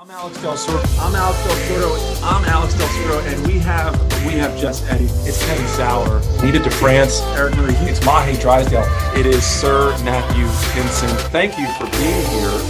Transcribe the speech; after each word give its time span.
I'm 0.00 0.08
Alex 0.12 0.40
Del 0.40 0.54
Sordo. 0.54 1.00
I'm 1.00 1.16
Alex 1.16 1.42
Del 1.42 1.56
Sordo. 1.56 2.22
I'm 2.22 2.44
Alex 2.44 2.74
Del 2.74 2.86
Sordo, 2.86 3.20
and 3.26 3.46
we 3.48 3.58
have 3.58 3.98
we 4.24 4.34
have 4.34 4.56
just 4.56 4.84
Eddie. 4.84 5.06
It's 5.26 5.44
Kevin 5.44 5.66
Sauer. 5.66 6.22
Needed 6.40 6.62
to 6.62 6.70
France. 6.70 7.20
Eric 7.34 7.56
Murray. 7.56 7.74
It's 7.80 7.98
Mahe 8.04 8.40
Drysdale. 8.40 8.86
It 9.18 9.26
is 9.26 9.44
Sir 9.44 9.90
Matthew 10.04 10.44
Pinsent. 10.70 11.18
Thank 11.32 11.58
you 11.58 11.66
for 11.74 11.90
being 11.98 12.24
here. 12.26 12.60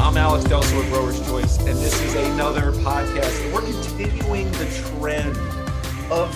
I'm 0.00 0.16
Alex 0.16 0.44
Del 0.44 0.62
Sordo, 0.62 0.88
Growers 0.90 1.18
Choice, 1.26 1.58
and 1.58 1.76
this 1.78 2.00
is 2.00 2.14
another 2.14 2.70
podcast. 2.70 3.52
We're 3.52 3.62
continuing 3.62 4.48
the 4.52 5.00
trend 5.00 5.36
of 6.12 6.30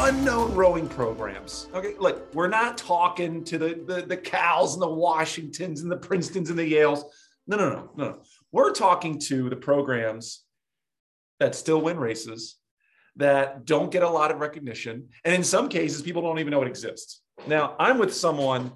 unknown 0.00 0.56
rowing 0.56 0.88
programs. 0.88 1.68
Okay, 1.72 1.94
look, 2.00 2.34
we're 2.34 2.48
not 2.48 2.78
talking 2.78 3.44
to 3.44 3.58
the 3.58 3.80
the, 3.86 4.02
the 4.02 4.16
Cals 4.16 4.72
and 4.72 4.82
the 4.82 4.90
Washingtons 4.90 5.82
and 5.82 5.92
the 5.92 5.98
Princetons 5.98 6.50
and 6.50 6.58
the 6.58 6.72
Yales. 6.72 7.04
No, 7.46 7.56
no, 7.56 7.70
no, 7.70 7.90
no. 7.96 8.18
We're 8.52 8.72
talking 8.72 9.18
to 9.20 9.48
the 9.48 9.56
programs 9.56 10.44
that 11.40 11.54
still 11.54 11.80
win 11.80 11.98
races, 11.98 12.58
that 13.16 13.64
don't 13.64 13.90
get 13.90 14.02
a 14.02 14.08
lot 14.08 14.30
of 14.30 14.40
recognition. 14.40 15.08
And 15.24 15.34
in 15.34 15.42
some 15.42 15.68
cases, 15.68 16.02
people 16.02 16.22
don't 16.22 16.38
even 16.38 16.50
know 16.50 16.62
it 16.62 16.68
exists. 16.68 17.20
Now, 17.46 17.74
I'm 17.78 17.98
with 17.98 18.14
someone 18.14 18.72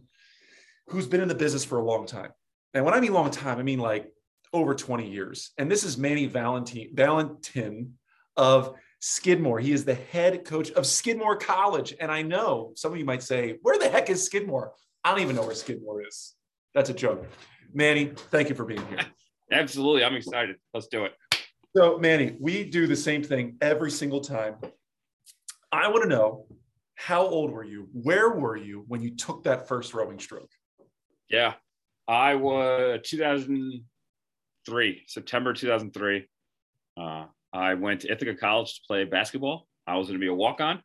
who's 0.88 1.06
been 1.06 1.20
in 1.20 1.28
the 1.28 1.34
business 1.34 1.64
for 1.64 1.78
a 1.78 1.84
long 1.84 2.06
time. 2.06 2.30
And 2.74 2.84
when 2.84 2.94
I 2.94 3.00
mean 3.00 3.12
long 3.12 3.30
time, 3.30 3.58
I 3.58 3.62
mean 3.62 3.78
like 3.78 4.12
over 4.52 4.74
20 4.74 5.10
years. 5.10 5.52
And 5.58 5.70
this 5.70 5.84
is 5.84 5.98
Manny 5.98 6.26
Valentin, 6.26 6.90
Valentin 6.94 7.94
of 8.36 8.74
Skidmore. 9.00 9.60
He 9.60 9.72
is 9.72 9.84
the 9.84 9.94
head 9.94 10.44
coach 10.44 10.70
of 10.72 10.86
Skidmore 10.86 11.36
College. 11.36 11.94
And 12.00 12.10
I 12.10 12.22
know 12.22 12.72
some 12.76 12.92
of 12.92 12.98
you 12.98 13.04
might 13.04 13.22
say, 13.22 13.58
where 13.62 13.78
the 13.78 13.88
heck 13.88 14.10
is 14.10 14.24
Skidmore? 14.24 14.72
I 15.04 15.10
don't 15.10 15.20
even 15.20 15.36
know 15.36 15.42
where 15.42 15.54
Skidmore 15.54 16.06
is. 16.06 16.34
That's 16.74 16.90
a 16.90 16.94
joke. 16.94 17.26
Manny, 17.72 18.12
thank 18.30 18.48
you 18.48 18.54
for 18.54 18.64
being 18.64 18.86
here. 18.88 19.00
Absolutely. 19.50 20.04
I'm 20.04 20.14
excited. 20.14 20.56
Let's 20.74 20.88
do 20.88 21.04
it. 21.04 21.12
So, 21.76 21.98
Manny, 21.98 22.36
we 22.40 22.64
do 22.64 22.86
the 22.86 22.96
same 22.96 23.22
thing 23.22 23.56
every 23.60 23.90
single 23.90 24.20
time. 24.20 24.56
I 25.70 25.88
want 25.88 26.02
to 26.04 26.08
know 26.08 26.46
how 26.94 27.26
old 27.26 27.50
were 27.50 27.64
you? 27.64 27.88
Where 27.92 28.30
were 28.30 28.56
you 28.56 28.84
when 28.88 29.02
you 29.02 29.14
took 29.14 29.44
that 29.44 29.68
first 29.68 29.92
rowing 29.94 30.18
stroke? 30.18 30.50
Yeah, 31.28 31.54
I 32.08 32.34
was 32.36 33.00
2003, 33.04 35.02
September 35.06 35.52
2003. 35.52 36.26
Uh, 36.98 37.26
I 37.52 37.74
went 37.74 38.00
to 38.02 38.10
Ithaca 38.10 38.34
College 38.36 38.74
to 38.76 38.80
play 38.86 39.04
basketball. 39.04 39.68
I 39.86 39.96
was 39.96 40.06
going 40.08 40.18
to 40.18 40.24
be 40.24 40.28
a 40.28 40.34
walk 40.34 40.60
on, 40.60 40.82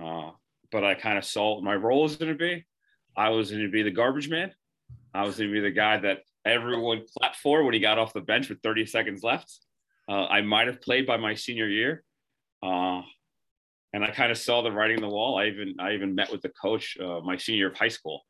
uh, 0.00 0.30
but 0.70 0.84
I 0.84 0.94
kind 0.94 1.18
of 1.18 1.24
saw 1.24 1.56
what 1.56 1.64
my 1.64 1.74
role 1.74 2.02
was 2.02 2.16
going 2.16 2.32
to 2.32 2.38
be. 2.38 2.64
I 3.16 3.30
was 3.30 3.50
going 3.50 3.62
to 3.62 3.70
be 3.70 3.82
the 3.82 3.90
garbage 3.90 4.28
man. 4.28 4.52
I 5.12 5.24
was 5.24 5.36
going 5.36 5.50
to 5.50 5.52
be 5.52 5.60
the 5.60 5.70
guy 5.70 5.98
that 5.98 6.20
everyone 6.44 7.04
clapped 7.16 7.36
for 7.36 7.62
when 7.64 7.74
he 7.74 7.80
got 7.80 7.98
off 7.98 8.12
the 8.12 8.20
bench 8.20 8.48
with 8.48 8.60
30 8.62 8.86
seconds 8.86 9.22
left. 9.22 9.58
Uh, 10.08 10.26
I 10.26 10.40
might 10.42 10.66
have 10.66 10.80
played 10.80 11.06
by 11.06 11.16
my 11.16 11.34
senior 11.34 11.68
year, 11.68 12.02
uh, 12.62 13.02
and 13.92 14.04
I 14.04 14.10
kind 14.10 14.32
of 14.32 14.38
saw 14.38 14.62
the 14.62 14.72
writing 14.72 14.96
on 14.96 15.02
the 15.02 15.08
wall. 15.08 15.38
I 15.38 15.46
even 15.46 15.76
I 15.78 15.92
even 15.92 16.14
met 16.14 16.32
with 16.32 16.42
the 16.42 16.48
coach 16.50 16.96
uh, 17.00 17.20
my 17.20 17.36
senior 17.36 17.58
year 17.58 17.68
of 17.68 17.76
high 17.76 17.88
school, 17.88 18.22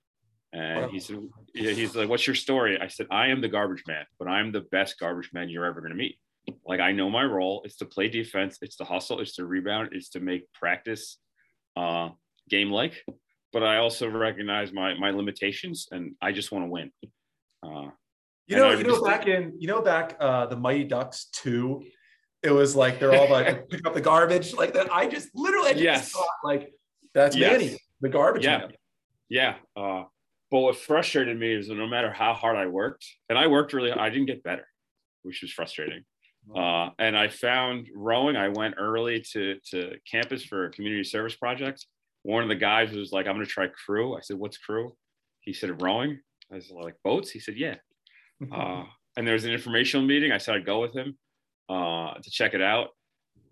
and 0.53 0.91
he 0.91 1.01
said 1.01 1.19
he's 1.55 1.97
like, 1.97 2.09
"What's 2.09 2.27
your 2.27 2.37
story?" 2.37 2.79
I 2.79 2.89
said, 2.89 3.07
"I 3.11 3.29
am 3.29 3.41
the 3.41 3.49
garbage 3.49 3.85
man, 3.87 4.05
but 4.19 4.29
I'm 4.29 4.53
the 4.53 4.61
best 4.61 4.99
garbage 5.01 5.31
man 5.33 5.49
you're 5.49 5.65
ever 5.65 5.81
going 5.81 5.93
to 5.93 5.97
meet. 5.97 6.19
Like 6.67 6.81
I 6.81 6.93
know 6.93 7.09
my 7.09 7.25
role. 7.25 7.63
It's 7.65 7.77
to 7.77 7.87
play 7.87 8.09
defense. 8.09 8.59
It's 8.61 8.77
to 8.77 8.85
hustle. 8.85 9.21
It's 9.21 9.37
to 9.37 9.47
rebound. 9.47 9.91
It's 9.93 10.11
to 10.11 10.21
make 10.21 10.53
practice 10.53 11.19
uh, 11.77 12.11
game 12.51 12.71
like." 12.71 13.03
But 13.53 13.63
I 13.63 13.79
also 13.79 14.11
recognize 14.11 14.73
my 14.73 14.95
my 14.95 15.11
limitations, 15.11 15.89
and 15.91 16.17
I 16.21 16.33
just 16.33 16.53
want 16.53 16.67
to 16.67 16.71
win. 16.71 16.91
You 18.47 18.57
know, 18.57 18.73
you 18.73 18.85
know, 18.85 19.03
back 19.03 19.27
in 19.27 19.55
you 19.59 19.69
know 19.69 19.83
back 19.83 20.17
uh 20.21 20.47
the 20.47 20.57
Mighty 20.57 20.85
Ducks 20.85 21.27
two, 21.33 21.85
it 22.43 22.51
was 22.51 22.75
like 22.75 22.99
they're 22.99 23.15
all 23.15 23.31
like 23.31 23.69
pick 23.71 23.87
up 23.87 23.95
the 23.95 24.01
garbage 24.01 24.55
like 24.55 24.75
that. 24.75 24.93
I 24.93 25.07
just 25.07 25.31
literally 25.35 25.71
I 25.71 25.73
just 25.73 25.85
yes. 25.85 26.11
thought 26.11 26.27
like 26.45 26.73
that's 27.15 27.37
yes. 27.37 27.53
Manny, 27.53 27.79
the 28.01 28.09
garbage 28.09 28.45
yeah. 28.45 28.59
man. 28.59 28.73
Yeah. 29.29 29.55
Uh, 29.77 30.05
but 30.51 30.61
what 30.61 30.77
frustrated 30.77 31.39
me 31.39 31.55
is 31.55 31.69
that 31.69 31.77
no 31.77 31.87
matter 31.87 32.13
how 32.13 32.35
hard 32.35 32.57
I 32.57 32.67
worked, 32.67 33.07
and 33.31 33.39
I 33.39 33.47
worked 33.47 33.73
really, 33.73 33.91
I 33.91 34.11
didn't 34.11 34.27
get 34.27 34.43
better, 34.43 34.67
which 35.23 35.41
was 35.41 35.51
frustrating. 35.51 36.05
Uh, 36.55 36.91
and 36.99 37.17
I 37.17 37.29
found 37.29 37.89
rowing. 37.95 38.37
I 38.37 38.49
went 38.49 38.75
early 38.77 39.25
to 39.33 39.59
to 39.71 39.95
campus 40.11 40.45
for 40.45 40.67
a 40.67 40.71
community 40.71 41.05
service 41.05 41.37
project. 41.37 41.87
One 42.25 42.43
of 42.43 42.49
the 42.49 42.57
guys 42.57 42.93
was 42.93 43.13
like, 43.13 43.27
"I'm 43.27 43.37
going 43.37 43.47
to 43.47 43.51
try 43.51 43.69
crew." 43.69 44.17
I 44.17 44.21
said, 44.21 44.39
"What's 44.39 44.59
crew?" 44.59 44.95
He 45.41 45.53
said, 45.53 45.81
"Rowing." 45.81 46.21
I 46.51 46.57
was 46.57 46.71
like, 46.71 46.97
"Boats?" 47.05 47.31
He 47.31 47.39
said, 47.39 47.57
"Yeah." 47.57 47.77
Uh, 48.51 48.85
and 49.17 49.27
there 49.27 49.35
was 49.35 49.45
an 49.45 49.53
informational 49.53 50.07
meeting. 50.07 50.33
I 50.33 50.39
said 50.39 50.57
I'd 50.57 50.67
go 50.67 50.81
with 50.81 50.95
him 50.95 51.17
uh, 51.69 52.15
to 52.15 52.31
check 52.31 52.55
it 52.55 52.63
out. 52.63 52.89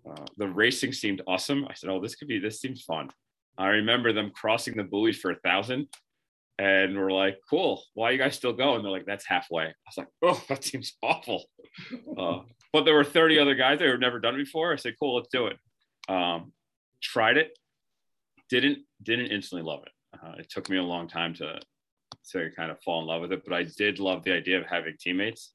Uh, 0.09 0.25
the 0.37 0.47
racing 0.47 0.93
seemed 0.93 1.21
awesome. 1.27 1.65
I 1.69 1.73
said, 1.75 1.89
"Oh, 1.89 2.01
this 2.01 2.15
could 2.15 2.27
be. 2.27 2.39
This 2.39 2.59
seems 2.59 2.81
fun." 2.83 3.09
I 3.57 3.67
remember 3.67 4.13
them 4.13 4.31
crossing 4.33 4.75
the 4.75 4.83
buoys 4.83 5.17
for 5.17 5.31
a 5.31 5.39
thousand, 5.39 5.87
and 6.57 6.97
we're 6.97 7.11
like, 7.11 7.37
"Cool. 7.49 7.83
Why 7.93 8.09
are 8.09 8.11
you 8.13 8.17
guys 8.17 8.35
still 8.35 8.53
going?" 8.53 8.81
They're 8.81 8.91
like, 8.91 9.05
"That's 9.05 9.25
halfway." 9.25 9.65
I 9.65 9.73
was 9.87 9.97
like, 9.97 10.07
"Oh, 10.23 10.43
that 10.49 10.63
seems 10.63 10.93
awful." 11.03 11.45
Uh, 12.17 12.39
but 12.73 12.85
there 12.85 12.95
were 12.95 13.03
30 13.03 13.37
other 13.39 13.55
guys 13.55 13.79
that 13.79 13.87
had 13.87 13.99
never 13.99 14.19
done 14.19 14.35
it 14.35 14.45
before. 14.45 14.73
I 14.73 14.77
said, 14.77 14.95
"Cool, 14.99 15.15
let's 15.15 15.29
do 15.31 15.47
it." 15.47 15.57
Um, 16.09 16.53
tried 17.01 17.37
it. 17.37 17.57
Didn't 18.49 18.79
didn't 19.03 19.27
instantly 19.27 19.63
love 19.63 19.83
it. 19.85 20.19
Uh, 20.19 20.33
it 20.39 20.49
took 20.49 20.69
me 20.69 20.77
a 20.77 20.83
long 20.83 21.07
time 21.07 21.33
to 21.35 21.59
to 22.31 22.49
kind 22.55 22.71
of 22.71 22.81
fall 22.81 23.01
in 23.01 23.07
love 23.07 23.21
with 23.21 23.33
it. 23.33 23.43
But 23.45 23.53
I 23.53 23.63
did 23.63 23.99
love 23.99 24.23
the 24.23 24.33
idea 24.33 24.59
of 24.59 24.65
having 24.65 24.95
teammates 24.99 25.53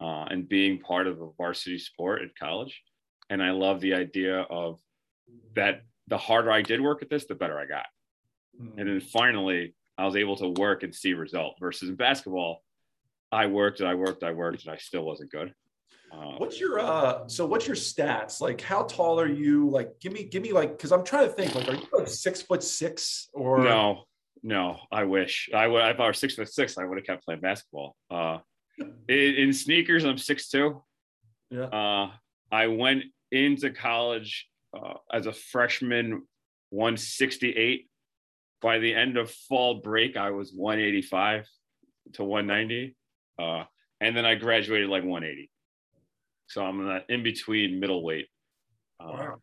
uh, 0.00 0.24
and 0.30 0.48
being 0.48 0.80
part 0.80 1.06
of 1.06 1.20
a 1.20 1.30
varsity 1.36 1.78
sport 1.78 2.22
at 2.22 2.36
college. 2.38 2.82
And 3.30 3.42
I 3.42 3.50
love 3.50 3.80
the 3.80 3.94
idea 3.94 4.40
of 4.40 4.80
that 5.54 5.82
the 6.06 6.18
harder 6.18 6.50
I 6.50 6.62
did 6.62 6.80
work 6.80 7.02
at 7.02 7.10
this, 7.10 7.26
the 7.26 7.34
better 7.34 7.58
I 7.58 7.66
got. 7.66 7.86
Mm-hmm. 8.60 8.78
And 8.78 8.88
then 8.88 9.00
finally, 9.00 9.74
I 9.98 10.06
was 10.06 10.16
able 10.16 10.36
to 10.36 10.48
work 10.50 10.82
and 10.82 10.94
see 10.94 11.12
result 11.12 11.56
versus 11.60 11.88
in 11.88 11.96
basketball, 11.96 12.62
I 13.30 13.46
worked 13.46 13.80
and 13.80 13.88
I 13.88 13.94
worked, 13.94 14.22
I 14.22 14.32
worked, 14.32 14.64
and 14.64 14.72
I 14.72 14.78
still 14.78 15.04
wasn't 15.04 15.30
good. 15.30 15.52
Uh, 16.10 16.36
what's 16.38 16.58
your 16.58 16.78
uh 16.80 17.28
so 17.28 17.44
what's 17.44 17.66
your 17.66 17.76
stats 17.76 18.40
like 18.40 18.62
how 18.62 18.82
tall 18.84 19.20
are 19.20 19.28
you 19.28 19.68
like 19.68 20.00
give 20.00 20.10
me 20.10 20.24
give 20.24 20.42
me 20.42 20.52
like 20.52 20.70
because 20.70 20.90
i'm 20.90 21.04
trying 21.04 21.28
to 21.28 21.32
think 21.34 21.54
like 21.54 21.68
are 21.68 21.74
you 21.74 21.86
like 21.92 22.08
six 22.08 22.40
foot 22.40 22.62
six 22.62 23.28
or 23.34 23.62
no 23.62 24.04
no, 24.42 24.78
I 24.90 25.04
wish 25.04 25.48
I 25.54 25.66
would. 25.66 25.84
If 25.84 26.00
I 26.00 26.06
were 26.06 26.12
six 26.12 26.34
foot 26.34 26.52
six, 26.52 26.78
I 26.78 26.84
would 26.84 26.98
have 26.98 27.06
kept 27.06 27.24
playing 27.24 27.40
basketball. 27.40 27.96
Uh, 28.10 28.38
in, 28.78 29.34
in, 29.34 29.52
sneakers, 29.52 30.04
I'm 30.04 30.18
six 30.18 30.48
two. 30.48 30.82
Yeah. 31.50 31.64
Uh, 31.64 32.10
I 32.50 32.66
went 32.68 33.04
into 33.32 33.70
college 33.70 34.48
uh, 34.76 34.94
as 35.12 35.26
a 35.26 35.32
freshman, 35.32 36.22
168. 36.70 37.88
By 38.60 38.78
the 38.78 38.94
end 38.94 39.16
of 39.16 39.30
fall 39.30 39.76
break, 39.76 40.16
I 40.16 40.30
was 40.30 40.52
185 40.52 41.46
to 42.14 42.24
190, 42.24 42.96
uh, 43.38 43.64
and 44.00 44.16
then 44.16 44.24
I 44.24 44.34
graduated 44.34 44.88
like 44.88 45.04
180. 45.04 45.50
So 46.48 46.64
I'm 46.64 46.80
in, 46.80 47.02
in 47.08 47.22
between 47.22 47.78
middleweight. 47.78 48.26
Uh, 49.00 49.12
wow. 49.12 49.34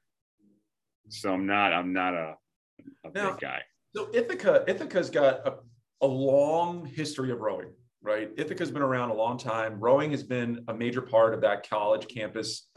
So 1.09 1.31
I'm 1.31 1.45
not. 1.45 1.71
I'm 1.71 1.93
not 1.93 2.13
a, 2.13 2.35
a 3.05 3.11
now, 3.13 3.31
big 3.31 3.39
guy. 3.39 3.61
So 3.95 4.09
Ithaca, 4.13 4.65
Ithaca's 4.67 5.09
got 5.09 5.47
a, 5.47 5.53
a 6.01 6.05
long 6.05 6.85
history 6.85 7.31
of 7.31 7.39
rowing, 7.39 7.69
right? 8.01 8.29
Ithaca's 8.35 8.69
been 8.69 8.81
around 8.81 9.09
a 9.09 9.13
long 9.13 9.37
time. 9.37 9.79
Rowing 9.79 10.11
has 10.11 10.21
been 10.21 10.65
a 10.67 10.73
major 10.73 11.01
part 11.01 11.33
of 11.33 11.39
that 11.41 11.69
college 11.69 12.09
campus 12.09 12.67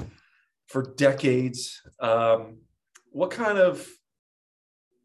for 0.69 0.95
decades. 0.97 1.83
Um, 1.99 2.59
what 3.11 3.33
kind 3.33 3.59
of 3.59 3.85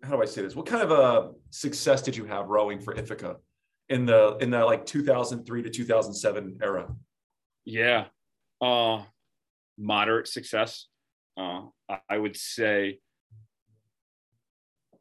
how 0.03 0.12
do 0.12 0.22
I 0.22 0.25
say 0.25 0.44
this? 0.44 0.56
What 0.56 0.68
kind 0.68 0.84
of 0.84 0.91
a 0.91 1.31
success 1.50 2.03
did 2.03 2.16
you 2.16 2.25
have 2.25 2.47
rowing 2.47 2.79
for 2.79 2.94
Ithaca 2.94 3.38
in 3.90 4.06
the 4.06 4.38
in 4.40 4.52
the 4.52 4.63
like 4.63 4.85
2003 4.85 5.63
to 5.63 5.69
2007 5.72 6.59
era? 6.62 6.94
Yeah, 7.66 8.06
uh, 8.61 9.02
moderate 9.79 10.28
success. 10.28 10.85
Uh, 11.35 11.61
I 12.08 12.20
would 12.20 12.35
say 12.35 12.99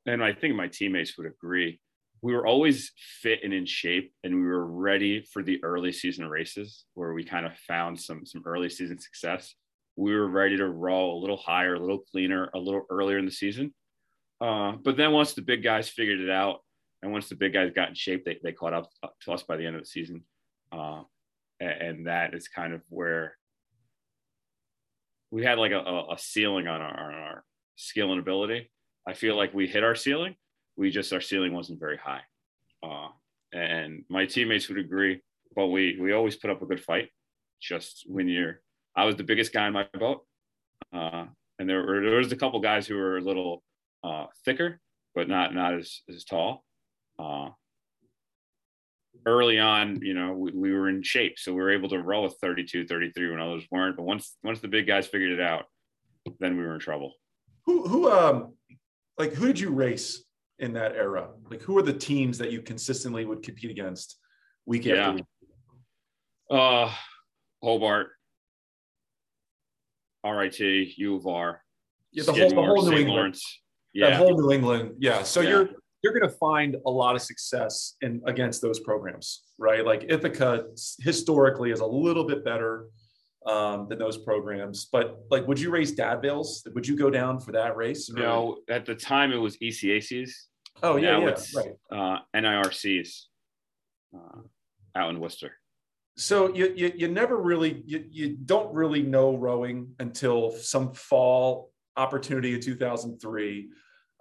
and 0.07 0.23
I 0.23 0.33
think 0.33 0.55
my 0.55 0.69
teammates 0.69 1.17
would 1.17 1.27
agree, 1.27 1.81
we 2.23 2.35
were 2.35 2.47
always 2.47 2.93
fit 3.21 3.41
and 3.43 3.53
in 3.53 3.67
shape, 3.67 4.13
and 4.23 4.35
we 4.35 4.43
were 4.43 4.67
ready 4.67 5.23
for 5.33 5.43
the 5.43 5.63
early 5.65 5.93
season 5.93 6.29
races 6.29 6.85
where 6.95 7.13
we 7.13 7.25
kind 7.25 7.45
of 7.45 7.57
found 7.59 8.01
some 8.01 8.25
some 8.25 8.43
early 8.47 8.71
season 8.71 8.99
success. 8.99 9.55
We 9.97 10.15
were 10.15 10.29
ready 10.29 10.57
to 10.57 10.69
roll 10.69 11.19
a 11.19 11.21
little 11.21 11.37
higher, 11.37 11.75
a 11.75 11.81
little 11.81 11.99
cleaner, 11.99 12.49
a 12.55 12.59
little 12.59 12.87
earlier 12.91 13.19
in 13.19 13.27
the 13.27 13.33
season. 13.33 13.75
Uh, 14.41 14.73
but 14.83 14.97
then 14.97 15.13
once 15.13 15.35
the 15.35 15.43
big 15.43 15.63
guys 15.63 15.89
figured 15.89 16.21
it 16.21 16.31
out, 16.31 16.61
and 17.03 17.13
once 17.13 17.29
the 17.29 17.35
big 17.35 17.53
guys 17.53 17.73
got 17.75 17.89
in 17.89 17.95
shape, 17.95 18.25
they, 18.25 18.39
they 18.43 18.53
caught 18.53 18.73
up 18.73 18.89
to 19.23 19.33
us 19.33 19.43
by 19.43 19.57
the 19.57 19.67
end 19.67 19.77
of 19.77 19.83
the 19.83 19.89
season. 19.89 20.23
Uh, 20.71 21.03
and, 21.61 21.83
and, 21.83 22.07
that 22.07 22.33
is 22.33 22.49
kind 22.49 22.73
of 22.73 22.81
where 22.89 23.37
we 25.31 25.45
had 25.45 25.59
like 25.59 25.73
a, 25.73 25.79
a 26.11 26.17
ceiling 26.17 26.67
on 26.67 26.81
our, 26.81 26.99
on 26.99 27.15
our 27.15 27.45
skill 27.77 28.11
and 28.11 28.21
ability 28.21 28.71
I 29.07 29.15
feel 29.15 29.37
like 29.37 29.53
we 29.53 29.67
hit 29.67 29.85
our 29.85 29.95
ceiling. 29.95 30.37
We 30.77 30.91
just 30.91 31.13
our 31.13 31.21
ceiling 31.21 31.53
wasn't 31.53 31.81
very 31.81 31.99
high, 31.99 32.23
uh, 32.83 33.09
and 33.53 34.05
my 34.09 34.27
teammates 34.27 34.69
would 34.69 34.79
agree. 34.79 35.21
But 35.55 35.69
we 35.69 35.99
we 36.01 36.13
always 36.13 36.37
put 36.37 36.51
up 36.51 36.63
a 36.63 36.67
good 36.67 36.83
fight. 36.83 37.11
just 37.63 38.05
when 38.07 38.29
you're, 38.29 38.61
I 38.97 39.05
was 39.05 39.17
the 39.17 39.25
biggest 39.25 39.53
guy 39.53 39.67
in 39.67 39.73
my 39.73 39.87
boat. 39.99 40.27
Uh, 40.93 41.27
and 41.59 41.69
there 41.69 41.83
were, 41.83 42.03
there 42.03 42.19
was 42.19 42.33
a 42.33 42.37
couple 42.37 42.61
guys 42.61 42.87
who 42.87 42.97
were 42.97 43.19
a 43.19 43.23
little 43.23 43.63
uh, 44.05 44.27
thicker, 44.45 44.81
but 45.15 45.29
not, 45.29 45.55
not 45.55 45.75
as, 45.75 46.01
as 46.09 46.25
tall. 46.25 46.65
Uh, 47.19 47.51
early 49.25 49.59
on, 49.59 50.01
you 50.03 50.13
know, 50.13 50.33
we, 50.33 50.51
we 50.53 50.73
were 50.73 50.89
in 50.89 51.03
shape. 51.03 51.39
So 51.39 51.53
we 51.53 51.63
were 51.63 51.71
able 51.71 51.89
to 51.91 52.03
row 52.03 52.25
a 52.25 52.31
32, 52.31 52.87
33 52.87 53.31
when 53.31 53.41
others 53.41 53.65
weren't. 53.71 53.97
But 53.97 54.05
once, 54.05 54.37
once 54.43 54.61
the 54.61 54.69
big 54.69 54.87
guys 54.87 55.07
figured 55.07 55.31
it 55.31 55.41
out, 55.41 55.67
then 56.41 56.57
we 56.57 56.65
were 56.65 56.75
in 56.75 56.81
trouble. 56.81 57.13
Who, 57.67 57.87
who, 57.87 58.11
um, 58.11 58.55
like, 59.19 59.33
who 59.33 59.47
did 59.47 59.61
you 59.61 59.71
race 59.71 60.25
in 60.59 60.73
that 60.75 60.93
era? 60.93 61.31
Like, 61.51 61.63
who 61.63 61.77
are 61.79 61.83
the 61.83 61.93
teams 61.93 62.39
that 62.39 62.51
you 62.51 62.63
consistently 62.63 63.25
would 63.25 63.43
compete 63.43 63.71
against 63.71 64.19
week 64.67 64.85
yeah. 64.85 64.95
after 64.95 65.15
week? 65.15 65.25
Uh, 66.51 66.93
Hobart, 67.63 68.11
RIT, 70.25 70.59
U 70.61 71.17
of 71.17 71.27
R. 71.27 71.61
Yeah, 72.13 72.25
the 72.25 72.33
whole, 72.33 72.49
the 72.49 72.55
whole 72.55 72.83
New 72.83 72.97
England. 72.97 73.09
Lawrence. 73.09 73.61
Yeah. 73.93 74.11
That 74.11 74.17
whole 74.17 74.39
New 74.39 74.53
England. 74.53 74.95
Yeah. 74.99 75.23
So 75.23 75.41
yeah. 75.41 75.51
you're 75.51 75.69
you're 76.03 76.13
going 76.13 76.29
to 76.29 76.37
find 76.37 76.77
a 76.85 76.91
lot 76.91 77.15
of 77.15 77.23
success 77.23 77.95
in 78.03 78.21
against 78.27 78.61
those 78.61 78.81
programs, 78.81 79.45
right? 79.59 79.87
Like 79.87 80.05
Ithaca 80.09 80.67
historically 81.01 81.71
is 81.71 81.81
a 81.81 81.87
little 81.87 82.27
bit 82.27 82.45
better 82.45 82.87
um, 83.47 83.89
than 83.89 83.99
those 83.99 84.19
programs. 84.19 84.87
But 84.87 85.19
like, 85.31 85.47
would 85.47 85.61
you 85.61 85.71
race 85.71 85.93
Dad 85.93 86.23
Vails? 86.23 86.67
Would 86.75 86.87
you 86.87 86.97
go 86.97 87.11
down 87.11 87.41
for 87.41 87.53
that 87.53 87.77
race? 87.77 88.11
Or? 88.11 88.15
No, 88.15 88.59
at 88.69 88.87
the 88.87 88.95
time 88.95 89.33
it 89.33 89.37
was 89.37 89.57
ECACs. 89.59 90.31
Oh 90.83 90.97
yeah, 90.97 91.13
now 91.13 91.21
yeah, 91.21 91.29
it's 91.29 91.55
right. 91.55 91.73
Uh, 91.91 92.19
NIRCs 92.35 93.25
uh, 94.15 94.41
out 94.97 95.11
in 95.11 95.21
Worcester. 95.21 95.53
So 96.17 96.55
you, 96.55 96.73
you 96.77 96.93
you 96.95 97.09
never 97.09 97.37
really 97.37 97.83
you, 97.87 98.05
you 98.11 98.37
don't 98.37 98.73
really 98.75 99.03
know 99.03 99.37
rowing 99.37 99.95
until 99.99 100.53
some 100.53 100.93
fall 100.93 101.71
opportunity 101.97 102.55
in 102.55 102.61
2003 102.61 103.69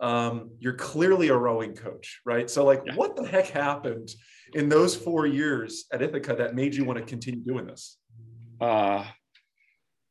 um, 0.02 0.50
you're 0.60 0.74
clearly 0.74 1.28
a 1.28 1.38
rowing 1.38 1.76
coach, 1.76 2.22
right? 2.26 2.50
So, 2.50 2.66
like, 2.66 2.82
yeah. 2.86 2.96
what 2.96 3.16
the 3.16 3.26
heck 3.26 3.48
happened 3.48 4.10
in 4.54 4.68
those 4.68 4.96
four 4.96 5.28
years 5.28 5.86
at 5.94 6.02
Ithaca 6.02 6.36
that 6.40 6.56
made 6.56 6.74
you 6.74 6.84
want 6.84 6.98
to 6.98 7.06
continue 7.06 7.42
doing 7.42 7.68
this? 7.68 7.98
Uh, 8.62 9.04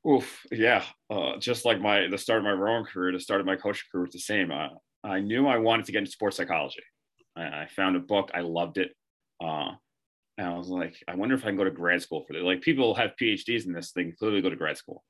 oof, 0.06 0.44
yeah. 0.50 0.84
Uh, 1.08 1.36
just 1.38 1.64
like 1.64 1.80
my 1.80 2.08
the 2.08 2.18
start 2.18 2.38
of 2.38 2.44
my 2.44 2.52
rowing 2.52 2.84
career, 2.84 3.12
the 3.12 3.20
start 3.20 3.40
of 3.40 3.46
my 3.46 3.56
coaching 3.56 3.84
career 3.90 4.04
was 4.04 4.12
the 4.12 4.18
same. 4.18 4.50
Uh, 4.50 4.68
I 5.04 5.20
knew 5.20 5.46
I 5.46 5.58
wanted 5.58 5.86
to 5.86 5.92
get 5.92 5.98
into 6.00 6.10
sports 6.10 6.36
psychology. 6.36 6.82
I, 7.36 7.42
I 7.42 7.68
found 7.74 7.96
a 7.96 8.00
book, 8.00 8.30
I 8.34 8.40
loved 8.40 8.78
it. 8.78 8.90
Uh, 9.42 9.70
and 10.36 10.48
I 10.48 10.56
was 10.56 10.68
like, 10.68 10.96
I 11.06 11.14
wonder 11.14 11.34
if 11.34 11.44
I 11.44 11.48
can 11.48 11.56
go 11.56 11.64
to 11.64 11.70
grad 11.70 12.02
school 12.02 12.24
for 12.26 12.32
this. 12.32 12.42
Like, 12.42 12.60
people 12.60 12.94
have 12.94 13.12
PhDs 13.20 13.66
in 13.66 13.72
this 13.72 13.92
thing, 13.92 14.14
clearly 14.18 14.42
go 14.42 14.50
to 14.50 14.56
grad 14.56 14.76
school. 14.76 15.04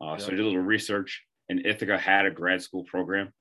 Uh, 0.00 0.12
yeah. 0.12 0.16
So 0.18 0.26
I 0.28 0.30
did 0.30 0.40
a 0.40 0.44
little 0.44 0.60
research, 0.60 1.22
and 1.48 1.64
Ithaca 1.66 1.98
had 1.98 2.26
a 2.26 2.30
grad 2.30 2.62
school 2.62 2.84
program. 2.84 3.32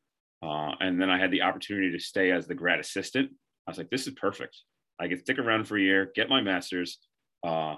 Uh, 0.43 0.71
and 0.79 1.01
then 1.01 1.09
I 1.09 1.17
had 1.17 1.31
the 1.31 1.43
opportunity 1.43 1.91
to 1.91 1.99
stay 1.99 2.31
as 2.31 2.45
the 2.45 2.55
grad 2.55 2.79
assistant. 2.79 3.31
I 3.67 3.71
was 3.71 3.77
like, 3.77 3.89
this 3.89 4.07
is 4.07 4.13
perfect. 4.13 4.57
I 4.99 5.07
can 5.07 5.19
stick 5.19 5.39
around 5.39 5.67
for 5.67 5.77
a 5.77 5.81
year, 5.81 6.11
get 6.15 6.29
my 6.29 6.41
master's, 6.41 6.99
uh, 7.45 7.75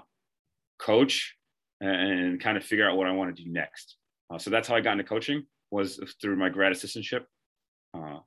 coach, 0.78 1.36
and, 1.80 2.40
kind 2.40 2.56
of 2.56 2.64
figure 2.64 2.88
out 2.88 2.96
what 2.96 3.06
I 3.06 3.12
want 3.12 3.34
to 3.34 3.42
do 3.42 3.50
next. 3.50 3.96
Uh, 4.32 4.38
so 4.38 4.50
that's 4.50 4.68
how 4.68 4.76
I 4.76 4.80
got 4.80 4.92
into 4.92 5.04
coaching 5.04 5.44
was 5.70 6.00
through 6.20 6.36
my 6.36 6.48
grad 6.48 6.72
assistantship 6.72 7.24
uh, 7.94 8.18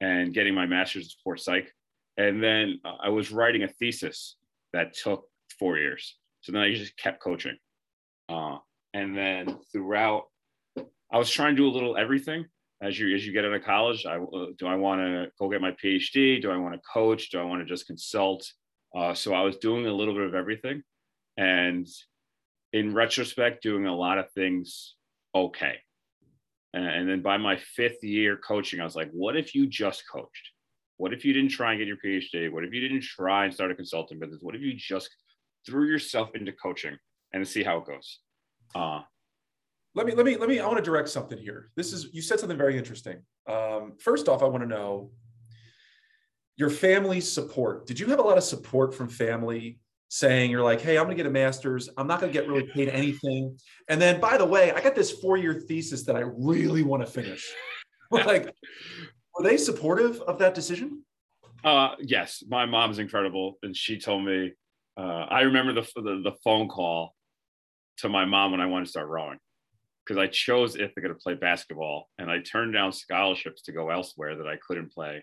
and 0.00 0.32
getting 0.32 0.54
my 0.54 0.66
master's 0.66 1.04
in 1.04 1.08
sports 1.08 1.44
psych. 1.44 1.72
And 2.16 2.42
then 2.42 2.80
uh, 2.84 2.96
I 3.02 3.08
was 3.10 3.30
writing 3.30 3.62
a 3.62 3.68
thesis 3.68 4.36
that 4.72 4.94
took 4.94 5.24
four 5.58 5.78
years. 5.78 6.16
So 6.40 6.52
then 6.52 6.62
I 6.62 6.72
just 6.72 6.96
kept 6.96 7.22
coaching. 7.22 7.56
Uh, 8.28 8.58
and 8.94 9.16
then 9.16 9.58
throughout, 9.72 10.24
I 11.12 11.18
was 11.18 11.30
trying 11.30 11.56
to 11.56 11.62
do 11.62 11.68
a 11.68 11.70
little 11.74 11.96
everything 11.96 12.46
as 12.82 12.98
you 12.98 13.14
as 13.14 13.26
you 13.26 13.32
get 13.32 13.44
out 13.44 13.52
of 13.52 13.64
college 13.64 14.06
i 14.06 14.16
uh, 14.16 14.46
do 14.58 14.66
i 14.66 14.74
want 14.74 15.00
to 15.00 15.26
go 15.38 15.48
get 15.48 15.60
my 15.60 15.72
phd 15.82 16.40
do 16.40 16.50
i 16.50 16.56
want 16.56 16.74
to 16.74 16.80
coach 16.92 17.30
do 17.30 17.38
i 17.38 17.44
want 17.44 17.60
to 17.60 17.66
just 17.66 17.86
consult 17.86 18.46
uh, 18.96 19.12
so 19.12 19.34
i 19.34 19.42
was 19.42 19.56
doing 19.56 19.86
a 19.86 19.92
little 19.92 20.14
bit 20.14 20.24
of 20.24 20.34
everything 20.34 20.82
and 21.36 21.86
in 22.72 22.94
retrospect 22.94 23.62
doing 23.62 23.86
a 23.86 23.94
lot 23.94 24.18
of 24.18 24.30
things 24.32 24.94
okay. 25.34 25.76
And, 26.74 26.86
and 26.86 27.08
then 27.08 27.22
by 27.22 27.38
my 27.38 27.56
fifth 27.56 28.04
year 28.04 28.36
coaching 28.36 28.80
i 28.80 28.84
was 28.84 28.96
like 28.96 29.10
what 29.12 29.36
if 29.36 29.54
you 29.54 29.66
just 29.66 30.04
coached? 30.10 30.50
What 30.98 31.12
if 31.12 31.24
you 31.24 31.32
didn't 31.32 31.50
try 31.50 31.72
and 31.72 31.78
get 31.78 31.88
your 31.88 31.96
phd 31.96 32.52
what 32.52 32.64
if 32.64 32.72
you 32.72 32.80
didn't 32.80 33.02
try 33.02 33.44
and 33.44 33.54
start 33.54 33.70
a 33.70 33.74
consulting 33.74 34.18
business? 34.18 34.42
What 34.42 34.54
if 34.54 34.62
you 34.62 34.74
just 34.74 35.08
threw 35.66 35.86
yourself 35.86 36.30
into 36.34 36.52
coaching 36.52 36.96
and 37.32 37.46
see 37.46 37.62
how 37.62 37.78
it 37.78 37.86
goes? 37.86 38.18
Uh, 38.74 39.02
let 39.94 40.06
me 40.06 40.14
let 40.14 40.26
me 40.26 40.36
let 40.36 40.48
me 40.48 40.60
i 40.60 40.66
want 40.66 40.78
to 40.78 40.82
direct 40.82 41.08
something 41.08 41.38
here. 41.38 41.70
This 41.76 41.92
is 41.92 42.08
you 42.12 42.22
said 42.22 42.38
something 42.38 42.58
very 42.58 42.76
interesting. 42.76 43.22
Um, 43.48 43.94
first 43.98 44.28
off 44.28 44.42
i 44.42 44.46
want 44.46 44.62
to 44.62 44.68
know 44.68 45.10
your 46.56 46.70
family's 46.70 47.30
support. 47.30 47.86
Did 47.86 47.98
you 47.98 48.06
have 48.08 48.18
a 48.18 48.22
lot 48.22 48.36
of 48.36 48.44
support 48.44 48.94
from 48.94 49.08
family 49.08 49.78
saying 50.08 50.50
you're 50.50 50.64
like 50.64 50.80
hey 50.80 50.96
i'm 50.96 51.04
going 51.04 51.16
to 51.16 51.22
get 51.22 51.28
a 51.28 51.32
master's. 51.32 51.88
I'm 51.96 52.06
not 52.06 52.20
going 52.20 52.32
to 52.32 52.38
get 52.38 52.48
really 52.48 52.66
paid 52.74 52.88
anything. 52.88 53.58
And 53.88 54.00
then 54.00 54.20
by 54.20 54.36
the 54.36 54.44
way 54.44 54.72
i 54.72 54.80
got 54.80 54.94
this 54.94 55.10
four 55.10 55.36
year 55.36 55.54
thesis 55.54 56.04
that 56.04 56.16
i 56.16 56.20
really 56.20 56.82
want 56.82 57.04
to 57.04 57.10
finish. 57.10 57.50
Like 58.10 58.54
were 59.34 59.44
they 59.44 59.58
supportive 59.58 60.22
of 60.22 60.38
that 60.38 60.54
decision? 60.54 61.04
Uh 61.62 61.90
yes. 62.00 62.42
My 62.48 62.64
mom's 62.64 62.98
incredible 62.98 63.58
and 63.62 63.76
she 63.76 63.98
told 63.98 64.24
me 64.24 64.52
uh, 64.96 65.26
i 65.28 65.42
remember 65.42 65.74
the, 65.74 65.86
the 65.96 66.22
the 66.24 66.36
phone 66.42 66.68
call 66.68 67.14
to 67.98 68.08
my 68.08 68.24
mom 68.24 68.52
when 68.52 68.62
i 68.62 68.66
wanted 68.66 68.86
to 68.86 68.90
start 68.90 69.08
rowing 69.08 69.38
because 70.08 70.18
I 70.18 70.26
chose 70.26 70.74
Ithaca 70.74 71.08
to 71.08 71.14
play 71.14 71.34
basketball, 71.34 72.08
and 72.18 72.30
I 72.30 72.38
turned 72.38 72.72
down 72.72 72.92
scholarships 72.92 73.60
to 73.62 73.72
go 73.72 73.90
elsewhere 73.90 74.36
that 74.36 74.46
I 74.46 74.56
couldn't 74.56 74.90
play, 74.90 75.22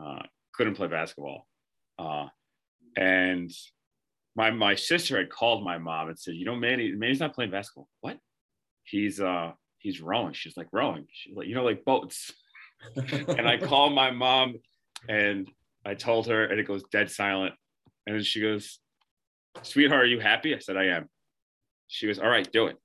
uh, 0.00 0.22
couldn't 0.52 0.74
play 0.74 0.88
basketball. 0.88 1.46
Uh, 1.96 2.26
and 2.96 3.52
my 4.36 4.50
my 4.50 4.74
sister 4.74 5.18
had 5.18 5.30
called 5.30 5.64
my 5.64 5.78
mom 5.78 6.08
and 6.08 6.18
said, 6.18 6.34
"You 6.34 6.44
know, 6.44 6.56
Manny, 6.56 6.92
Manny's 6.92 7.20
not 7.20 7.34
playing 7.34 7.50
basketball. 7.50 7.88
What? 8.00 8.18
He's 8.84 9.20
uh 9.20 9.52
he's 9.78 10.00
rowing." 10.00 10.32
She's 10.32 10.56
like, 10.56 10.68
"Rowing? 10.72 11.06
She's 11.12 11.36
like, 11.36 11.46
you 11.46 11.54
know, 11.54 11.64
like 11.64 11.84
boats." 11.84 12.32
and 12.96 13.48
I 13.48 13.56
called 13.56 13.94
my 13.94 14.10
mom, 14.10 14.56
and 15.08 15.48
I 15.86 15.94
told 15.94 16.26
her, 16.26 16.44
and 16.44 16.58
it 16.58 16.66
goes 16.66 16.82
dead 16.90 17.10
silent. 17.10 17.54
And 18.06 18.16
then 18.16 18.22
she 18.22 18.40
goes, 18.40 18.78
"Sweetheart, 19.62 20.02
are 20.02 20.06
you 20.06 20.20
happy?" 20.20 20.54
I 20.54 20.58
said, 20.58 20.76
"I 20.76 20.86
am." 20.86 21.08
She 21.86 22.06
goes, 22.06 22.18
"All 22.18 22.28
right, 22.28 22.50
do 22.52 22.66
it." 22.66 22.76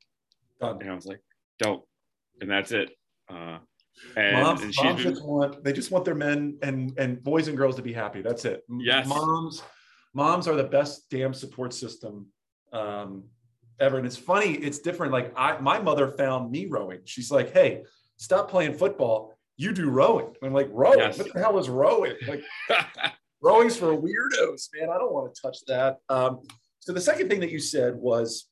Done. 0.60 0.80
And 0.82 0.92
I 0.92 0.96
was 0.96 1.06
like, 1.06 1.22
dope. 1.58 1.88
And 2.42 2.50
that's 2.50 2.72
it. 2.72 2.90
Uh, 3.30 3.60
and, 4.16 4.42
moms, 4.42 4.62
and 4.62 4.74
moms 4.76 5.04
been, 5.04 5.14
just 5.14 5.26
want 5.26 5.64
they 5.64 5.74
just 5.74 5.92
want 5.92 6.06
their 6.06 6.16
men 6.16 6.58
and 6.62 6.98
and 6.98 7.22
boys 7.22 7.48
and 7.48 7.58
girls 7.58 7.76
to 7.76 7.82
be 7.82 7.94
happy. 7.94 8.22
That's 8.22 8.46
it. 8.46 8.64
Yes. 8.70 9.08
Moms, 9.08 9.62
moms 10.14 10.48
are 10.48 10.56
the 10.56 10.64
best 10.64 11.10
damn 11.10 11.34
support 11.34 11.74
system 11.74 12.28
um, 12.74 13.24
ever. 13.80 13.98
And 13.98 14.06
it's 14.06 14.18
funny, 14.18 14.54
it's 14.54 14.80
different. 14.80 15.14
Like 15.14 15.34
I 15.36 15.60
my 15.60 15.80
mother 15.80 16.08
found 16.08 16.52
me 16.52 16.66
rowing. 16.66 17.00
She's 17.06 17.32
like, 17.32 17.54
hey, 17.54 17.84
stop 18.18 18.50
playing 18.50 18.74
football. 18.74 19.38
You 19.58 19.74
do 19.74 19.90
rowing. 19.90 20.28
And 20.28 20.36
I'm 20.44 20.54
like, 20.54 20.70
rowing? 20.72 21.00
Yes. 21.00 21.18
What 21.18 21.34
the 21.34 21.40
hell 21.40 21.60
is 21.60 21.70
rowing? 21.70 22.14
Like 22.28 22.44
rowing's 23.42 23.78
for 23.78 23.96
weirdos, 23.96 24.70
man. 24.76 24.90
I 24.90 24.98
don't 24.98 25.14
want 25.14 25.34
to 25.34 25.42
touch 25.42 25.58
that. 25.68 25.98
Um, 26.10 26.40
so 26.80 26.94
the 26.94 27.02
second 27.02 27.30
thing 27.30 27.42
that 27.42 27.52
you 27.52 27.60
said 27.60 27.96
was 27.96 28.48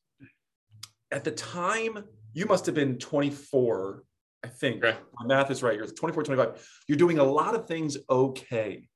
at 1.10 1.24
the 1.24 1.30
time, 1.30 2.04
you 2.34 2.46
must 2.46 2.66
have 2.66 2.74
been 2.74 2.98
24, 2.98 4.04
I 4.44 4.48
think. 4.48 4.84
Okay. 4.84 4.96
My 5.18 5.26
math 5.26 5.50
is 5.50 5.62
right. 5.62 5.76
You're 5.76 5.86
24, 5.86 6.24
25. 6.24 6.68
You're 6.86 6.98
doing 6.98 7.18
a 7.18 7.24
lot 7.24 7.54
of 7.54 7.66
things 7.66 7.96
okay. 8.10 8.88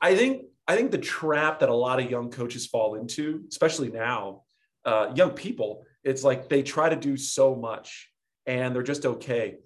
I 0.00 0.16
think 0.16 0.46
I 0.66 0.76
think 0.76 0.90
the 0.90 0.98
trap 0.98 1.60
that 1.60 1.68
a 1.68 1.74
lot 1.74 2.00
of 2.00 2.10
young 2.10 2.30
coaches 2.30 2.66
fall 2.66 2.94
into, 2.94 3.44
especially 3.50 3.90
now, 3.90 4.42
uh, 4.84 5.12
young 5.14 5.30
people, 5.30 5.84
it's 6.02 6.24
like 6.24 6.48
they 6.48 6.62
try 6.62 6.88
to 6.88 6.96
do 6.96 7.16
so 7.16 7.54
much 7.54 8.10
and 8.46 8.74
they're 8.74 8.82
just 8.82 9.06
okay. 9.06 9.56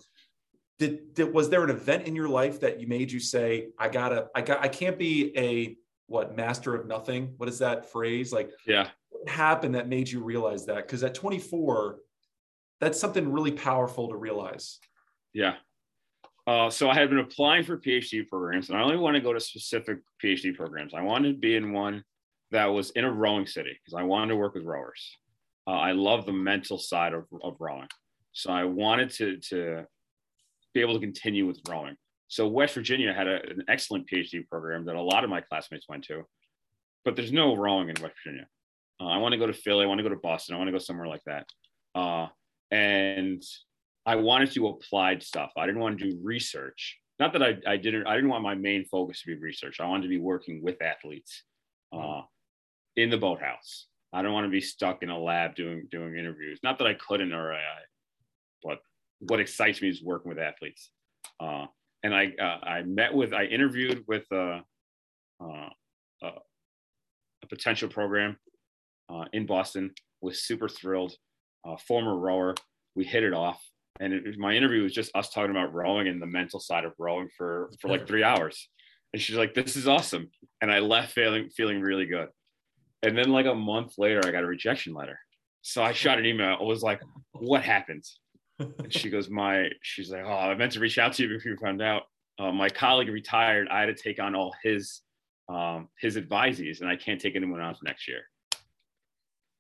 Did, 0.79 1.15
did 1.15 1.33
was 1.33 1.51
there 1.51 1.65
an 1.65 1.71
event 1.71 2.07
in 2.07 2.15
your 2.15 2.29
life 2.29 2.61
that 2.61 2.81
you 2.81 2.87
made 2.87 3.11
you 3.11 3.21
say, 3.21 3.69
I 3.79 3.89
gotta, 3.89 4.29
I 4.35 4.43
got, 4.43 4.61
I 4.61 4.69
can't 4.69 4.99
be 4.99 5.37
a 5.37 5.77
what 6.07 6.37
master 6.37 6.75
of 6.75 6.87
nothing? 6.87 7.35
What 7.37 7.49
is 7.49 7.59
that 7.59 7.91
phrase? 7.91 8.33
Like, 8.33 8.51
yeah, 8.67 8.89
what 9.11 9.29
happened 9.29 9.75
that 9.75 9.89
made 9.89 10.09
you 10.09 10.23
realize 10.23 10.67
that? 10.67 10.87
Because 10.87 11.03
at 11.03 11.15
24, 11.15 11.99
that's 12.81 12.99
something 12.99 13.33
really 13.33 13.53
powerful 13.53 14.09
to 14.09 14.17
realize. 14.17 14.79
Yeah. 15.33 15.55
Uh, 16.49 16.71
so 16.71 16.89
I 16.89 16.95
had 16.95 17.11
been 17.11 17.19
applying 17.19 17.63
for 17.63 17.77
PhD 17.77 18.27
programs, 18.27 18.71
and 18.71 18.79
I 18.79 18.81
only 18.81 18.97
want 18.97 19.17
to 19.17 19.21
go 19.21 19.35
to 19.35 19.41
specific 19.41 19.99
PhD 20.25 20.57
programs. 20.57 20.95
I 20.95 21.03
wanted 21.03 21.33
to 21.33 21.39
be 21.39 21.57
in 21.57 21.75
one 21.75 22.03
that 22.53 22.65
was 22.65 22.89
in 22.93 23.05
a 23.05 23.13
rowing 23.13 23.47
city 23.47 23.79
because 23.79 23.93
I 23.93 24.03
wanted 24.03 24.29
to 24.29 24.37
work 24.37 24.55
with 24.55 24.65
rowers. 24.65 25.15
Uh, 25.67 25.73
I 25.73 25.93
love 25.93 26.25
the 26.25 26.33
mental 26.33 26.79
side 26.79 27.13
of, 27.13 27.27
of 27.43 27.57
rowing, 27.61 27.89
so 28.33 28.51
I 28.51 28.65
wanted 28.65 29.11
to 29.17 29.37
to 29.51 29.85
be 30.73 30.81
able 30.81 30.95
to 30.95 31.01
continue 31.01 31.47
with 31.47 31.61
rowing. 31.69 31.97
So 32.29 32.49
West 32.49 32.73
Virginia 32.73 33.13
had 33.13 33.27
a, 33.27 33.43
an 33.51 33.65
excellent 33.69 34.09
PhD 34.11 34.49
program 34.49 34.87
that 34.87 34.97
a 34.97 35.03
lot 35.03 35.25
of 35.25 35.29
my 35.29 35.43
classmates 35.43 35.85
went 35.87 36.05
to, 36.05 36.23
but 37.05 37.15
there's 37.15 37.31
no 37.31 37.57
rowing 37.57 37.91
in 37.91 37.97
West 38.01 38.15
Virginia. 38.25 38.47
Uh, 38.99 39.09
I 39.09 39.19
want 39.19 39.33
to 39.33 39.39
go 39.39 39.47
to 39.47 39.53
Philly. 39.53 39.85
I 39.85 39.87
want 39.87 39.99
to 39.99 40.03
go 40.03 40.09
to 40.09 40.17
Boston. 40.17 40.55
I 40.55 40.59
want 40.59 40.69
to 40.69 40.73
go 40.73 40.79
somewhere 40.79 41.09
like 41.09 41.25
that. 41.27 41.47
Uh, 41.95 42.29
and 42.71 43.43
I 44.09 44.17
wanted 44.17 44.49
to 44.49 44.55
do 44.55 44.67
applied 44.69 45.23
stuff. 45.23 45.53
I 45.59 45.67
didn't 45.67 45.83
want 45.83 45.99
to 45.99 46.11
do 46.11 46.19
research. 46.23 46.99
Not 47.19 47.35
that 47.35 47.43
I, 47.43 47.59
I 47.67 47.77
didn't. 47.77 48.07
I 48.07 48.15
didn't 48.15 48.31
want 48.31 48.43
my 48.43 48.55
main 48.55 48.87
focus 48.87 49.21
to 49.21 49.27
be 49.27 49.39
research. 49.39 49.81
I 49.81 49.87
wanted 49.87 50.05
to 50.05 50.09
be 50.09 50.19
working 50.19 50.63
with 50.63 50.81
athletes 50.81 51.43
uh, 51.93 52.23
in 52.97 53.11
the 53.11 53.19
boathouse. 53.19 53.87
I 54.15 54.23
don't 54.23 54.33
want 54.33 54.47
to 54.47 54.51
be 54.51 54.63
stuck 54.63 55.03
in 55.03 55.11
a 55.11 55.19
lab 55.19 55.57
doing 55.57 55.89
doing 55.91 56.17
interviews. 56.17 56.59
Not 56.63 56.79
that 56.79 56.87
I 56.87 56.95
couldn't 56.95 57.35
or 57.35 57.53
I, 57.53 57.59
but 58.65 58.79
what 59.19 59.41
excites 59.41 59.83
me 59.83 59.91
is 59.91 60.03
working 60.03 60.31
with 60.31 60.39
athletes. 60.39 60.91
Uh, 61.39 61.67
and 62.03 62.15
I 62.15 62.33
uh, 62.41 62.65
I 62.65 62.83
met 62.85 63.13
with 63.13 63.35
I 63.35 63.45
interviewed 63.45 64.05
with 64.09 64.25
uh, 64.33 64.61
uh, 65.39 65.69
uh 66.23 66.39
a 67.43 67.47
potential 67.47 67.91
program 67.91 68.39
uh, 69.11 69.27
in 69.35 69.45
Boston. 69.45 69.93
Was 70.23 70.45
super 70.45 70.69
thrilled. 70.69 71.13
former 71.87 72.17
rower, 72.17 72.55
we 72.97 73.05
hit 73.05 73.23
it 73.23 73.35
off, 73.35 73.63
and 74.01 74.13
it, 74.13 74.39
my 74.39 74.55
interview 74.55 74.83
was 74.83 74.93
just 74.93 75.15
us 75.15 75.31
talking 75.31 75.51
about 75.51 75.75
rowing 75.75 76.09
and 76.09 76.21
the 76.21 76.27
mental 76.27 76.61
side 76.61 76.85
of 76.85 76.93
rowing 76.99 77.29
for 77.37 77.71
for 77.81 77.89
like 77.89 78.07
three 78.07 78.23
hours. 78.23 78.69
And 79.13 79.21
she's 79.23 79.37
like, 79.37 79.55
"This 79.55 79.77
is 79.77 79.89
awesome," 79.89 80.31
and 80.61 80.71
I 80.71 80.81
left 80.81 81.13
feeling 81.13 81.49
feeling 81.51 81.81
really 81.81 82.07
good. 82.07 82.29
And 83.03 83.17
then 83.17 83.31
like 83.31 83.47
a 83.47 83.55
month 83.55 83.95
later, 83.99 84.21
I 84.25 84.31
got 84.31 84.45
a 84.45 84.47
rejection 84.47 84.95
letter. 84.95 85.19
So 85.63 85.83
I 85.83 85.93
shot 85.93 86.19
an 86.19 86.27
email. 86.27 86.57
I 86.61 86.63
was 86.63 86.83
like, 86.83 87.01
"What 87.33 87.63
happened?" 87.63 88.05
And 88.59 88.93
she 88.93 89.11
goes, 89.11 89.31
"My," 89.31 89.69
she's 89.83 90.11
like, 90.11 90.25
"Oh, 90.25 90.31
I 90.31 90.55
meant 90.55 90.73
to 90.73 90.81
reach 90.81 90.99
out 90.99 91.15
to 91.15 91.23
you 91.23 91.29
before 91.29 91.53
you 91.53 91.59
found 91.59 91.83
out. 91.83 92.03
Uh, 92.39 92.53
my 92.53 92.69
colleague 92.69 93.09
retired. 93.09 93.69
I 93.69 93.81
had 93.81 93.87
to 93.87 93.95
take 93.95 94.21
on 94.21 94.35
all 94.35 94.55
his 94.63 95.01
um, 95.49 95.89
his 96.01 96.17
advisees, 96.17 96.81
and 96.81 96.91
I 96.91 96.97
can't 96.97 97.21
take 97.21 97.37
anyone 97.37 97.61
else 97.61 97.79
next 97.83 98.09
year." 98.09 98.23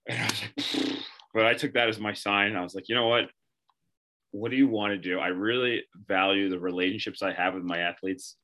And 0.08 0.18
I 0.18 0.26
was 0.26 0.42
like, 0.42 0.98
but 1.34 1.46
I 1.46 1.54
took 1.54 1.74
that 1.74 1.88
as 1.88 2.00
my 2.00 2.12
sign. 2.12 2.56
I 2.56 2.62
was 2.62 2.74
like, 2.74 2.88
you 2.88 2.94
know 2.94 3.06
what? 3.06 3.30
What 4.32 4.50
do 4.50 4.56
you 4.56 4.68
want 4.68 4.92
to 4.92 4.98
do? 4.98 5.18
I 5.18 5.28
really 5.28 5.84
value 6.06 6.48
the 6.48 6.58
relationships 6.58 7.22
I 7.22 7.32
have 7.32 7.54
with 7.54 7.64
my 7.64 7.78
athletes. 7.78 8.36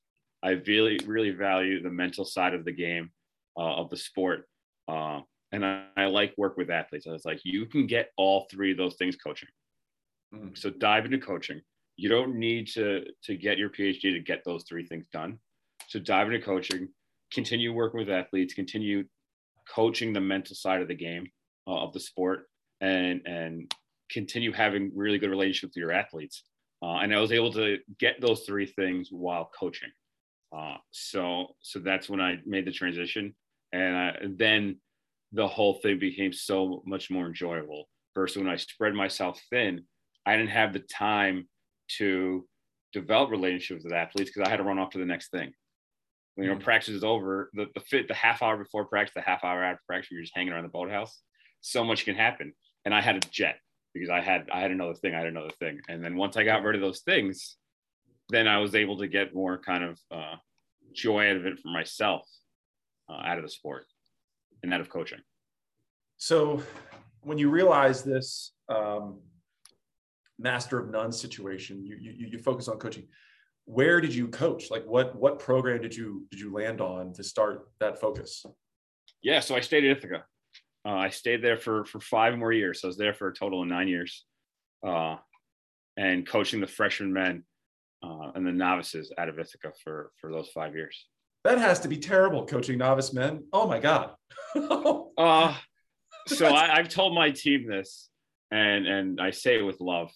I 0.42 0.50
really, 0.66 0.98
really 1.06 1.30
value 1.30 1.82
the 1.82 1.90
mental 1.90 2.24
side 2.24 2.54
of 2.54 2.64
the 2.64 2.72
game, 2.72 3.10
uh, 3.56 3.74
of 3.76 3.90
the 3.90 3.96
sport. 3.96 4.46
Uh, 4.88 5.20
and 5.52 5.64
I, 5.64 5.84
I, 5.96 6.06
like 6.06 6.34
work 6.36 6.56
with 6.56 6.70
athletes. 6.70 7.06
I 7.06 7.12
was 7.12 7.24
like, 7.24 7.40
you 7.44 7.66
can 7.66 7.86
get 7.86 8.10
all 8.16 8.46
three 8.50 8.72
of 8.72 8.76
those 8.76 8.96
things 8.96 9.16
coaching. 9.16 9.48
Mm. 10.34 10.56
So 10.56 10.70
dive 10.70 11.04
into 11.04 11.18
coaching. 11.18 11.60
You 11.96 12.08
don't 12.08 12.36
need 12.36 12.66
to 12.74 13.04
to 13.24 13.36
get 13.36 13.56
your 13.56 13.70
PhD 13.70 14.00
to 14.00 14.20
get 14.20 14.42
those 14.44 14.64
three 14.68 14.84
things 14.84 15.06
done. 15.12 15.38
So 15.88 16.00
dive 16.00 16.26
into 16.26 16.44
coaching. 16.44 16.88
Continue 17.32 17.72
working 17.72 18.00
with 18.00 18.10
athletes. 18.10 18.52
Continue 18.52 19.04
coaching 19.72 20.12
the 20.12 20.20
mental 20.20 20.56
side 20.56 20.82
of 20.82 20.88
the 20.88 20.94
game 20.94 21.28
uh, 21.66 21.82
of 21.84 21.92
the 21.92 22.00
sport, 22.00 22.46
and 22.80 23.22
and 23.26 23.72
continue 24.10 24.52
having 24.52 24.90
really 24.94 25.18
good 25.18 25.30
relationships 25.30 25.74
with 25.74 25.80
your 25.82 25.92
athletes. 25.92 26.44
Uh, 26.82 26.98
and 26.98 27.14
I 27.14 27.20
was 27.20 27.32
able 27.32 27.52
to 27.54 27.78
get 27.98 28.20
those 28.20 28.42
three 28.42 28.66
things 28.66 29.08
while 29.10 29.50
coaching. 29.58 29.90
Uh, 30.56 30.76
so 30.90 31.46
so 31.60 31.78
that's 31.78 32.08
when 32.08 32.20
I 32.20 32.38
made 32.46 32.66
the 32.66 32.72
transition, 32.72 33.34
and, 33.72 33.96
I, 33.96 34.16
then 34.36 34.76
the 35.32 35.48
whole 35.48 35.74
thing 35.82 35.98
became 35.98 36.32
so 36.32 36.82
much 36.86 37.10
more 37.10 37.26
enjoyable. 37.26 37.88
Versus 38.14 38.36
when 38.36 38.48
I 38.48 38.56
spread 38.56 38.94
myself 38.94 39.40
thin, 39.50 39.82
I 40.24 40.36
didn't 40.36 40.50
have 40.50 40.72
the 40.72 40.78
time 40.80 41.48
to 41.98 42.46
develop 42.92 43.30
relationships 43.30 43.82
with 43.82 43.92
athletes 43.92 44.30
because 44.30 44.46
I 44.46 44.50
had 44.50 44.58
to 44.58 44.62
run 44.62 44.78
off 44.78 44.90
to 44.90 44.98
the 44.98 45.04
next 45.04 45.30
thing. 45.30 45.52
You 46.36 46.46
know, 46.46 46.52
mm-hmm. 46.52 46.62
practice 46.62 46.94
is 46.94 47.02
over. 47.02 47.50
The 47.54 47.66
the 47.74 47.80
fit 47.80 48.06
the 48.06 48.14
half 48.14 48.42
hour 48.42 48.56
before 48.56 48.84
practice, 48.84 49.14
the 49.14 49.22
half 49.22 49.42
hour 49.42 49.64
after 49.64 49.82
practice, 49.88 50.10
you're 50.12 50.20
just 50.20 50.36
hanging 50.36 50.52
around 50.52 50.64
the 50.64 50.68
boathouse. 50.68 51.20
So 51.62 51.82
much 51.82 52.04
can 52.04 52.14
happen. 52.14 52.52
And 52.84 52.94
I 52.94 53.00
had 53.00 53.16
a 53.16 53.28
jet 53.30 53.56
because 53.94 54.10
I 54.10 54.20
had 54.20 54.48
I 54.52 54.60
had 54.60 54.72
another 54.72 54.94
thing, 54.94 55.14
I 55.14 55.18
had 55.18 55.28
another 55.28 55.52
thing. 55.60 55.80
And 55.88 56.04
then 56.04 56.16
once 56.16 56.36
I 56.36 56.44
got 56.44 56.62
rid 56.62 56.74
of 56.74 56.80
those 56.80 57.00
things, 57.00 57.56
then 58.28 58.48
I 58.48 58.58
was 58.58 58.74
able 58.74 58.98
to 58.98 59.06
get 59.06 59.34
more 59.34 59.58
kind 59.58 59.84
of 59.84 59.98
uh, 60.10 60.36
joy 60.92 61.30
out 61.30 61.36
of 61.36 61.46
it 61.46 61.58
for 61.60 61.68
myself 61.68 62.28
uh, 63.08 63.20
out 63.24 63.38
of 63.38 63.44
the 63.44 63.50
sport 63.50 63.86
and 64.62 64.74
out 64.74 64.80
of 64.80 64.90
coaching. 64.90 65.20
So, 66.16 66.62
when 67.22 67.38
you 67.38 67.50
realize 67.50 68.02
this 68.02 68.52
um, 68.68 69.20
master 70.38 70.78
of 70.78 70.90
none 70.90 71.12
situation, 71.12 71.84
you, 71.84 71.96
you 72.00 72.28
you 72.32 72.38
focus 72.38 72.68
on 72.68 72.78
coaching. 72.78 73.06
Where 73.66 74.00
did 74.00 74.14
you 74.14 74.28
coach? 74.28 74.70
Like, 74.70 74.84
what 74.84 75.14
what 75.16 75.38
program 75.38 75.80
did 75.80 75.94
you 75.94 76.26
did 76.30 76.40
you 76.40 76.52
land 76.52 76.80
on 76.80 77.12
to 77.14 77.22
start 77.22 77.68
that 77.80 78.00
focus? 78.00 78.44
Yeah, 79.22 79.40
so 79.40 79.54
I 79.54 79.60
stayed 79.60 79.84
at 79.84 79.98
Ithaca. 79.98 80.24
Uh, 80.86 80.96
I 80.96 81.08
stayed 81.08 81.42
there 81.42 81.56
for 81.56 81.84
for 81.84 82.00
five 82.00 82.36
more 82.36 82.52
years. 82.52 82.80
So 82.80 82.88
I 82.88 82.90
was 82.90 82.98
there 82.98 83.14
for 83.14 83.28
a 83.28 83.34
total 83.34 83.62
of 83.62 83.68
nine 83.68 83.88
years, 83.88 84.24
uh, 84.86 85.16
and 85.96 86.26
coaching 86.26 86.60
the 86.60 86.66
freshman 86.66 87.12
men 87.12 87.44
uh, 88.02 88.32
and 88.34 88.46
the 88.46 88.52
novices 88.52 89.12
out 89.16 89.28
of 89.28 89.38
Ithaca 89.38 89.72
for 89.82 90.10
for 90.20 90.30
those 90.30 90.50
five 90.50 90.74
years. 90.74 91.06
That 91.44 91.58
has 91.58 91.80
to 91.80 91.88
be 91.88 91.98
terrible, 91.98 92.46
coaching 92.46 92.78
novice 92.78 93.12
men. 93.12 93.44
Oh 93.52 93.66
my 93.66 93.78
god. 93.78 94.14
uh, 95.18 95.54
so 96.26 96.48
I, 96.48 96.76
I've 96.76 96.88
told 96.88 97.14
my 97.14 97.30
team 97.30 97.66
this, 97.66 98.08
and 98.50 98.86
and 98.86 99.20
I 99.20 99.30
say 99.30 99.58
it 99.58 99.62
with 99.62 99.80
love. 99.80 100.10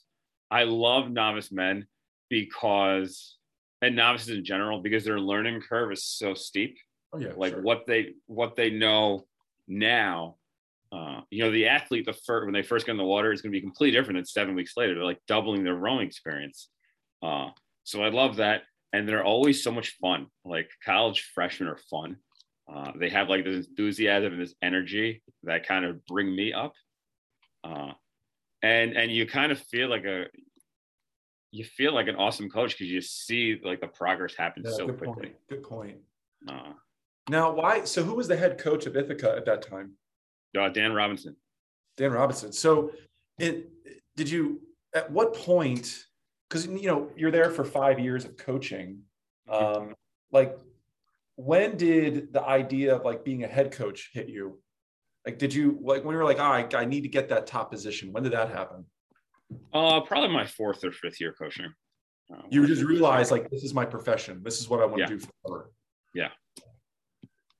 I 0.50 0.64
love 0.64 1.10
novice 1.10 1.52
men 1.52 1.86
because, 2.30 3.36
and 3.82 3.94
novices 3.94 4.36
in 4.36 4.44
general, 4.44 4.80
because 4.80 5.04
their 5.04 5.20
learning 5.20 5.60
curve 5.60 5.92
is 5.92 6.04
so 6.04 6.34
steep. 6.34 6.78
Oh 7.12 7.18
yeah. 7.18 7.32
Like 7.36 7.52
sure. 7.52 7.62
what 7.62 7.86
they 7.86 8.14
what 8.26 8.56
they 8.56 8.70
know 8.70 9.26
now 9.66 10.37
uh, 10.92 11.20
you 11.30 11.42
know, 11.42 11.50
the 11.50 11.66
athlete, 11.66 12.06
the 12.06 12.12
first, 12.12 12.44
when 12.44 12.54
they 12.54 12.62
first 12.62 12.86
get 12.86 12.92
in 12.92 12.98
the 12.98 13.04
water, 13.04 13.32
is 13.32 13.42
going 13.42 13.52
to 13.52 13.56
be 13.56 13.60
completely 13.60 13.98
different 13.98 14.16
than 14.18 14.26
seven 14.26 14.54
weeks 14.54 14.76
later. 14.76 14.94
They're 14.94 15.04
like 15.04 15.20
doubling 15.26 15.64
their 15.64 15.74
rowing 15.74 16.06
experience. 16.06 16.68
Uh, 17.22 17.48
so 17.84 18.02
I 18.02 18.08
love 18.08 18.36
that. 18.36 18.62
And 18.92 19.06
they're 19.06 19.24
always 19.24 19.62
so 19.62 19.70
much 19.70 19.96
fun. 20.00 20.28
Like 20.44 20.70
college 20.84 21.30
freshmen 21.34 21.68
are 21.68 21.78
fun. 21.90 22.16
Uh, 22.72 22.92
they 22.98 23.10
have 23.10 23.28
like 23.28 23.44
this 23.44 23.66
enthusiasm 23.66 24.32
and 24.32 24.42
this 24.42 24.54
energy 24.62 25.22
that 25.42 25.66
kind 25.66 25.84
of 25.84 26.04
bring 26.06 26.34
me 26.34 26.52
up. 26.52 26.72
Uh, 27.64 27.92
and 28.62 28.96
and 28.96 29.12
you 29.12 29.26
kind 29.26 29.52
of 29.52 29.58
feel 29.58 29.88
like 29.88 30.04
a 30.04 30.26
you 31.50 31.64
feel 31.64 31.94
like 31.94 32.08
an 32.08 32.16
awesome 32.16 32.50
coach 32.50 32.72
because 32.72 32.90
you 32.90 33.00
see 33.00 33.60
like 33.62 33.80
the 33.80 33.86
progress 33.86 34.34
happen 34.34 34.62
yeah, 34.64 34.72
so 34.72 34.86
good 34.86 34.98
quickly. 34.98 35.14
Point. 35.14 35.36
Good 35.48 35.62
point. 35.62 35.96
Uh, 36.46 36.72
now, 37.28 37.52
why? 37.52 37.84
So, 37.84 38.02
who 38.02 38.14
was 38.14 38.28
the 38.28 38.36
head 38.36 38.58
coach 38.58 38.86
of 38.86 38.96
Ithaca 38.96 39.34
at 39.36 39.44
that 39.46 39.62
time? 39.62 39.92
Uh, 40.56 40.68
Dan 40.68 40.92
Robinson. 40.92 41.36
Dan 41.96 42.12
Robinson. 42.12 42.52
So, 42.52 42.92
it 43.38 43.70
did 44.16 44.30
you 44.30 44.60
at 44.94 45.10
what 45.10 45.34
point? 45.34 46.04
Because 46.48 46.66
you 46.66 46.86
know 46.86 47.10
you're 47.16 47.30
there 47.30 47.50
for 47.50 47.64
five 47.64 47.98
years 47.98 48.24
of 48.24 48.36
coaching. 48.36 49.00
Um, 49.48 49.94
like, 50.32 50.58
when 51.36 51.76
did 51.76 52.32
the 52.32 52.42
idea 52.42 52.96
of 52.96 53.04
like 53.04 53.24
being 53.24 53.44
a 53.44 53.48
head 53.48 53.72
coach 53.72 54.10
hit 54.12 54.28
you? 54.28 54.58
Like, 55.26 55.38
did 55.38 55.52
you 55.52 55.78
like 55.82 56.04
when 56.04 56.12
you 56.12 56.18
were 56.18 56.24
like, 56.24 56.38
oh, 56.38 56.42
I, 56.42 56.66
I 56.74 56.84
need 56.84 57.02
to 57.02 57.08
get 57.08 57.28
that 57.28 57.46
top 57.46 57.70
position? 57.70 58.12
When 58.12 58.22
did 58.22 58.32
that 58.32 58.50
happen? 58.50 58.84
Uh, 59.72 60.00
probably 60.00 60.30
my 60.30 60.46
fourth 60.46 60.84
or 60.84 60.92
fifth 60.92 61.20
year 61.20 61.32
coaching. 61.32 61.72
Uh, 62.32 62.42
you 62.50 62.66
just 62.66 62.82
realize 62.94 63.30
like 63.30 63.50
this 63.50 63.62
is 63.62 63.74
my 63.74 63.84
profession. 63.84 64.40
This 64.42 64.60
is 64.60 64.68
what 64.68 64.80
I 64.80 64.86
want 64.86 65.00
yeah. 65.00 65.06
to 65.06 65.16
do 65.16 65.26
forever. 65.44 65.70
Yeah. 66.14 66.28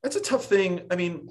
That's 0.03 0.17
a 0.17 0.21
tough 0.21 0.45
thing. 0.45 0.87
I 0.91 0.97
mean, 0.97 1.29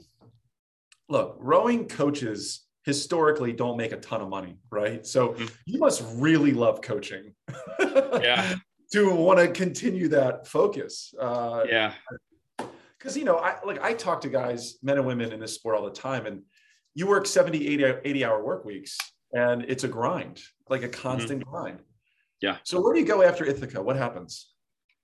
look, 1.10 1.38
rowing 1.40 1.88
coaches 1.88 2.66
historically 2.84 3.52
don't 3.52 3.78
make 3.78 3.92
a 3.92 3.98
ton 3.98 4.22
of 4.22 4.30
money, 4.30 4.58
right? 4.72 5.06
So 5.06 5.30
mm-hmm. 5.30 5.46
you 5.66 5.80
must 5.80 6.04
really 6.16 6.54
love 6.54 6.82
coaching. 6.82 7.34
yeah. 7.80 8.56
to 8.94 9.14
want 9.14 9.40
to 9.40 9.50
continue 9.50 10.08
that 10.10 10.48
focus. 10.48 11.14
Uh, 11.20 11.64
yeah. 11.68 11.94
Because, 12.98 13.18
you 13.18 13.26
know, 13.26 13.38
I 13.38 13.58
like 13.66 13.82
I 13.82 13.94
talk 13.94 14.22
to 14.22 14.30
guys, 14.30 14.78
men 14.82 14.98
and 14.98 15.06
women 15.06 15.32
in 15.32 15.40
this 15.40 15.54
sport 15.54 15.76
all 15.76 15.86
the 15.86 15.92
time, 15.92 16.26
and 16.26 16.42
you 16.96 17.08
work 17.08 17.28
70, 17.28 17.68
80, 17.68 17.84
80 18.06 18.26
hour 18.26 18.44
work 18.44 18.66
weeks, 18.66 18.98
and 19.34 19.64
it's 19.68 19.84
a 19.84 19.88
grind, 19.88 20.42
like 20.70 20.84
a 20.84 20.90
constant 20.90 21.42
mm-hmm. 21.42 21.52
grind. 21.52 21.80
Yeah. 22.42 22.58
So 22.64 22.82
where 22.82 22.94
do 22.94 23.00
you 23.00 23.06
go 23.06 23.22
after 23.22 23.46
Ithaca? 23.46 23.82
What 23.82 23.98
happens? 23.98 24.52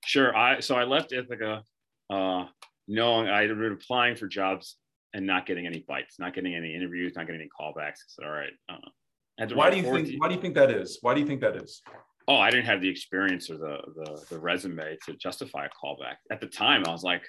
Sure. 0.04 0.34
I 0.36 0.60
so 0.60 0.74
I 0.74 0.84
left 0.84 1.12
Ithaca 1.12 1.62
uh, 2.10 2.46
knowing 2.88 3.28
I'd 3.28 3.48
been 3.48 3.72
applying 3.72 4.16
for 4.16 4.26
jobs 4.26 4.76
and 5.14 5.26
not 5.26 5.46
getting 5.46 5.66
any 5.66 5.84
bites, 5.86 6.18
not 6.18 6.34
getting 6.34 6.54
any 6.54 6.74
interviews, 6.74 7.14
not 7.16 7.26
getting 7.26 7.40
any 7.40 7.50
callbacks. 7.58 7.98
So, 8.08 8.24
all 8.24 8.30
right. 8.30 8.52
Uh, 8.68 9.46
why 9.54 9.70
do 9.70 9.76
you 9.76 9.82
think? 9.82 10.10
Why 10.20 10.28
do 10.28 10.34
you 10.34 10.40
think 10.40 10.54
that 10.56 10.70
is? 10.70 10.98
Why 11.00 11.14
do 11.14 11.20
you 11.20 11.26
think 11.26 11.40
that 11.40 11.56
is? 11.56 11.80
Oh, 12.26 12.36
I 12.36 12.50
didn't 12.50 12.66
have 12.66 12.80
the 12.80 12.88
experience 12.88 13.50
or 13.50 13.56
the, 13.56 13.78
the 13.96 14.24
the 14.30 14.38
resume 14.38 14.96
to 15.06 15.14
justify 15.16 15.66
a 15.66 15.68
callback. 15.68 16.16
At 16.30 16.40
the 16.40 16.46
time, 16.46 16.84
I 16.86 16.90
was 16.90 17.02
like, 17.02 17.22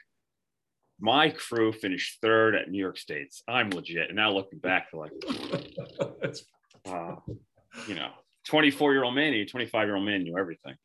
my 0.99 1.29
crew 1.29 1.71
finished 1.71 2.19
third 2.21 2.55
at 2.55 2.69
New 2.69 2.79
York 2.79 2.97
State's. 2.97 3.43
I'm 3.47 3.69
legit. 3.69 4.07
And 4.09 4.15
now 4.15 4.31
looking 4.31 4.59
back, 4.59 4.87
like, 4.93 5.11
uh, 6.85 7.15
you 7.87 7.95
know, 7.95 8.09
24 8.45 8.93
year 8.93 9.03
old 9.03 9.15
man, 9.15 9.45
25 9.45 9.87
year 9.87 9.95
old 9.95 10.05
man 10.05 10.23
knew 10.23 10.37
everything. 10.37 10.75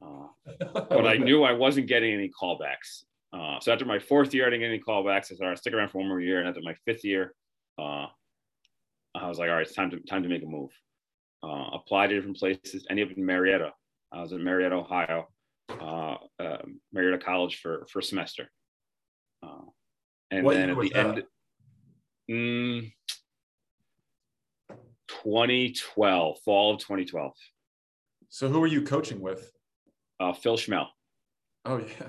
Uh, 0.00 0.28
but 0.72 1.06
I 1.06 1.16
knew 1.16 1.42
I 1.42 1.52
wasn't 1.52 1.88
getting 1.88 2.14
any 2.14 2.30
callbacks. 2.30 3.04
Uh, 3.32 3.60
so 3.60 3.72
after 3.72 3.84
my 3.84 3.98
fourth 3.98 4.32
year, 4.32 4.46
I 4.46 4.50
didn't 4.50 4.60
get 4.60 4.68
any 4.68 4.80
callbacks. 4.80 5.32
I 5.32 5.36
said, 5.36 5.46
"I'll 5.46 5.56
stick 5.56 5.74
around 5.74 5.90
for 5.90 5.98
one 5.98 6.08
more 6.08 6.20
year." 6.20 6.38
And 6.38 6.48
after 6.48 6.62
my 6.62 6.74
fifth 6.86 7.04
year, 7.04 7.34
uh, 7.78 8.06
I 9.14 9.28
was 9.28 9.38
like, 9.38 9.48
all 9.48 9.56
right, 9.56 9.66
it's 9.66 9.74
time 9.74 9.90
to 9.90 10.00
time 10.00 10.22
to 10.22 10.28
make 10.28 10.42
a 10.42 10.46
move. 10.46 10.70
Uh, 11.42 11.70
applied 11.74 12.08
to 12.08 12.14
different 12.14 12.36
places. 12.36 12.86
Ended 12.90 13.10
up 13.10 13.16
in 13.16 13.24
Marietta. 13.24 13.72
I 14.12 14.22
was 14.22 14.32
in 14.32 14.42
Marietta, 14.42 14.74
Ohio, 14.74 15.28
uh, 15.68 16.16
uh, 16.38 16.62
Marietta 16.92 17.18
College 17.18 17.60
for 17.60 17.86
for 17.90 17.98
a 17.98 18.02
semester. 18.02 18.50
Uh, 19.42 19.66
and 20.30 20.44
What 20.44 20.54
then 20.54 20.70
at 20.70 20.78
the 20.78 20.94
end, 20.94 21.22
mm, 22.30 22.92
2012, 25.08 26.38
fall 26.44 26.74
of 26.74 26.80
2012. 26.80 27.32
So 28.28 28.48
who 28.48 28.62
are 28.62 28.66
you 28.66 28.82
coaching 28.82 29.20
with? 29.20 29.52
Uh, 30.20 30.32
Phil 30.32 30.56
Schmel. 30.56 30.86
Oh 31.64 31.78
yeah, 32.00 32.08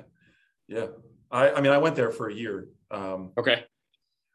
yeah. 0.68 0.88
I 1.32 1.52
I 1.52 1.62
mean 1.62 1.72
I 1.72 1.78
went 1.78 1.96
there 1.96 2.12
for 2.12 2.30
a 2.30 2.34
year. 2.34 2.68
Um, 2.92 3.32
Okay. 3.38 3.64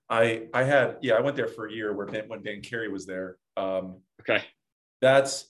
I 0.09 0.49
I 0.53 0.65
had 0.65 0.99
yeah 1.03 1.15
I 1.15 1.21
went 1.21 1.37
there 1.37 1.49
for 1.49 1.67
a 1.67 1.73
year 1.73 1.93
where 1.93 2.07
ben, 2.07 2.29
when 2.29 2.41
Ben 2.43 2.61
Carey 2.61 2.89
was 2.89 3.07
there. 3.07 3.37
Um, 3.57 4.01
Okay. 4.21 4.43
that's 5.01 5.47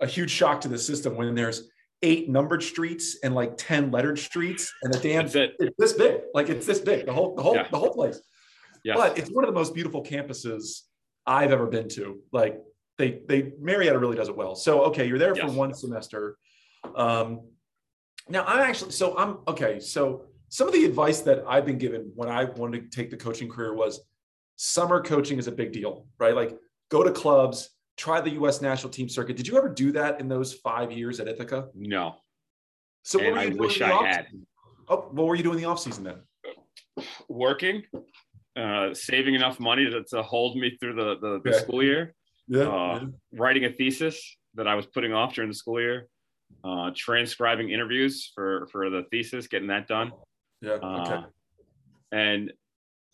a 0.00 0.06
huge 0.06 0.30
shock 0.30 0.60
to 0.62 0.68
the 0.68 0.78
system 0.78 1.16
when 1.16 1.34
there's 1.34 1.68
eight 2.02 2.28
numbered 2.28 2.62
streets 2.62 3.18
and 3.22 3.34
like 3.34 3.56
ten 3.56 3.90
lettered 3.90 4.18
streets 4.18 4.72
and 4.82 4.92
the 4.92 4.98
damn 4.98 5.26
it. 5.26 5.54
it's 5.58 5.76
this 5.78 5.92
big 5.94 6.20
like 6.34 6.48
it's 6.50 6.66
this 6.66 6.80
big 6.80 7.06
the 7.06 7.12
whole 7.12 7.34
the 7.34 7.42
whole 7.42 7.54
Yeah. 7.54 7.68
the 7.70 7.78
whole 7.78 7.94
place. 7.94 8.20
Yeah. 8.84 8.94
But 8.94 9.16
it's 9.18 9.30
one 9.30 9.44
of 9.44 9.48
the 9.48 9.58
most 9.58 9.72
beautiful 9.74 10.02
campuses 10.02 10.82
I've 11.26 11.52
ever 11.52 11.66
been 11.66 11.88
to. 11.90 12.20
Like 12.32 12.60
they 12.98 13.22
they 13.26 13.52
Marietta 13.58 13.98
really 13.98 14.16
does 14.16 14.28
it 14.28 14.36
well. 14.36 14.54
So 14.54 14.82
okay, 14.86 15.06
you're 15.06 15.18
there 15.18 15.34
for 15.34 15.50
one 15.50 15.72
semester. 15.72 16.36
Um, 16.94 17.48
now 18.28 18.44
I'm 18.44 18.60
actually 18.60 18.90
so 18.92 19.16
I'm 19.16 19.38
okay. 19.48 19.80
So 19.80 20.26
some 20.54 20.68
of 20.68 20.72
the 20.72 20.84
advice 20.84 21.20
that 21.22 21.42
I've 21.48 21.66
been 21.66 21.78
given 21.78 22.12
when 22.14 22.28
I 22.28 22.44
wanted 22.44 22.88
to 22.88 22.96
take 22.96 23.10
the 23.10 23.16
coaching 23.16 23.48
career 23.48 23.74
was 23.74 24.06
summer 24.54 25.02
coaching 25.02 25.36
is 25.36 25.48
a 25.48 25.50
big 25.52 25.72
deal, 25.72 26.06
right? 26.20 26.32
Like 26.32 26.56
go 26.92 27.02
to 27.02 27.10
clubs, 27.10 27.70
try 27.96 28.20
the 28.20 28.30
U.S. 28.34 28.62
national 28.62 28.90
team 28.92 29.08
circuit. 29.08 29.36
Did 29.36 29.48
you 29.48 29.58
ever 29.58 29.68
do 29.68 29.90
that 29.90 30.20
in 30.20 30.28
those 30.28 30.52
five 30.52 30.92
years 30.92 31.18
at 31.18 31.26
Ithaca? 31.26 31.70
No. 31.74 32.14
So 33.02 33.18
And 33.18 33.32
were 33.32 33.38
I 33.40 33.42
you 33.42 33.50
doing 33.50 33.60
wish 33.62 33.80
I 33.82 33.90
off- 33.90 34.06
had. 34.06 34.26
Oh, 34.86 35.08
what 35.10 35.26
were 35.26 35.34
you 35.34 35.42
doing 35.42 35.58
the 35.58 35.64
off 35.64 35.80
season 35.80 36.04
then? 36.04 36.18
Working, 37.28 37.82
uh, 38.54 38.94
saving 38.94 39.34
enough 39.34 39.58
money 39.58 39.90
to, 39.90 40.04
to 40.04 40.22
hold 40.22 40.56
me 40.56 40.76
through 40.78 40.94
the, 40.94 41.16
the, 41.20 41.40
the 41.44 41.50
Yeah. 41.50 41.58
school 41.58 41.82
year, 41.82 42.14
Yeah, 42.46 42.68
Uh, 42.68 43.06
writing 43.32 43.64
a 43.64 43.72
thesis 43.72 44.36
that 44.54 44.68
I 44.68 44.76
was 44.76 44.86
putting 44.86 45.12
off 45.12 45.34
during 45.34 45.50
the 45.50 45.56
school 45.56 45.80
year, 45.80 46.06
uh, 46.62 46.92
transcribing 46.94 47.70
interviews 47.70 48.30
for, 48.36 48.68
for 48.70 48.88
the 48.88 49.02
thesis, 49.10 49.48
getting 49.48 49.66
that 49.66 49.88
done. 49.88 50.12
Yeah. 50.64 50.72
Okay. 50.72 51.12
Uh, 51.12 51.22
and 52.12 52.52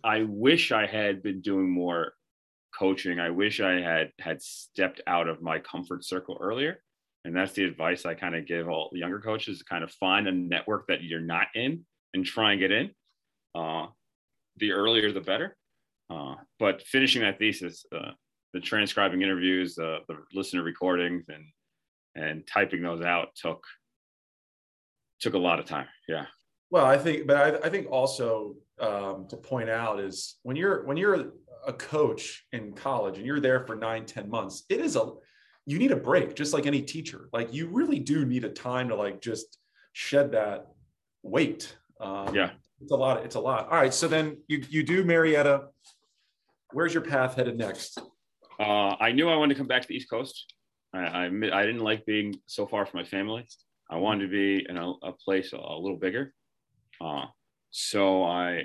I 0.04 0.22
wish 0.22 0.72
I 0.72 0.86
had 0.86 1.22
been 1.22 1.40
doing 1.40 1.70
more 1.70 2.12
coaching. 2.78 3.18
I 3.18 3.30
wish 3.30 3.60
I 3.60 3.80
had 3.80 4.12
had 4.18 4.42
stepped 4.42 5.00
out 5.06 5.28
of 5.28 5.42
my 5.42 5.58
comfort 5.58 6.04
circle 6.04 6.38
earlier. 6.40 6.82
And 7.24 7.36
that's 7.36 7.52
the 7.52 7.64
advice 7.64 8.06
I 8.06 8.14
kind 8.14 8.34
of 8.34 8.46
give 8.46 8.68
all 8.68 8.88
the 8.92 8.98
younger 8.98 9.20
coaches 9.20 9.58
to 9.58 9.64
kind 9.64 9.84
of 9.84 9.90
find 9.92 10.26
a 10.26 10.32
network 10.32 10.86
that 10.88 11.02
you're 11.02 11.20
not 11.20 11.48
in 11.54 11.84
and 12.14 12.24
try 12.24 12.52
and 12.52 12.60
get 12.60 12.72
in. 12.72 12.90
Uh, 13.54 13.86
the 14.56 14.72
earlier, 14.72 15.12
the 15.12 15.20
better. 15.20 15.56
Uh, 16.08 16.36
but 16.58 16.82
finishing 16.82 17.22
that 17.22 17.38
thesis, 17.38 17.84
uh, 17.94 18.12
the 18.52 18.60
transcribing 18.60 19.22
interviews, 19.22 19.78
uh, 19.78 19.98
the 20.08 20.16
listener 20.32 20.62
recordings, 20.62 21.24
and 21.28 21.44
and 22.16 22.46
typing 22.46 22.82
those 22.82 23.02
out 23.02 23.28
took 23.36 23.62
took 25.20 25.34
a 25.34 25.38
lot 25.38 25.60
of 25.60 25.66
time. 25.66 25.86
Yeah. 26.08 26.26
Well, 26.70 26.84
I 26.86 26.96
think, 26.98 27.26
but 27.26 27.36
I, 27.36 27.66
I 27.66 27.70
think 27.70 27.90
also 27.90 28.54
um, 28.78 29.26
to 29.28 29.36
point 29.36 29.68
out 29.68 30.00
is 30.00 30.36
when 30.42 30.56
you're 30.56 30.84
when 30.86 30.96
you're 30.96 31.32
a 31.66 31.72
coach 31.72 32.46
in 32.52 32.72
college 32.72 33.18
and 33.18 33.26
you're 33.26 33.40
there 33.40 33.66
for 33.66 33.74
nine, 33.76 34.06
ten 34.06 34.30
months, 34.30 34.64
it 34.68 34.80
is 34.80 34.96
a 34.96 35.10
you 35.66 35.78
need 35.78 35.90
a 35.92 35.96
break, 35.96 36.34
just 36.34 36.54
like 36.54 36.66
any 36.66 36.82
teacher. 36.82 37.28
Like 37.32 37.52
you 37.52 37.68
really 37.68 37.98
do 37.98 38.24
need 38.24 38.44
a 38.44 38.48
time 38.50 38.88
to 38.88 38.94
like 38.94 39.20
just 39.20 39.58
shed 39.92 40.32
that 40.32 40.66
weight. 41.22 41.76
Um, 42.00 42.34
Yeah. 42.34 42.50
it's 42.80 42.92
a 42.92 42.96
lot. 42.96 43.24
It's 43.24 43.34
a 43.34 43.40
lot. 43.40 43.66
All 43.68 43.76
right, 43.76 43.92
so 43.92 44.08
then 44.08 44.38
you 44.48 44.64
you 44.68 44.82
do 44.82 45.04
Marietta. 45.04 45.66
Where's 46.72 46.94
your 46.94 47.02
path 47.02 47.34
headed 47.34 47.58
next? 47.58 47.98
Uh, 48.60 48.94
I 49.00 49.10
knew 49.12 49.28
I 49.28 49.36
wanted 49.36 49.54
to 49.54 49.58
come 49.58 49.66
back 49.66 49.82
to 49.82 49.88
the 49.88 49.94
East 49.96 50.08
Coast. 50.08 50.54
I, 50.92 50.98
I, 51.00 51.24
I 51.24 51.66
didn't 51.66 51.80
like 51.80 52.06
being 52.06 52.36
so 52.46 52.66
far 52.66 52.86
from 52.86 52.98
my 53.00 53.04
family. 53.04 53.46
I 53.90 53.96
wanted 53.96 54.26
to 54.26 54.30
be 54.30 54.66
in 54.68 54.76
a, 54.76 54.92
a 55.02 55.12
place 55.12 55.52
a, 55.52 55.56
a 55.56 55.78
little 55.80 55.96
bigger. 55.96 56.32
Uh, 57.00 57.26
so 57.70 58.24
I, 58.24 58.64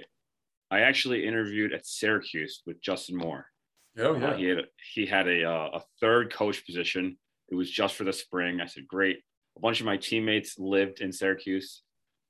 I 0.72 0.82
actually 0.82 1.26
interviewed 1.26 1.74
at 1.74 1.86
Syracuse 1.86 2.62
with 2.66 2.82
Justin 2.82 3.18
Moore. 3.18 3.46
Oh 3.98 4.16
Uh, 4.16 4.38
he 4.38 4.46
had 4.46 4.60
a, 4.60 4.64
he 4.94 5.06
had 5.06 5.28
a 5.28 5.44
uh, 5.44 5.70
a 5.76 5.82
third 6.02 6.34
coach 6.34 6.66
position. 6.66 7.18
It 7.50 7.56
was 7.56 7.70
just 7.70 7.96
for 7.96 8.04
the 8.04 8.14
spring. 8.14 8.60
I 8.60 8.66
said, 8.66 8.88
great. 8.88 9.20
A 9.58 9.60
bunch 9.60 9.80
of 9.80 9.86
my 9.86 9.98
teammates 9.98 10.60
lived 10.60 11.00
in 11.00 11.12
Syracuse, 11.12 11.84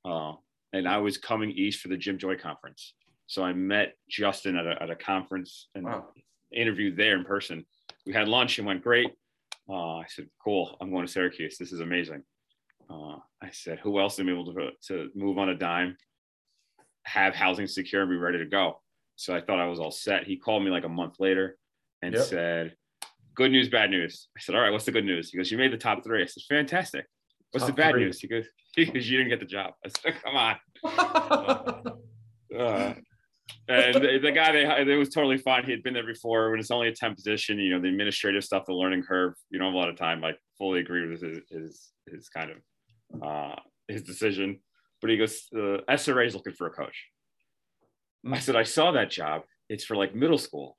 uh, 0.03 0.33
and 0.73 0.87
I 0.87 0.97
was 0.97 1.17
coming 1.17 1.49
east 1.51 1.79
for 1.79 1.87
the 1.87 1.97
Jim 1.97 2.17
Joy 2.17 2.35
conference. 2.35 2.93
So 3.27 3.43
I 3.43 3.53
met 3.53 3.95
Justin 4.07 4.55
at 4.57 4.67
a, 4.67 4.81
at 4.83 4.91
a 4.91 4.95
conference 4.95 5.69
and 5.73 5.85
wow. 5.85 6.05
interviewed 6.51 6.97
there 6.97 7.17
in 7.17 7.23
person. 7.25 7.65
We 8.05 8.13
had 8.13 8.27
lunch 8.27 8.59
and 8.59 8.67
went 8.67 8.83
great. 8.83 9.09
Uh, 9.67 9.95
I 9.97 10.05
said, 10.07 10.27
cool. 10.43 10.77
I'm 10.79 10.91
going 10.91 11.07
to 11.07 11.11
Syracuse. 11.11 11.57
This 11.57 11.71
is 11.71 11.79
amazing. 11.79 12.21
Uh, 12.89 13.17
I 13.41 13.49
said, 13.51 13.79
who 13.79 13.99
else 13.99 14.19
am 14.19 14.29
able 14.29 14.53
to, 14.53 14.69
to 14.87 15.09
move 15.15 15.37
on 15.37 15.49
a 15.49 15.55
dime, 15.55 15.97
have 17.03 17.33
housing 17.35 17.67
secure 17.67 18.01
and 18.01 18.09
be 18.09 18.17
ready 18.17 18.37
to 18.39 18.45
go? 18.45 18.81
So 19.15 19.35
I 19.35 19.41
thought 19.41 19.59
I 19.59 19.67
was 19.67 19.79
all 19.79 19.91
set. 19.91 20.25
He 20.25 20.37
called 20.37 20.63
me 20.63 20.71
like 20.71 20.83
a 20.83 20.89
month 20.89 21.15
later 21.19 21.57
and 22.01 22.13
Yep. 22.13 22.23
said, 22.23 22.75
good 23.35 23.51
news, 23.51 23.69
bad 23.69 23.89
news. 23.91 24.27
I 24.37 24.41
said, 24.41 24.55
all 24.55 24.61
right, 24.61 24.71
what's 24.71 24.85
the 24.85 24.91
good 24.91 25.05
news? 25.05 25.29
He 25.31 25.37
goes, 25.37 25.51
you 25.51 25.57
made 25.57 25.71
the 25.71 25.77
top 25.77 26.03
three. 26.03 26.21
I 26.21 26.25
said, 26.25 26.43
fantastic. 26.49 27.05
What's 27.51 27.65
Top 27.65 27.75
the 27.75 27.81
bad 27.81 27.91
three. 27.91 28.05
news? 28.05 28.19
He 28.19 28.27
goes, 28.27 28.45
he 28.75 28.85
goes, 28.85 29.09
you 29.09 29.17
didn't 29.17 29.29
get 29.29 29.39
the 29.39 29.45
job. 29.45 29.73
I 29.85 29.89
said, 29.89 30.15
come 30.23 30.35
on. 30.35 31.93
Uh, 32.57 32.93
and 33.67 33.95
the, 33.95 34.19
the 34.21 34.31
guy 34.31 34.51
they 34.51 34.63
it 34.91 34.95
was 34.95 35.09
totally 35.09 35.37
fine. 35.37 35.65
He 35.65 35.71
had 35.71 35.83
been 35.83 35.93
there 35.93 36.05
before. 36.05 36.51
When 36.51 36.59
it's 36.59 36.71
only 36.71 36.87
a 36.87 36.93
temp 36.95 37.15
position, 37.17 37.59
you 37.59 37.71
know, 37.71 37.81
the 37.81 37.89
administrative 37.89 38.43
stuff, 38.45 38.63
the 38.65 38.73
learning 38.73 39.03
curve, 39.03 39.33
you 39.49 39.59
don't 39.59 39.67
have 39.69 39.73
a 39.73 39.77
lot 39.77 39.89
of 39.89 39.97
time. 39.97 40.23
I 40.23 40.33
fully 40.57 40.79
agree 40.79 41.05
with 41.07 41.21
his 41.21 41.39
his, 41.49 41.91
his 42.09 42.29
kind 42.29 42.51
of 42.51 42.57
uh, 43.21 43.55
his 43.87 44.03
decision. 44.03 44.59
But 45.01 45.09
he 45.11 45.17
goes, 45.17 45.47
uh, 45.53 45.81
SRA 45.89 46.25
is 46.25 46.35
looking 46.35 46.53
for 46.53 46.67
a 46.67 46.71
coach. 46.71 47.05
I 48.31 48.39
said, 48.39 48.55
I 48.55 48.63
saw 48.63 48.91
that 48.91 49.11
job. 49.11 49.43
It's 49.69 49.83
for 49.83 49.95
like 49.95 50.15
middle 50.15 50.37
school. 50.37 50.77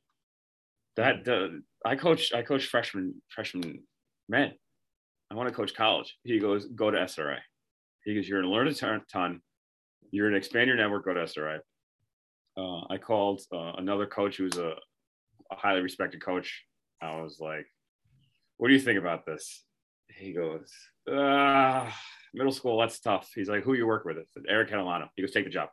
That 0.97 1.29
uh, 1.29 1.59
I 1.89 1.97
coach, 1.97 2.33
I 2.33 2.43
coach 2.43 2.67
freshman 2.67 3.23
freshman 3.29 3.83
men. 4.29 4.53
I 5.31 5.35
want 5.35 5.49
to 5.49 5.55
coach 5.55 5.75
college. 5.75 6.17
He 6.25 6.39
goes, 6.39 6.67
go 6.67 6.91
to 6.91 6.99
SRA. 6.99 7.39
He 8.05 8.15
goes, 8.15 8.29
you're 8.29 8.43
to 8.43 8.49
learn 8.49 8.69
a 8.69 8.75
ton, 8.75 9.03
ton. 9.13 9.41
You're 10.11 10.31
to 10.31 10.37
expand 10.37 10.69
your 10.69 10.77
network. 10.77 11.05
Go 11.05 11.15
to 11.15 11.21
SRA. 11.21 11.59
Uh, 12.57 12.81
I 12.89 12.97
called 12.97 13.43
uh, 13.53 13.73
another 13.77 14.07
coach 14.07 14.37
who's 14.37 14.57
a, 14.57 14.75
a 15.51 15.57
highly 15.57 15.83
respected 15.83 16.25
coach. 16.25 16.65
I 17.03 17.21
was 17.21 17.39
like, 17.41 17.67
"What 18.57 18.69
do 18.69 18.75
you 18.75 18.81
think 18.81 18.99
about 18.99 19.27
this?" 19.27 19.65
He 20.09 20.33
goes, 20.33 20.73
uh, 21.11 21.91
"Middle 22.35 22.53
school, 22.53 22.79
that's 22.81 23.01
tough." 23.01 23.31
He's 23.35 23.49
like, 23.49 23.65
"Who 23.65 23.75
you 23.75 23.87
work 23.87 24.05
with?" 24.05 24.17
Said, 24.33 24.45
"Eric 24.49 24.71
Catalano." 24.71 25.09
He 25.15 25.23
goes, 25.23 25.33
"Take 25.33 25.45
the 25.45 25.51
job." 25.51 25.69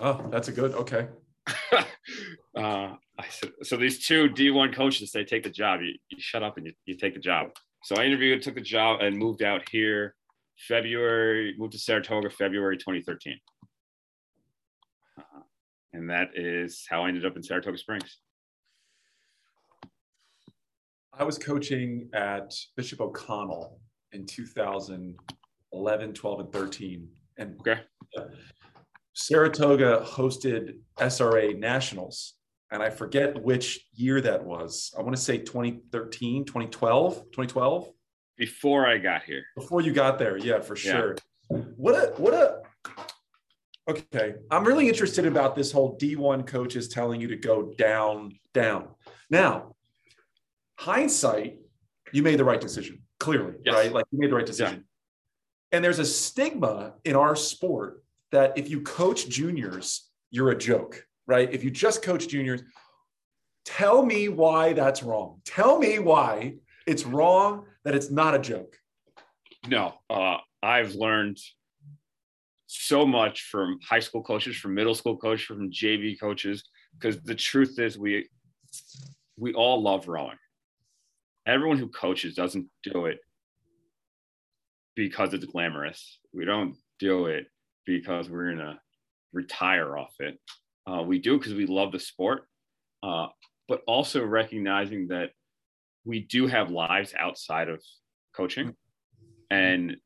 oh, 0.00 0.28
that's 0.30 0.48
a 0.48 0.52
good. 0.52 0.72
Okay. 0.74 1.08
uh, 1.72 2.94
I 3.18 3.28
said, 3.28 3.52
"So 3.62 3.76
these 3.76 4.06
two 4.06 4.28
D1 4.28 4.74
coaches 4.74 5.12
say 5.12 5.24
take 5.24 5.42
the 5.42 5.50
job. 5.50 5.80
You, 5.82 5.94
you 6.08 6.18
shut 6.20 6.42
up 6.42 6.56
and 6.56 6.66
you, 6.66 6.72
you 6.84 6.96
take 6.96 7.14
the 7.14 7.20
job." 7.20 7.50
So 7.82 7.96
I 7.96 8.04
interviewed, 8.04 8.42
took 8.42 8.56
the 8.56 8.60
job, 8.60 9.00
and 9.00 9.16
moved 9.16 9.42
out 9.42 9.68
here. 9.68 10.14
February, 10.58 11.54
moved 11.58 11.72
to 11.72 11.78
Saratoga, 11.78 12.30
February 12.30 12.78
2013. 12.78 13.38
Uh, 15.18 15.22
and 15.92 16.10
that 16.10 16.30
is 16.34 16.86
how 16.88 17.04
I 17.04 17.08
ended 17.08 17.26
up 17.26 17.36
in 17.36 17.42
Saratoga 17.42 17.78
Springs. 17.78 18.18
I 21.18 21.24
was 21.24 21.38
coaching 21.38 22.08
at 22.12 22.54
Bishop 22.76 23.00
O'Connell 23.00 23.80
in 24.12 24.26
2011, 24.26 26.12
12, 26.12 26.40
and 26.40 26.52
13. 26.52 27.08
And 27.38 27.60
Okay. 27.60 27.80
Saratoga 29.14 30.04
hosted 30.04 30.78
SRA 30.98 31.58
Nationals. 31.58 32.34
And 32.70 32.82
I 32.82 32.90
forget 32.90 33.40
which 33.42 33.86
year 33.94 34.20
that 34.20 34.44
was. 34.44 34.92
I 34.98 35.02
want 35.02 35.16
to 35.16 35.22
say 35.22 35.38
2013, 35.38 36.44
2012, 36.44 37.14
2012. 37.32 37.90
Before 38.36 38.86
I 38.86 38.98
got 38.98 39.22
here. 39.22 39.44
Before 39.54 39.80
you 39.80 39.92
got 39.92 40.18
there. 40.18 40.36
Yeah, 40.36 40.60
for 40.60 40.76
Yeah. 40.76 40.92
sure. 40.92 41.16
What 41.48 41.94
a, 41.94 42.12
what 42.20 42.34
a, 42.34 42.60
okay. 43.88 44.34
I'm 44.50 44.64
really 44.64 44.88
interested 44.88 45.24
about 45.24 45.54
this 45.56 45.72
whole 45.72 45.96
D1 45.96 46.46
coaches 46.46 46.88
telling 46.88 47.20
you 47.20 47.28
to 47.28 47.36
go 47.36 47.72
down, 47.78 48.38
down. 48.52 48.88
Now, 49.30 49.75
hindsight, 50.78 51.58
you 52.12 52.22
made 52.22 52.38
the 52.38 52.44
right 52.44 52.60
decision, 52.60 53.02
clearly, 53.18 53.54
Yes. 53.64 53.74
right? 53.74 53.92
Like 53.92 54.04
you 54.10 54.18
made 54.18 54.30
the 54.30 54.36
right 54.36 54.46
decision. 54.46 54.84
And 55.72 55.84
there's 55.84 55.98
a 55.98 56.04
stigma 56.04 56.94
in 57.04 57.16
our 57.16 57.34
sport 57.36 58.04
that 58.32 58.56
if 58.56 58.70
you 58.70 58.80
coach 58.82 59.28
juniors, 59.28 60.08
you're 60.30 60.50
a 60.50 60.56
joke, 60.58 61.06
right? 61.26 61.52
If 61.52 61.64
you 61.64 61.70
just 61.70 62.02
coach 62.02 62.28
juniors, 62.28 62.62
Tell 63.68 64.06
me 64.06 64.28
why 64.28 64.74
that's 64.74 65.02
wrong. 65.02 65.40
Tell 65.44 65.76
me 65.80 65.98
why 65.98 66.54
it's 66.86 67.04
wrong 67.04 67.66
that 67.84 67.96
it's 67.96 68.12
not 68.12 68.32
a 68.32 68.38
joke. 68.38 68.78
No, 69.66 69.94
uh, 70.08 70.36
I've 70.62 70.94
learned 70.94 71.38
so 72.68 73.04
much 73.04 73.42
from 73.50 73.80
high 73.82 73.98
school 73.98 74.22
coaches, 74.22 74.56
from 74.56 74.74
middle 74.74 74.94
school 74.94 75.16
coaches, 75.16 75.46
from 75.46 75.72
JV 75.72 76.18
coaches, 76.18 76.62
because 76.96 77.20
the 77.22 77.34
truth 77.34 77.80
is 77.80 77.98
we 77.98 78.28
we 79.36 79.52
all 79.52 79.82
love 79.82 80.06
rowing. 80.06 80.38
Everyone 81.46 81.78
who 81.78 81.88
coaches 81.88 82.34
doesn't 82.34 82.66
do 82.82 83.06
it 83.06 83.18
because 84.96 85.32
it's 85.32 85.44
glamorous. 85.44 86.18
We 86.32 86.44
don't 86.44 86.74
do 86.98 87.26
it 87.26 87.46
because 87.84 88.28
we're 88.28 88.52
gonna 88.52 88.80
retire 89.32 89.96
off 89.96 90.14
it. 90.18 90.38
Uh, 90.86 91.02
we 91.02 91.18
do 91.18 91.38
because 91.38 91.54
we 91.54 91.66
love 91.66 91.92
the 91.92 92.00
sport, 92.00 92.48
uh, 93.02 93.28
but 93.68 93.82
also 93.86 94.24
recognizing 94.24 95.08
that 95.08 95.30
we 96.04 96.20
do 96.20 96.46
have 96.46 96.70
lives 96.70 97.14
outside 97.18 97.68
of 97.68 97.82
coaching, 98.34 98.74
and 99.50 99.96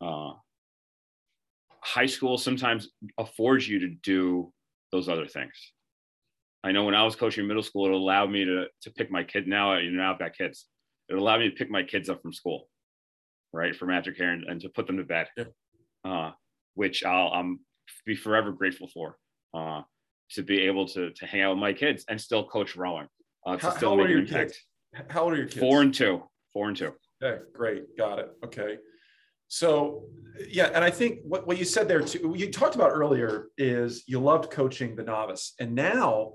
uh, 0.00 0.32
high 1.80 2.06
school 2.06 2.38
sometimes 2.38 2.88
affords 3.18 3.68
you 3.68 3.80
to 3.80 3.88
do 4.02 4.52
those 4.92 5.08
other 5.08 5.26
things. 5.26 5.72
I 6.64 6.72
know 6.72 6.84
when 6.84 6.94
I 6.94 7.04
was 7.04 7.16
coaching 7.16 7.46
middle 7.46 7.62
school, 7.62 7.86
it 7.86 7.92
allowed 7.92 8.30
me 8.30 8.44
to 8.44 8.66
to 8.82 8.90
pick 8.90 9.10
my 9.10 9.24
kid. 9.24 9.46
Now 9.46 9.76
you 9.76 9.90
know 9.90 10.10
I've 10.10 10.18
got 10.18 10.36
kids. 10.36 10.66
It 11.08 11.16
allowed 11.16 11.40
me 11.40 11.50
to 11.50 11.56
pick 11.56 11.70
my 11.70 11.82
kids 11.82 12.08
up 12.08 12.22
from 12.22 12.32
school, 12.32 12.68
right, 13.52 13.74
from 13.74 13.88
aftercare 13.88 14.32
and, 14.32 14.44
and 14.44 14.60
to 14.60 14.68
put 14.68 14.86
them 14.86 14.98
to 14.98 15.04
bed, 15.04 15.28
yeah. 15.36 15.44
uh, 16.04 16.32
which 16.74 17.04
I'll 17.04 17.28
I'm 17.28 17.60
be 18.04 18.14
forever 18.14 18.52
grateful 18.52 18.88
for. 18.88 19.16
Uh, 19.54 19.82
to 20.32 20.42
be 20.42 20.60
able 20.60 20.86
to 20.86 21.10
to 21.10 21.26
hang 21.26 21.40
out 21.40 21.50
with 21.50 21.58
my 21.58 21.72
kids 21.72 22.04
and 22.08 22.20
still 22.20 22.46
coach 22.46 22.76
rowing. 22.76 23.08
Uh, 23.46 23.56
to 23.56 23.62
how, 23.62 23.76
still 23.76 23.90
how 23.90 23.96
make 23.96 24.00
old 24.00 24.00
are 24.00 24.04
an 24.04 24.10
your 24.10 24.20
impact. 24.20 24.50
kids? 24.92 25.08
How 25.10 25.22
old 25.24 25.32
are 25.32 25.36
your 25.36 25.46
kids? 25.46 25.60
Four 25.60 25.82
and 25.82 25.94
two. 25.94 26.22
Four 26.52 26.68
and 26.68 26.76
two. 26.76 26.92
Okay, 27.22 27.42
great. 27.54 27.96
Got 27.96 28.18
it. 28.18 28.30
Okay. 28.44 28.76
So, 29.48 30.04
yeah, 30.46 30.70
and 30.74 30.84
I 30.84 30.90
think 30.90 31.20
what, 31.24 31.46
what 31.46 31.58
you 31.58 31.64
said 31.64 31.88
there 31.88 32.02
too, 32.02 32.34
you 32.36 32.52
talked 32.52 32.74
about 32.74 32.90
earlier 32.90 33.48
is 33.56 34.04
you 34.06 34.20
loved 34.20 34.50
coaching 34.50 34.94
the 34.94 35.02
novice. 35.02 35.54
And 35.58 35.74
now, 35.74 36.34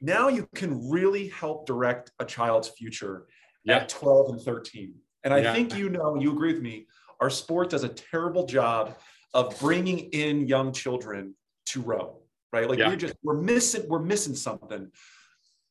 now 0.00 0.26
you 0.26 0.48
can 0.56 0.90
really 0.90 1.28
help 1.28 1.64
direct 1.64 2.10
a 2.18 2.24
child's 2.24 2.68
future 2.68 3.26
Yeah. 3.64 3.78
at 3.78 3.88
12 3.88 4.30
and 4.30 4.40
13. 4.40 4.94
And 5.24 5.32
I 5.32 5.38
Yeah. 5.38 5.54
think 5.54 5.76
you 5.76 5.88
know, 5.88 6.16
you 6.16 6.32
agree 6.32 6.52
with 6.52 6.62
me, 6.62 6.86
our 7.20 7.30
sport 7.30 7.70
does 7.70 7.84
a 7.84 7.88
terrible 7.88 8.44
job 8.46 8.96
of 9.34 9.58
bringing 9.60 9.98
in 10.10 10.46
young 10.46 10.72
children 10.72 11.36
to 11.66 11.80
row, 11.80 12.22
right? 12.52 12.68
Like 12.68 12.78
Yeah. 12.78 12.88
we're 12.88 12.96
just, 12.96 13.14
we're 13.22 13.40
missing, 13.40 13.88
we're 13.88 14.00
missing 14.00 14.34
something. 14.34 14.90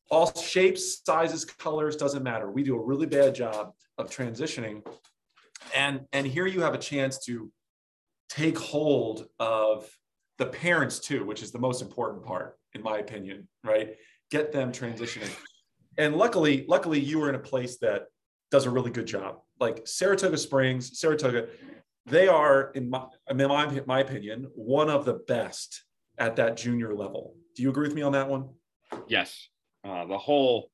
All 0.09 0.33
shapes, 0.33 1.01
sizes, 1.05 1.45
colors, 1.45 1.95
doesn't 1.95 2.23
matter. 2.23 2.49
We 2.49 2.63
do 2.63 2.75
a 2.75 2.81
really 2.83 3.05
bad 3.05 3.35
job 3.35 3.73
of 3.97 4.09
transitioning. 4.09 4.85
And, 5.75 6.07
and 6.11 6.25
here 6.25 6.45
you 6.47 6.61
have 6.61 6.73
a 6.73 6.77
chance 6.77 7.23
to 7.25 7.51
take 8.29 8.57
hold 8.57 9.27
of 9.39 9.89
the 10.37 10.47
parents 10.47 10.99
too, 10.99 11.25
which 11.25 11.43
is 11.43 11.51
the 11.51 11.59
most 11.59 11.81
important 11.81 12.23
part, 12.25 12.57
in 12.73 12.81
my 12.81 12.97
opinion, 12.97 13.47
right? 13.63 13.95
Get 14.31 14.51
them 14.51 14.71
transitioning. 14.71 15.29
And 15.97 16.15
luckily, 16.15 16.65
luckily 16.67 16.99
you 16.99 17.19
were 17.19 17.29
in 17.29 17.35
a 17.35 17.39
place 17.39 17.77
that 17.79 18.05
does 18.49 18.65
a 18.65 18.69
really 18.69 18.91
good 18.91 19.07
job. 19.07 19.39
Like 19.59 19.87
Saratoga 19.87 20.37
Springs, 20.37 20.99
Saratoga, 20.99 21.47
they 22.05 22.27
are, 22.27 22.71
in 22.75 22.89
my, 22.89 23.05
I 23.29 23.33
mean, 23.33 23.47
my, 23.47 23.81
my 23.85 23.99
opinion, 23.99 24.47
one 24.55 24.89
of 24.89 25.05
the 25.05 25.13
best 25.27 25.83
at 26.17 26.35
that 26.37 26.57
junior 26.57 26.93
level. 26.93 27.35
Do 27.55 27.63
you 27.63 27.69
agree 27.69 27.87
with 27.87 27.95
me 27.95 28.01
on 28.01 28.13
that 28.13 28.27
one? 28.27 28.49
Yes. 29.07 29.49
Uh, 29.83 30.05
the 30.05 30.17
whole 30.17 30.69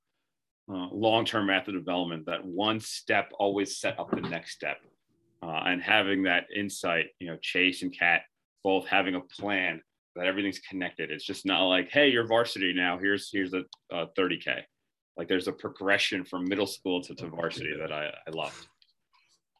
uh, 0.71 0.87
long-term 0.91 1.47
method 1.47 1.73
development, 1.73 2.25
that 2.25 2.45
one 2.45 2.79
step 2.79 3.31
always 3.37 3.77
set 3.77 3.99
up 3.99 4.11
the 4.11 4.21
next 4.21 4.53
step, 4.53 4.77
uh, 5.41 5.61
and 5.65 5.81
having 5.81 6.23
that 6.23 6.45
insight, 6.55 7.07
you 7.19 7.27
know, 7.27 7.37
Chase 7.41 7.83
and 7.83 7.97
Kat 7.97 8.21
both 8.63 8.85
having 8.87 9.15
a 9.15 9.21
plan 9.21 9.81
that 10.15 10.25
everything's 10.25 10.59
connected. 10.59 11.11
It's 11.11 11.23
just 11.23 11.45
not 11.45 11.63
like, 11.67 11.89
hey, 11.89 12.09
you're 12.09 12.27
varsity 12.27 12.73
now. 12.73 12.97
Here's 12.97 13.29
here's 13.31 13.53
a, 13.53 13.63
a 13.91 14.07
30k. 14.07 14.61
Like 15.17 15.27
there's 15.27 15.47
a 15.47 15.51
progression 15.51 16.23
from 16.23 16.47
middle 16.47 16.67
school 16.67 17.01
to, 17.03 17.15
to 17.15 17.27
varsity 17.27 17.75
that 17.79 17.91
I, 17.91 18.13
I 18.27 18.31
loved. 18.31 18.67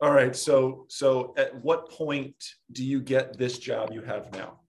All 0.02 0.12
right. 0.12 0.36
So, 0.36 0.86
so 0.90 1.34
at 1.38 1.56
what 1.64 1.90
point 1.90 2.36
do 2.72 2.86
you 2.86 3.02
get 3.02 3.38
this 3.38 3.58
job 3.58 3.92
you 3.92 4.02
have 4.02 4.32
now? 4.34 4.60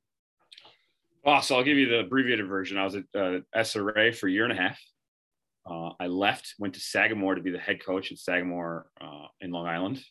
Oh, 1.25 1.41
so 1.41 1.57
I'll 1.57 1.65
give 1.65 1.77
you 1.77 1.89
the 1.89 2.01
abbreviated 2.01 2.49
version. 2.49 2.79
I 2.79 2.85
was 2.85 2.95
at 2.95 3.05
uh, 3.15 3.41
SRA 3.55 4.17
for 4.17 4.29
a 4.29 4.31
year 4.31 4.45
and 4.45 4.53
a 4.53 4.57
half. 4.63 4.81
Uh, 5.71 5.91
I 6.01 6.07
left, 6.07 6.55
went 6.59 6.75
to 6.75 6.81
Sagamore 6.81 7.35
to 7.35 7.43
be 7.43 7.51
the 7.51 7.59
head 7.59 7.85
coach 7.85 8.11
at 8.11 8.19
Sagamore 8.19 8.87
uh, 9.01 9.27
in 9.43 9.51
Long 9.51 9.67
Island. 9.67 10.03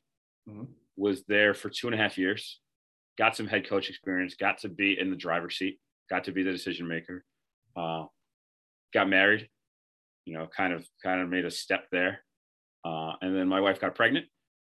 Mhm. 0.47 0.67
Was 0.95 1.23
there 1.27 1.55
for 1.55 1.69
two 1.69 1.87
and 1.87 1.95
a 1.95 1.97
half 1.97 2.17
years. 2.17 2.59
Got 3.17 3.35
some 3.35 3.47
head 3.47 3.67
coach 3.67 3.89
experience. 3.89 4.35
Got 4.35 4.59
to 4.59 4.69
be 4.69 4.99
in 4.99 5.09
the 5.09 5.15
driver's 5.15 5.57
seat. 5.57 5.79
Got 6.09 6.25
to 6.25 6.31
be 6.31 6.43
the 6.43 6.51
decision 6.51 6.87
maker. 6.87 7.25
Uh, 7.75 8.05
got 8.93 9.09
married. 9.09 9.49
You 10.27 10.33
know, 10.33 10.47
kind 10.47 10.73
of 10.73 10.85
kind 11.01 11.21
of 11.21 11.29
made 11.29 11.45
a 11.45 11.51
step 11.51 11.85
there. 11.89 12.19
Uh, 12.83 13.13
and 13.21 13.33
then 13.33 13.47
my 13.47 13.61
wife 13.61 13.79
got 13.79 13.95
pregnant, 13.95 14.25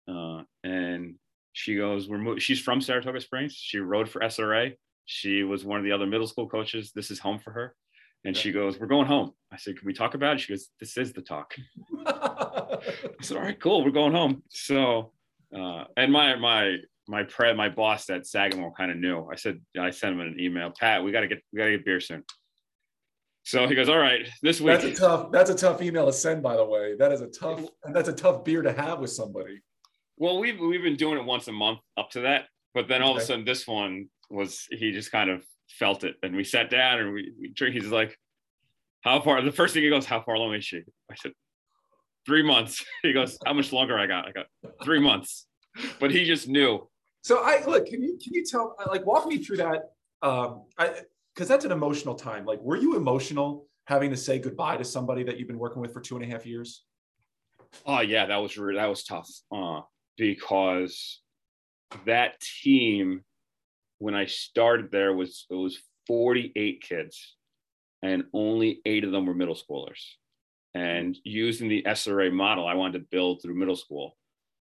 uh, 0.10 0.41
and 0.65 1.15
she 1.53 1.77
goes, 1.77 2.10
"We're 2.10 2.17
mo-. 2.17 2.38
she's 2.38 2.60
from 2.60 2.81
Saratoga 2.81 3.21
Springs. 3.21 3.53
She 3.53 3.79
rode 3.79 4.10
for 4.10 4.21
SRA. 4.21 4.75
She 5.05 5.43
was 5.43 5.63
one 5.63 5.79
of 5.79 5.86
the 5.86 5.93
other 5.93 6.05
middle 6.05 6.27
school 6.27 6.49
coaches. 6.49 6.91
This 6.93 7.12
is 7.12 7.19
home 7.19 7.39
for 7.39 7.51
her." 7.51 7.73
And 8.25 8.36
she 8.36 8.51
goes, 8.51 8.77
"We're 8.77 8.88
going 8.88 9.07
home." 9.07 9.31
I 9.49 9.55
said, 9.55 9.77
"Can 9.77 9.86
we 9.86 9.93
talk 9.93 10.15
about 10.15 10.36
it?" 10.36 10.41
She 10.41 10.51
goes, 10.51 10.67
"This 10.81 10.97
is 10.97 11.13
the 11.13 11.21
talk." 11.21 11.55
I 12.05 12.79
said, 13.21 13.38
"All 13.38 13.43
right, 13.43 13.60
cool. 13.60 13.86
We're 13.86 13.91
going 13.91 14.13
home." 14.13 14.43
So, 14.49 15.13
uh, 15.57 15.86
and 15.95 16.12
my 16.12 16.36
my 16.36 16.77
my 17.07 17.23
pre 17.23 17.53
my 17.53 17.69
boss 17.69 18.10
at 18.10 18.27
Sagamore 18.27 18.73
kind 18.73 18.91
of 18.91 18.97
knew. 18.97 19.29
I 19.31 19.36
said, 19.36 19.62
I 19.79 19.91
sent 19.91 20.13
him 20.13 20.19
an 20.19 20.38
email, 20.39 20.73
Pat. 20.77 21.03
We 21.03 21.13
got 21.13 21.21
to 21.21 21.27
get 21.27 21.41
we 21.53 21.57
got 21.57 21.65
to 21.65 21.71
get 21.71 21.86
beer 21.86 22.01
soon. 22.01 22.23
So 23.47 23.65
he 23.65 23.75
goes, 23.75 23.88
"All 23.88 23.97
right, 23.97 24.27
this 24.41 24.60
week." 24.60 24.81
that's 24.81 24.83
a 24.83 24.93
tough. 24.93 25.31
That's 25.31 25.49
a 25.49 25.55
tough 25.55 25.81
email 25.81 26.05
to 26.05 26.12
send. 26.12 26.43
By 26.43 26.57
the 26.57 26.65
way, 26.65 26.95
that 26.97 27.13
is 27.13 27.21
a 27.21 27.27
tough. 27.27 27.62
And 27.86 27.95
that's 27.95 28.10
a 28.10 28.13
tough 28.13 28.43
beer 28.43 28.62
to 28.62 28.73
have 28.73 28.99
with 28.99 29.12
somebody. 29.12 29.62
Well, 30.17 30.38
we've 30.39 30.60
we've 30.60 30.83
been 30.83 30.97
doing 30.97 31.17
it 31.17 31.23
once 31.23 31.47
a 31.47 31.53
month 31.53 31.79
up 31.95 32.10
to 32.12 32.19
that, 32.21 32.47
but 32.73 32.89
then 32.89 33.01
all 33.01 33.15
of 33.15 33.21
a 33.21 33.25
sudden 33.25 33.45
this 33.45 33.65
one 33.65 34.10
was 34.29 34.65
he 34.69 34.91
just 34.91 35.13
kind 35.13 35.29
of 35.29 35.45
felt 35.69 36.03
it, 36.03 36.15
and 36.23 36.36
we 36.36 36.43
sat 36.43 36.69
down 36.69 36.99
and 36.99 37.13
we, 37.13 37.31
we 37.39 37.53
drink. 37.53 37.73
He's 37.73 37.86
like, 37.86 38.19
"How 38.99 39.21
far?" 39.21 39.41
The 39.41 39.53
first 39.53 39.73
thing 39.73 39.83
he 39.83 39.89
goes, 39.89 40.05
"How 40.05 40.21
far 40.21 40.36
along 40.36 40.53
is 40.55 40.65
she?" 40.65 40.81
I 41.10 41.15
said, 41.15 41.31
three 42.25 42.43
months." 42.43 42.83
He 43.01 43.13
goes, 43.13 43.38
"How 43.45 43.53
much 43.53 43.71
longer 43.71 43.97
I 43.97 44.07
got?" 44.07 44.27
I 44.27 44.33
got 44.33 44.47
three 44.83 44.99
months, 44.99 45.47
but 46.01 46.12
he 46.12 46.25
just 46.25 46.49
knew. 46.49 46.86
So 47.21 47.43
I 47.45 47.63
look. 47.65 47.86
Can 47.86 48.03
you 48.03 48.19
can 48.21 48.33
you 48.33 48.43
tell 48.43 48.75
like 48.88 49.05
walk 49.05 49.25
me 49.25 49.38
through 49.38 49.57
that? 49.57 49.91
Um, 50.21 50.65
I 50.77 51.03
because 51.38 51.47
that's 51.47 51.65
an 51.65 51.71
emotional 51.71 52.15
time. 52.15 52.45
Like, 52.45 52.60
were 52.62 52.78
you 52.78 52.95
emotional 52.95 53.67
having 53.86 54.10
to 54.10 54.17
say 54.17 54.39
goodbye 54.39 54.78
to 54.78 54.84
somebody 54.84 55.21
that 55.23 55.38
you've 55.38 55.47
been 55.47 55.60
working 55.60 55.84
with 55.84 55.93
for 55.93 56.02
two 56.02 56.15
and 56.15 56.26
a 56.26 56.28
half 56.28 56.47
years? 56.47 56.84
Oh 57.86 58.00
yeah, 58.00 58.26
that 58.26 58.38
was 58.38 58.56
that 58.56 58.88
was 58.88 59.04
tough 59.04 59.30
uh, 59.56 59.82
because 60.17 61.21
that 62.08 62.39
team 62.63 63.21
when 64.00 64.15
I 64.15 64.26
started 64.26 64.89
there 64.91 65.13
was 65.13 65.45
it 65.52 65.54
was 65.54 65.78
48 66.08 66.82
kids 66.82 67.36
and 68.02 68.23
only 68.34 68.82
eight 68.86 69.04
of 69.04 69.12
them 69.12 69.28
were 69.28 69.36
middle 69.36 69.56
schoolers. 69.56 70.02
And 70.73 71.15
using 71.23 71.69
the 71.69 71.84
SRA 71.84 72.32
model, 72.32 72.65
I 72.65 72.73
wanted 72.73 73.00
to 73.00 73.06
build 73.12 73.41
through 73.41 73.56
middle 73.56 73.76
school. 73.76 74.17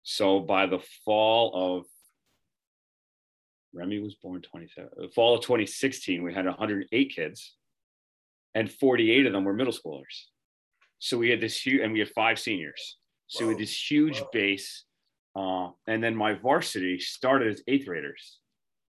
So 0.05 0.41
by 0.41 0.67
the 0.67 0.81
fall 1.05 1.53
of 1.55 1.85
Remy 3.75 4.01
was 4.01 4.15
born 4.17 4.43
27, 4.43 5.11
fall 5.15 5.37
of 5.37 5.43
2016, 5.43 6.23
we 6.23 6.35
had 6.35 6.47
108 6.47 7.15
kids 7.15 7.55
and 8.55 8.71
48 8.71 9.27
of 9.27 9.33
them 9.33 9.45
were 9.45 9.53
middle 9.53 9.73
schoolers. 9.73 10.27
So 10.99 11.19
we 11.19 11.31
had 11.31 11.41
this 11.41 11.65
huge, 11.65 11.81
and 11.81 11.93
we 11.93 11.99
had 12.01 12.11
five 12.11 12.39
seniors. 12.39 12.99
So 13.27 13.47
we 13.47 13.55
had 13.55 13.63
this 13.63 13.91
huge 13.91 14.21
Whoa. 14.21 14.29
base. 14.33 14.85
Uh, 15.35 15.71
and 15.87 16.05
then 16.05 16.15
my 16.15 16.35
varsity 16.35 16.99
started 16.99 17.49
as 17.49 17.63
eighth 17.67 17.87
graders. 17.87 18.39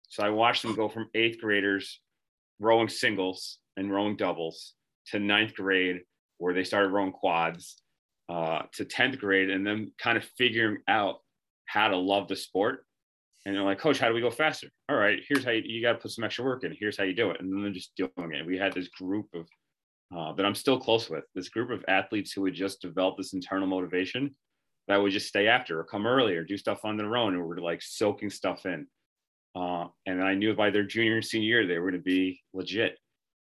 So 0.09 0.23
I 0.23 0.29
watched 0.29 0.61
them 0.61 0.75
go 0.75 0.89
from 0.89 1.09
eighth 1.15 1.39
graders 1.39 2.01
rowing 2.59 2.89
singles 2.89 3.59
and 3.77 3.91
rowing 3.91 4.15
doubles 4.15 4.73
to 5.07 5.19
ninth 5.19 5.55
grade, 5.55 6.01
where 6.37 6.53
they 6.53 6.63
started 6.63 6.89
rowing 6.89 7.13
quads, 7.13 7.81
uh, 8.29 8.63
to 8.73 8.85
10th 8.85 9.19
grade, 9.19 9.49
and 9.49 9.65
then 9.65 9.91
kind 9.97 10.17
of 10.17 10.23
figuring 10.37 10.77
out 10.87 11.19
how 11.65 11.87
to 11.87 11.97
love 11.97 12.27
the 12.27 12.35
sport. 12.35 12.85
And 13.45 13.55
they're 13.55 13.63
like, 13.63 13.79
Coach, 13.79 13.99
how 13.99 14.07
do 14.07 14.13
we 14.13 14.21
go 14.21 14.31
faster? 14.31 14.67
All 14.89 14.95
right, 14.95 15.19
here's 15.27 15.43
how 15.43 15.51
you, 15.51 15.63
you 15.65 15.81
got 15.81 15.93
to 15.93 15.99
put 15.99 16.11
some 16.11 16.23
extra 16.23 16.45
work 16.45 16.63
in. 16.63 16.75
Here's 16.79 16.97
how 16.97 17.03
you 17.03 17.13
do 17.13 17.31
it. 17.31 17.41
And 17.41 17.51
then 17.51 17.61
they're 17.61 17.71
just 17.71 17.95
doing 17.95 18.11
it. 18.33 18.45
We 18.45 18.57
had 18.57 18.73
this 18.73 18.87
group 18.87 19.27
of 19.33 19.47
uh, 20.15 20.33
that 20.33 20.45
I'm 20.45 20.55
still 20.55 20.79
close 20.79 21.09
with, 21.09 21.23
this 21.33 21.49
group 21.49 21.71
of 21.71 21.83
athletes 21.87 22.31
who 22.31 22.41
would 22.41 22.53
just 22.53 22.81
develop 22.81 23.17
this 23.17 23.33
internal 23.33 23.67
motivation 23.67 24.35
that 24.87 24.97
would 24.97 25.11
just 25.11 25.27
stay 25.27 25.47
after 25.47 25.79
or 25.79 25.83
come 25.83 26.05
early 26.05 26.35
or 26.35 26.43
do 26.43 26.57
stuff 26.57 26.85
on 26.85 26.97
their 26.97 27.17
own 27.17 27.33
and 27.33 27.43
were 27.43 27.59
like 27.59 27.81
soaking 27.81 28.29
stuff 28.29 28.65
in. 28.65 28.85
Uh, 29.55 29.87
and 30.05 30.21
I 30.23 30.35
knew 30.35 30.53
by 30.55 30.69
their 30.69 30.83
junior 30.83 31.15
and 31.15 31.25
senior 31.25 31.47
year 31.47 31.67
they 31.67 31.79
were 31.79 31.91
going 31.91 32.01
to 32.01 32.03
be 32.03 32.41
legit. 32.53 32.97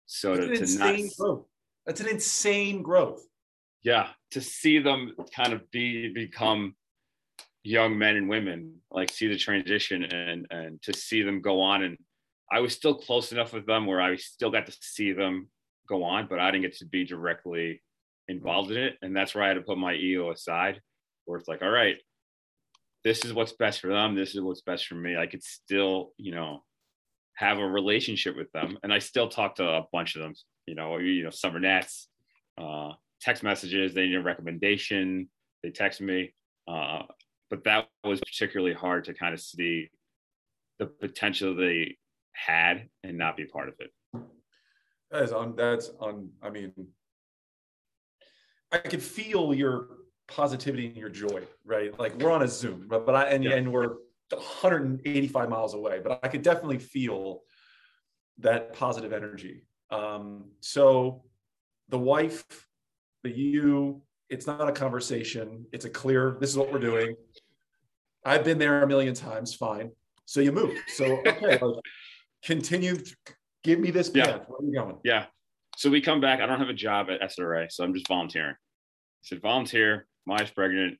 So 0.05 0.33
It's 0.33 0.45
to, 0.45 0.51
an 0.51 0.55
to 0.55 0.79
not, 0.79 0.95
insane 0.95 1.11
growth. 1.17 1.45
That's 1.85 2.01
an 2.01 2.09
insane 2.09 2.81
growth. 2.83 3.23
Yeah, 3.83 4.09
to 4.31 4.41
see 4.41 4.79
them 4.79 5.15
kind 5.35 5.53
of 5.53 5.69
be 5.71 6.13
become 6.13 6.75
young 7.63 7.97
men 7.97 8.15
and 8.15 8.29
women, 8.29 8.75
like 8.89 9.11
see 9.11 9.27
the 9.27 9.37
transition 9.37 10.03
and 10.03 10.47
and 10.49 10.81
to 10.83 10.93
see 10.93 11.21
them 11.21 11.41
go 11.41 11.61
on 11.61 11.83
and 11.83 11.97
I 12.51 12.59
was 12.59 12.73
still 12.73 12.93
close 12.93 13.31
enough 13.31 13.53
with 13.53 13.65
them 13.65 13.85
where 13.85 14.01
I 14.01 14.17
still 14.17 14.51
got 14.51 14.65
to 14.65 14.75
see 14.81 15.13
them 15.13 15.47
go 15.87 16.03
on, 16.03 16.27
but 16.29 16.39
I 16.39 16.51
didn't 16.51 16.63
get 16.63 16.77
to 16.77 16.85
be 16.85 17.05
directly 17.05 17.81
involved 18.27 18.71
in 18.71 18.77
it. 18.77 18.97
And 19.01 19.15
that's 19.15 19.33
where 19.33 19.43
I 19.43 19.47
had 19.47 19.53
to 19.53 19.61
put 19.61 19.77
my 19.77 19.93
ego 19.93 20.31
aside, 20.31 20.81
where 21.25 21.39
it's 21.39 21.47
like, 21.47 21.61
all 21.61 21.69
right, 21.69 21.95
this 23.05 23.23
is 23.23 23.33
what's 23.33 23.53
best 23.53 23.79
for 23.79 23.87
them. 23.87 24.15
This 24.15 24.35
is 24.35 24.41
what's 24.41 24.61
best 24.61 24.85
for 24.85 24.95
me. 24.95 25.15
I 25.15 25.27
could 25.27 25.43
still, 25.43 26.11
you 26.17 26.33
know, 26.33 26.63
have 27.35 27.57
a 27.57 27.65
relationship 27.65 28.35
with 28.35 28.51
them. 28.51 28.77
And 28.83 28.93
I 28.93 28.99
still 28.99 29.29
talk 29.29 29.55
to 29.55 29.65
a 29.65 29.85
bunch 29.93 30.17
of 30.17 30.21
them, 30.21 30.33
you 30.65 30.75
know, 30.75 30.97
you 30.97 31.23
know, 31.23 31.29
summer 31.29 31.59
nets, 31.59 32.09
uh, 32.59 32.91
text 33.21 33.43
messages, 33.43 33.93
they 33.93 34.07
need 34.07 34.15
a 34.15 34.21
recommendation, 34.21 35.29
they 35.63 35.69
text 35.69 36.01
me. 36.01 36.33
Uh, 36.67 37.03
but 37.51 37.65
that 37.65 37.89
was 38.03 38.19
particularly 38.21 38.73
hard 38.73 39.03
to 39.03 39.13
kind 39.13 39.33
of 39.33 39.39
see 39.39 39.91
the 40.79 40.87
potential 40.87 41.53
they 41.53 41.97
had 42.31 42.87
and 43.03 43.17
not 43.17 43.37
be 43.37 43.45
part 43.45 43.67
of 43.67 43.75
it. 43.79 43.91
That 45.11 45.23
is 45.23 45.33
on. 45.33 45.55
That's 45.57 45.91
on. 45.99 46.29
I 46.41 46.49
mean, 46.49 46.71
I 48.71 48.77
could 48.77 49.03
feel 49.03 49.53
your 49.53 49.89
positivity 50.29 50.87
and 50.87 50.95
your 50.95 51.09
joy, 51.09 51.41
right? 51.65 51.97
Like 51.99 52.17
we're 52.17 52.31
on 52.31 52.41
a 52.41 52.47
Zoom, 52.47 52.87
but, 52.89 53.05
but 53.05 53.15
I 53.15 53.25
and, 53.25 53.43
yeah. 53.43 53.55
and 53.55 53.71
we're 53.71 53.95
185 54.29 55.49
miles 55.49 55.73
away, 55.73 55.99
but 56.01 56.21
I 56.23 56.29
could 56.29 56.41
definitely 56.41 56.79
feel 56.79 57.41
that 58.39 58.73
positive 58.73 59.11
energy. 59.11 59.65
Um, 59.89 60.45
so 60.61 61.25
the 61.89 61.99
wife, 61.99 62.45
the 63.23 63.29
you, 63.29 64.01
it's 64.29 64.47
not 64.47 64.69
a 64.69 64.71
conversation. 64.71 65.65
It's 65.73 65.83
a 65.83 65.89
clear, 65.89 66.37
this 66.39 66.49
is 66.49 66.57
what 66.57 66.71
we're 66.71 66.79
doing. 66.79 67.15
I've 68.23 68.43
been 68.43 68.57
there 68.57 68.83
a 68.83 68.87
million 68.87 69.13
times, 69.13 69.53
fine. 69.53 69.91
So 70.25 70.39
you 70.41 70.51
move. 70.51 70.77
So 70.87 71.21
okay, 71.27 71.59
continue 72.43 72.97
give 73.63 73.79
me 73.79 73.91
this 73.91 74.09
path. 74.09 74.27
Yeah. 74.27 74.37
Where 74.47 74.59
are 74.59 74.63
you 74.63 74.73
going? 74.73 74.97
Yeah. 75.03 75.25
So 75.77 75.89
we 75.89 76.01
come 76.01 76.21
back. 76.21 76.41
I 76.41 76.45
don't 76.45 76.59
have 76.59 76.69
a 76.69 76.73
job 76.73 77.07
at 77.09 77.21
SRA, 77.21 77.71
so 77.71 77.83
I'm 77.83 77.93
just 77.93 78.07
volunteering. 78.07 78.53
I 78.53 79.23
said, 79.23 79.41
volunteer. 79.41 80.07
My 80.25 80.35
wife's 80.35 80.51
pregnant. 80.51 80.97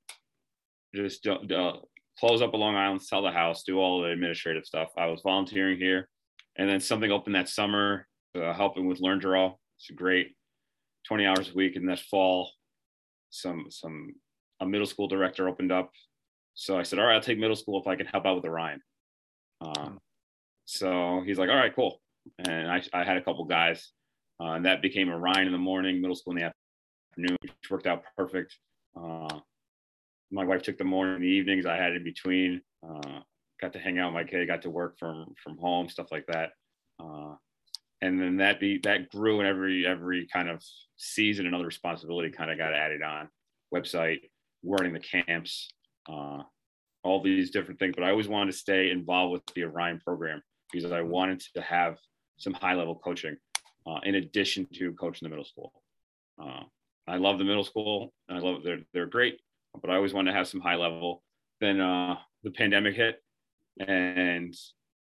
Just 0.96 1.28
uh, 1.28 1.74
close 2.20 2.42
up 2.42 2.54
a 2.54 2.58
Long 2.58 2.76
Island, 2.76 3.02
sell 3.02 3.22
the 3.22 3.32
house, 3.32 3.64
do 3.64 3.80
all 3.80 4.02
the 4.02 4.10
administrative 4.10 4.66
stuff. 4.66 4.90
I 4.98 5.06
was 5.08 5.22
volunteering 5.22 5.78
here, 5.78 6.10
and 6.58 6.70
then 6.70 6.80
something 6.80 7.12
opened 7.12 7.36
that 7.36 7.50
summer, 7.50 8.08
uh, 8.36 8.54
helping 8.54 8.88
with 8.88 9.00
Learn 9.00 9.20
to 9.22 9.30
Row. 9.30 9.60
It's 9.80 9.90
great, 9.92 10.36
20 11.08 11.26
hours 11.26 11.50
a 11.50 11.54
week. 11.54 11.76
And 11.76 11.88
that 11.90 12.00
fall, 12.00 12.52
some 13.30 13.68
some 13.70 14.16
a 14.60 14.66
middle 14.66 14.88
school 14.88 15.08
director 15.08 15.48
opened 15.48 15.72
up. 15.72 15.92
So 16.62 16.78
I 16.78 16.84
said, 16.84 17.00
all 17.00 17.06
right, 17.06 17.16
I'll 17.16 17.22
take 17.22 17.40
middle 17.40 17.56
school 17.56 17.82
if 17.82 17.88
I 17.88 17.96
can 17.96 18.06
help 18.06 18.28
out 18.28 18.36
with 18.36 18.46
Orion. 18.46 18.82
Um, 19.62 19.98
so 20.66 21.24
he's 21.26 21.40
like, 21.40 21.50
all 21.50 21.56
right, 21.56 21.74
cool. 21.76 22.00
And 22.38 22.72
I, 22.72 22.84
I 22.94 23.04
had 23.04 23.18
a 23.18 23.22
couple 23.24 23.44
guys, 23.46 23.92
uh, 24.40 24.52
and 24.52 24.66
that 24.68 24.84
became 24.84 25.10
Orion 25.10 25.48
in 25.48 25.54
the 25.54 25.58
morning, 25.58 26.00
middle 26.00 26.16
school 26.16 26.38
in 26.38 26.44
the 26.44 26.54
afternoon, 27.16 27.36
which 27.42 27.72
worked 27.72 27.88
out 27.88 28.04
perfect. 28.16 28.56
Uh, 28.96 29.40
my 30.30 30.46
wife 30.46 30.62
took 30.62 30.78
the 30.78 30.84
morning, 30.84 31.20
the 31.22 31.28
evenings 31.28 31.66
I 31.66 31.78
had 31.78 31.96
in 31.96 32.04
between. 32.04 32.62
Uh, 32.88 33.22
got 33.60 33.74
to 33.74 33.80
hang 33.80 33.98
out 33.98 34.14
with 34.14 34.24
my 34.24 34.30
kid, 34.30 34.46
got 34.46 34.62
to 34.62 34.70
work 34.70 35.00
from 35.00 35.34
from 35.44 35.58
home, 35.58 35.90
stuff 35.90 36.12
like 36.12 36.28
that. 36.28 36.52
Uh, 37.04 37.34
and 38.02 38.22
then 38.22 38.38
that 38.38 38.60
be 38.60 38.78
that 38.84 39.10
grew, 39.10 39.40
and 39.40 39.50
every 39.50 39.88
every 39.88 40.28
kind 40.32 40.48
of 40.48 40.64
season, 40.96 41.48
another 41.48 41.66
responsibility 41.66 42.30
kind 42.30 42.52
of 42.52 42.60
got 42.60 42.72
added 42.72 43.02
on. 43.02 43.30
Website, 43.74 44.20
running 44.64 44.94
the 44.94 45.00
camps, 45.00 45.72
uh, 46.10 46.44
all 47.04 47.22
these 47.22 47.52
different 47.52 47.80
things. 47.80 47.96
But 47.96 48.04
I 48.04 48.12
always 48.12 48.28
wanted 48.28 48.52
to 48.52 48.58
stay 48.58 48.92
involved 48.92 49.34
with 49.34 49.44
the 49.56 49.64
Orion 49.66 50.00
program 50.00 50.42
because 50.72 50.92
I 50.92 51.02
wanted 51.02 51.42
to 51.56 51.62
have 51.62 51.98
some 52.38 52.54
high 52.54 52.74
level 52.74 52.96
coaching 52.96 53.38
uh, 53.88 54.00
in 54.04 54.16
addition 54.16 54.68
to 54.74 54.94
coaching 54.94 55.26
the 55.26 55.30
middle 55.30 55.46
school. 55.46 55.74
Uh, 56.42 56.64
I 57.08 57.18
love 57.18 57.38
the 57.38 57.44
middle 57.44 57.64
school. 57.64 58.14
I 58.30 58.40
love 58.40 58.64
they're 58.64 58.82
they're 58.94 59.06
great, 59.06 59.40
but 59.82 59.90
I 59.90 59.96
always 59.96 60.14
wanted 60.14 60.32
to 60.32 60.38
have 60.38 60.48
some 60.48 60.62
high 60.62 60.76
level. 60.76 61.24
Then 61.60 61.80
uh, 61.80 62.16
the 62.44 62.52
pandemic 62.52 62.96
hit, 62.96 63.22
and 63.80 64.56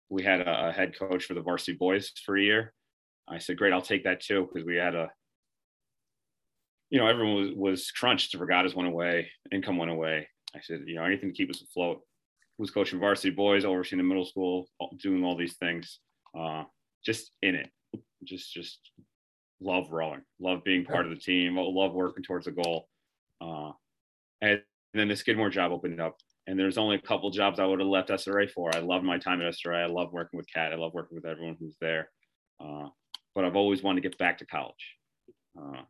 we 0.09 0.23
had 0.23 0.41
a, 0.41 0.69
a, 0.69 0.71
head 0.71 0.97
coach 0.97 1.25
for 1.25 1.33
the 1.33 1.41
varsity 1.41 1.77
boys 1.77 2.11
for 2.25 2.37
a 2.37 2.41
year. 2.41 2.73
I 3.27 3.39
said, 3.39 3.57
"Great, 3.57 3.73
I'll 3.73 3.81
take 3.81 4.03
that 4.03 4.21
too," 4.21 4.47
because 4.47 4.65
we 4.65 4.75
had 4.75 4.95
a, 4.95 5.09
you 6.89 6.99
know, 6.99 7.07
everyone 7.07 7.35
was 7.35 7.51
was 7.55 7.91
crunched. 7.91 8.33
Regattas 8.33 8.75
went 8.75 8.89
away, 8.89 9.29
income 9.51 9.77
went 9.77 9.91
away. 9.91 10.27
I 10.57 10.61
said, 10.61 10.83
you 10.85 10.95
know, 10.95 11.03
anything 11.03 11.29
to 11.29 11.35
keep 11.35 11.49
us 11.49 11.61
afloat. 11.61 12.01
Who's 12.57 12.71
coaching 12.71 12.99
varsity 12.99 13.29
boys, 13.29 13.65
overseeing 13.65 13.99
the 13.99 14.03
middle 14.03 14.25
school, 14.25 14.67
doing 14.99 15.23
all 15.23 15.35
these 15.37 15.57
things, 15.57 15.99
uh, 16.37 16.63
just 17.05 17.31
in 17.43 17.53
it, 17.53 17.69
just 18.23 18.51
just 18.51 18.79
love 19.61 19.91
rowing, 19.91 20.21
love 20.39 20.63
being 20.63 20.83
part 20.83 21.05
of 21.05 21.11
the 21.11 21.19
team, 21.19 21.55
love 21.55 21.93
working 21.93 22.23
towards 22.23 22.47
a 22.47 22.51
goal. 22.51 22.87
Uh, 23.39 23.71
and 24.41 24.61
then 24.93 25.07
the 25.07 25.15
Skidmore 25.15 25.51
job 25.51 25.71
opened 25.71 26.01
up, 26.01 26.17
and 26.47 26.57
there's 26.57 26.79
only 26.79 26.95
a 26.95 27.01
couple 27.01 27.29
jobs 27.29 27.59
I 27.59 27.65
would 27.65 27.79
have 27.79 27.87
left 27.87 28.09
SRA 28.09 28.49
for. 28.49 28.75
I 28.75 28.79
love 28.79 29.03
my 29.03 29.19
time 29.19 29.41
at 29.41 29.53
SRA. 29.53 29.83
I 29.83 29.85
love 29.85 30.11
working 30.11 30.37
with 30.37 30.51
Kat. 30.51 30.73
I 30.73 30.77
love 30.77 30.95
working 30.95 31.15
with 31.15 31.25
everyone 31.25 31.57
who's 31.59 31.77
there. 31.79 32.09
Uh, 32.59 32.87
but 33.35 33.45
I've 33.45 33.55
always 33.55 33.83
wanted 33.83 34.01
to 34.01 34.09
get 34.09 34.17
back 34.17 34.39
to 34.39 34.47
college. 34.47 34.95
Uh, 35.55 35.81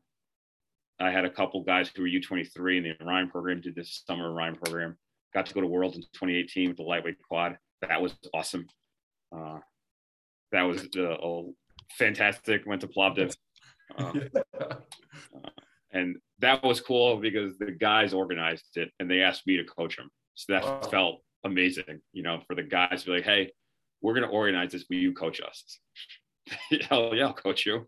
I 1.00 1.12
had 1.12 1.26
a 1.26 1.30
couple 1.30 1.64
guys 1.64 1.92
who 1.96 2.02
were 2.02 2.08
U23 2.08 2.78
in 2.78 2.84
the 2.84 3.06
Orion 3.06 3.30
program, 3.30 3.62
did 3.62 3.76
this 3.76 4.04
summer 4.06 4.32
Orion 4.32 4.56
program. 4.56 4.98
Got 5.34 5.46
to 5.48 5.54
go 5.54 5.62
to 5.62 5.68
Worlds 5.68 5.96
in 5.96 6.02
2018 6.02 6.70
with 6.70 6.78
the 6.78 6.84
lightweight 6.84 7.18
quad. 7.28 7.58
That 7.82 8.02
was 8.02 8.16
awesome. 8.34 8.68
Uh, 9.36 9.60
that 10.52 10.64
was 10.64 10.88
uh, 10.98 11.42
fantastic. 11.98 12.66
Went 12.66 12.82
to 12.82 12.88
Plovdiv. 12.88 13.36
Uh, 13.98 14.14
uh, 14.60 14.76
and 15.92 16.18
that 16.40 16.64
was 16.64 16.82
cool 16.82 17.18
because 17.18 17.58
the 17.58 17.72
guys 17.72 18.14
organized 18.14 18.76
it 18.76 18.92
and 19.00 19.10
they 19.10 19.22
asked 19.22 19.46
me 19.46 19.58
to 19.58 19.64
coach 19.64 19.98
them. 19.98 20.10
So 20.36 20.54
that 20.54 20.64
wow. 20.64 20.82
felt 20.82 21.22
amazing, 21.44 22.02
you 22.14 22.24
know, 22.24 22.42
for 22.48 22.56
the 22.56 22.64
guys 22.64 23.02
to 23.02 23.06
be 23.08 23.12
like, 23.14 23.24
hey, 23.24 23.52
we're 24.02 24.14
going 24.14 24.28
to 24.28 24.34
organize 24.34 24.72
this. 24.72 24.86
Will 24.90 24.98
you 24.98 25.14
coach 25.14 25.42
us? 25.42 25.80
Hell 26.90 27.16
yeah, 27.16 27.28
I'll 27.28 27.34
coach 27.34 27.66
you. 27.66 27.88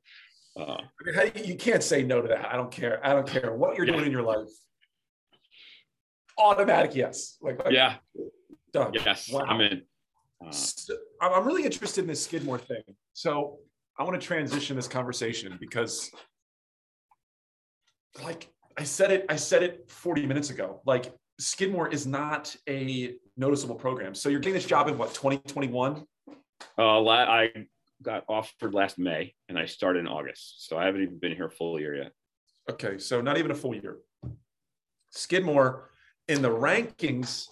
Uh, 0.58 0.78
I 1.18 1.32
mean, 1.36 1.46
you 1.46 1.56
can't 1.56 1.84
say 1.84 2.04
no 2.04 2.22
to 2.22 2.28
that. 2.28 2.46
I 2.52 2.56
don't 2.56 2.72
care. 2.72 3.06
I 3.06 3.14
don't 3.14 3.28
care 3.28 3.54
what 3.54 3.78
you're 3.78 3.86
yeah. 3.86 3.94
doing 3.94 4.06
in 4.06 4.12
your 4.12 4.24
life. 4.24 4.48
Automatic 6.38 6.96
yes. 6.96 7.38
Like, 7.42 7.64
like 7.64 7.74
yeah, 7.74 7.96
done. 8.74 8.94
Yes, 8.94 9.30
wow. 9.32 9.42
I'm 9.42 9.62
in. 9.62 9.82
Uh, 10.46 10.52
so, 10.52 10.96
I'm 11.22 11.46
really 11.46 11.64
interested 11.64 12.02
in 12.02 12.08
this 12.08 12.24
Skidmore 12.24 12.58
thing. 12.58 12.84
So 13.14 13.58
I 13.98 14.04
want 14.04 14.20
to 14.20 14.26
transition 14.26 14.76
this 14.76 14.88
conversation 14.88 15.58
because, 15.60 16.10
like 18.24 18.50
I 18.78 18.84
said 18.84 19.12
it, 19.12 19.26
I 19.28 19.36
said 19.36 19.64
it 19.64 19.92
40 19.92 20.26
minutes 20.26 20.50
ago. 20.50 20.82
Like 20.86 21.14
Skidmore 21.40 21.90
is 21.90 22.08
not 22.08 22.56
a 22.68 23.16
noticeable 23.36 23.76
program. 23.76 24.16
So 24.16 24.30
you're 24.30 24.40
getting 24.40 24.54
this 24.54 24.66
job 24.66 24.88
in 24.88 24.98
what 24.98 25.14
2021? 25.14 26.06
Uh, 26.78 27.08
I 27.08 27.50
got 28.02 28.24
offered 28.28 28.74
last 28.74 28.98
May 28.98 29.34
and 29.48 29.58
I 29.58 29.66
started 29.66 30.00
in 30.00 30.08
August. 30.08 30.68
So 30.68 30.78
I 30.78 30.86
haven't 30.86 31.02
even 31.02 31.20
been 31.20 31.36
here 31.36 31.48
a 31.48 31.52
full 31.52 31.80
year 31.80 31.96
yet. 31.96 32.12
Okay. 32.70 32.98
So 32.98 33.22
not 33.22 33.38
even 33.38 33.52
a 33.52 33.56
full 33.56 33.76
year. 33.76 33.98
Skidmore 35.12 35.90
in 36.28 36.42
the 36.42 36.50
rankings 36.50 37.48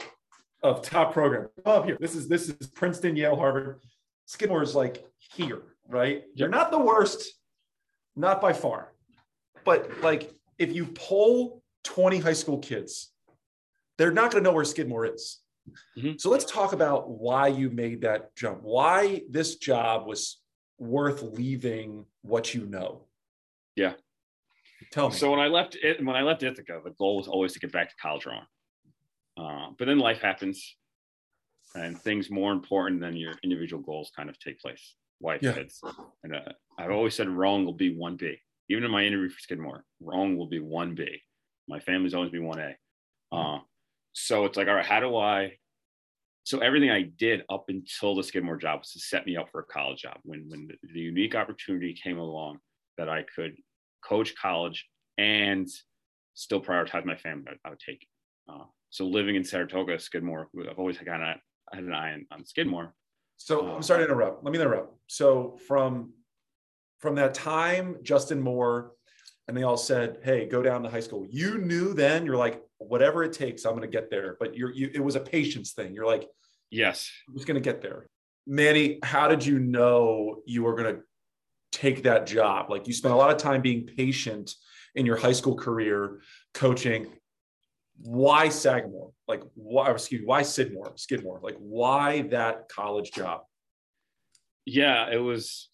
of 0.63 0.81
top 0.81 1.13
program 1.13 1.47
up 1.65 1.85
here. 1.85 1.97
This 1.99 2.15
is 2.15 2.27
this 2.27 2.49
is 2.49 2.67
Princeton, 2.67 3.15
Yale, 3.15 3.35
Harvard. 3.35 3.81
Skidmore 4.25 4.63
is 4.63 4.75
like 4.75 5.05
here, 5.19 5.61
right? 5.87 6.23
You're 6.35 6.49
not 6.49 6.71
the 6.71 6.79
worst, 6.79 7.33
not 8.15 8.41
by 8.41 8.53
far. 8.53 8.93
But 9.65 10.01
like 10.01 10.31
if 10.57 10.73
you 10.73 10.85
poll 10.85 11.61
20 11.83 12.19
high 12.19 12.33
school 12.33 12.59
kids, 12.59 13.11
they're 13.97 14.11
not 14.11 14.31
going 14.31 14.43
to 14.43 14.49
know 14.49 14.53
where 14.53 14.65
Skidmore 14.65 15.05
is. 15.05 15.39
Mm-hmm. 15.97 16.17
So 16.17 16.29
let's 16.29 16.45
talk 16.45 16.73
about 16.73 17.09
why 17.09 17.47
you 17.47 17.69
made 17.69 18.01
that 18.01 18.35
jump. 18.35 18.59
Why 18.61 19.21
this 19.29 19.55
job 19.55 20.07
was 20.07 20.39
worth 20.77 21.21
leaving 21.23 22.05
what 22.21 22.53
you 22.53 22.65
know. 22.65 23.05
Yeah. 23.75 23.93
Tell 24.91 25.09
me. 25.09 25.15
So 25.15 25.31
when 25.31 25.39
I 25.39 25.47
left 25.47 25.75
it, 25.81 26.03
when 26.03 26.15
I 26.15 26.21
left 26.21 26.43
Ithaca, 26.43 26.81
the 26.83 26.91
goal 26.91 27.17
was 27.17 27.27
always 27.27 27.53
to 27.53 27.59
get 27.59 27.71
back 27.71 27.89
to 27.89 27.95
college 28.01 28.25
rowing. 28.25 28.41
Uh, 29.37 29.71
but 29.77 29.85
then 29.85 29.99
life 29.99 30.21
happens, 30.21 30.75
and 31.75 31.99
things 31.99 32.29
more 32.29 32.51
important 32.51 33.01
than 33.01 33.15
your 33.15 33.33
individual 33.43 33.81
goals 33.81 34.11
kind 34.15 34.29
of 34.29 34.39
take 34.39 34.59
place. 34.59 34.95
Wife, 35.19 35.41
yeah. 35.41 35.53
kids, 35.53 35.81
and 36.23 36.35
uh, 36.35 36.51
I've 36.77 36.91
always 36.91 37.15
said 37.15 37.27
wrong 37.27 37.65
will 37.65 37.73
be 37.73 37.95
one 37.95 38.17
B. 38.17 38.37
Even 38.69 38.83
in 38.83 38.91
my 38.91 39.03
interview 39.03 39.29
for 39.29 39.39
Skidmore, 39.39 39.83
wrong 39.99 40.37
will 40.37 40.47
be 40.47 40.59
one 40.59 40.93
B. 40.93 41.21
My 41.67 41.79
family's 41.79 42.13
always 42.13 42.31
been 42.31 42.45
one 42.45 42.59
A. 42.59 42.75
Uh, 43.31 43.59
so 44.19 44.45
it's 44.45 44.57
like, 44.57 44.67
all 44.67 44.73
right, 44.73 44.85
how 44.85 44.99
do 44.99 45.15
I? 45.15 45.57
So 46.43 46.57
everything 46.59 46.89
I 46.89 47.03
did 47.03 47.43
up 47.49 47.65
until 47.67 48.15
the 48.15 48.23
Skidmore 48.23 48.57
job 48.57 48.79
was 48.79 48.91
to 48.93 48.99
set 48.99 49.27
me 49.27 49.37
up 49.37 49.49
for 49.51 49.59
a 49.59 49.65
college 49.65 50.01
job. 50.01 50.17
When 50.23 50.49
when 50.49 50.67
the, 50.67 50.75
the 50.91 50.99
unique 50.99 51.35
opportunity 51.35 51.93
came 51.93 52.17
along 52.17 52.57
that 52.97 53.09
I 53.09 53.25
could 53.35 53.55
coach 54.03 54.33
college 54.35 54.87
and 55.19 55.67
still 56.33 56.59
prioritize 56.59 57.05
my 57.05 57.15
family, 57.15 57.45
I, 57.49 57.67
I 57.67 57.69
would 57.69 57.79
take 57.79 58.01
it. 58.01 58.07
Uh, 58.51 58.63
so 58.89 59.05
living 59.05 59.35
in 59.35 59.43
Saratoga, 59.43 59.99
Skidmore, 59.99 60.49
I've 60.67 60.79
always 60.79 60.97
kind 60.97 61.21
of 61.21 61.35
had 61.71 61.83
an 61.83 61.93
eye 61.93 62.13
on, 62.13 62.25
on 62.31 62.45
Skidmore. 62.45 62.95
So 63.35 63.67
I'm 63.67 63.83
sorry 63.83 63.99
to 63.99 64.05
interrupt. 64.05 64.43
Let 64.43 64.51
me 64.51 64.59
interrupt. 64.59 64.95
So 65.05 65.59
from 65.67 66.13
from 66.97 67.13
that 67.15 67.35
time, 67.35 67.97
Justin 68.01 68.41
Moore, 68.41 68.93
and 69.47 69.55
they 69.55 69.61
all 69.61 69.77
said, 69.77 70.21
"Hey, 70.23 70.47
go 70.47 70.63
down 70.63 70.81
to 70.81 70.89
high 70.89 71.01
school." 71.01 71.27
You 71.29 71.59
knew 71.59 71.93
then. 71.93 72.25
You're 72.25 72.35
like, 72.35 72.63
whatever 72.79 73.23
it 73.23 73.33
takes, 73.33 73.65
I'm 73.65 73.71
going 73.71 73.81
to 73.81 73.87
get 73.87 74.09
there. 74.09 74.37
But 74.39 74.55
you're 74.55 74.71
you. 74.71 74.89
It 74.93 75.03
was 75.03 75.15
a 75.15 75.19
patience 75.19 75.73
thing. 75.73 75.93
You're 75.93 76.05
like, 76.05 76.27
yes, 76.69 77.09
I'm 77.27 77.35
just 77.35 77.47
going 77.47 77.55
to 77.55 77.61
get 77.61 77.81
there. 77.81 78.07
Manny, 78.45 78.99
how 79.03 79.27
did 79.27 79.45
you 79.45 79.59
know 79.59 80.37
you 80.45 80.63
were 80.63 80.75
going 80.75 80.95
to 80.95 81.01
take 81.71 82.03
that 82.03 82.25
job? 82.25 82.69
Like 82.69 82.87
you 82.87 82.93
spent 82.93 83.13
a 83.13 83.17
lot 83.17 83.31
of 83.31 83.37
time 83.37 83.61
being 83.61 83.85
patient 83.85 84.53
in 84.95 85.05
your 85.05 85.17
high 85.17 85.33
school 85.33 85.55
career, 85.55 86.21
coaching. 86.53 87.07
Why 87.99 88.49
Sagamore? 88.49 89.11
Like 89.27 89.43
why? 89.55 89.91
Excuse 89.91 90.21
me. 90.21 90.27
Why 90.27 90.41
Sidmore? 90.43 90.97
Skidmore? 90.97 91.39
Like 91.41 91.57
why 91.59 92.23
that 92.29 92.69
college 92.69 93.11
job? 93.11 93.41
Yeah, 94.65 95.09
it 95.09 95.17
was 95.17 95.69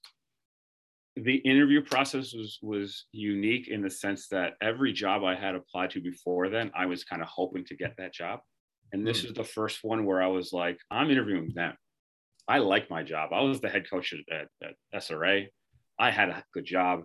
the 1.16 1.36
interview 1.36 1.82
process 1.82 2.34
was 2.34 2.60
was 2.62 3.06
unique 3.12 3.68
in 3.68 3.82
the 3.82 3.90
sense 3.90 4.28
that 4.30 4.54
every 4.62 4.94
job 4.94 5.24
I 5.24 5.36
had 5.36 5.56
applied 5.56 5.92
to 5.92 6.02
before 6.02 6.50
then, 6.50 6.72
I 6.76 6.88
was 6.88 7.04
kind 7.04 7.22
of 7.22 7.28
hoping 7.28 7.66
to 7.66 7.76
get 7.76 7.96
that 7.98 8.14
job. 8.14 8.40
And 8.92 9.06
this 9.06 9.22
mm. 9.22 9.26
is 9.26 9.34
the 9.34 9.44
first 9.44 9.80
one 9.84 10.06
where 10.06 10.22
I 10.22 10.28
was 10.28 10.54
like, 10.54 10.78
I'm 10.90 11.12
interviewing 11.12 11.52
them. 11.54 11.76
I 12.48 12.60
like 12.60 12.90
my 12.90 13.04
job. 13.04 13.32
I 13.32 13.42
was 13.42 13.62
the 13.62 13.70
head 13.70 13.90
coach 13.90 14.14
at, 14.14 14.48
at, 14.62 14.76
at 14.94 15.04
SRA. 15.04 15.48
I 16.00 16.12
had 16.12 16.30
a 16.30 16.44
good 16.54 16.66
job. 16.66 17.04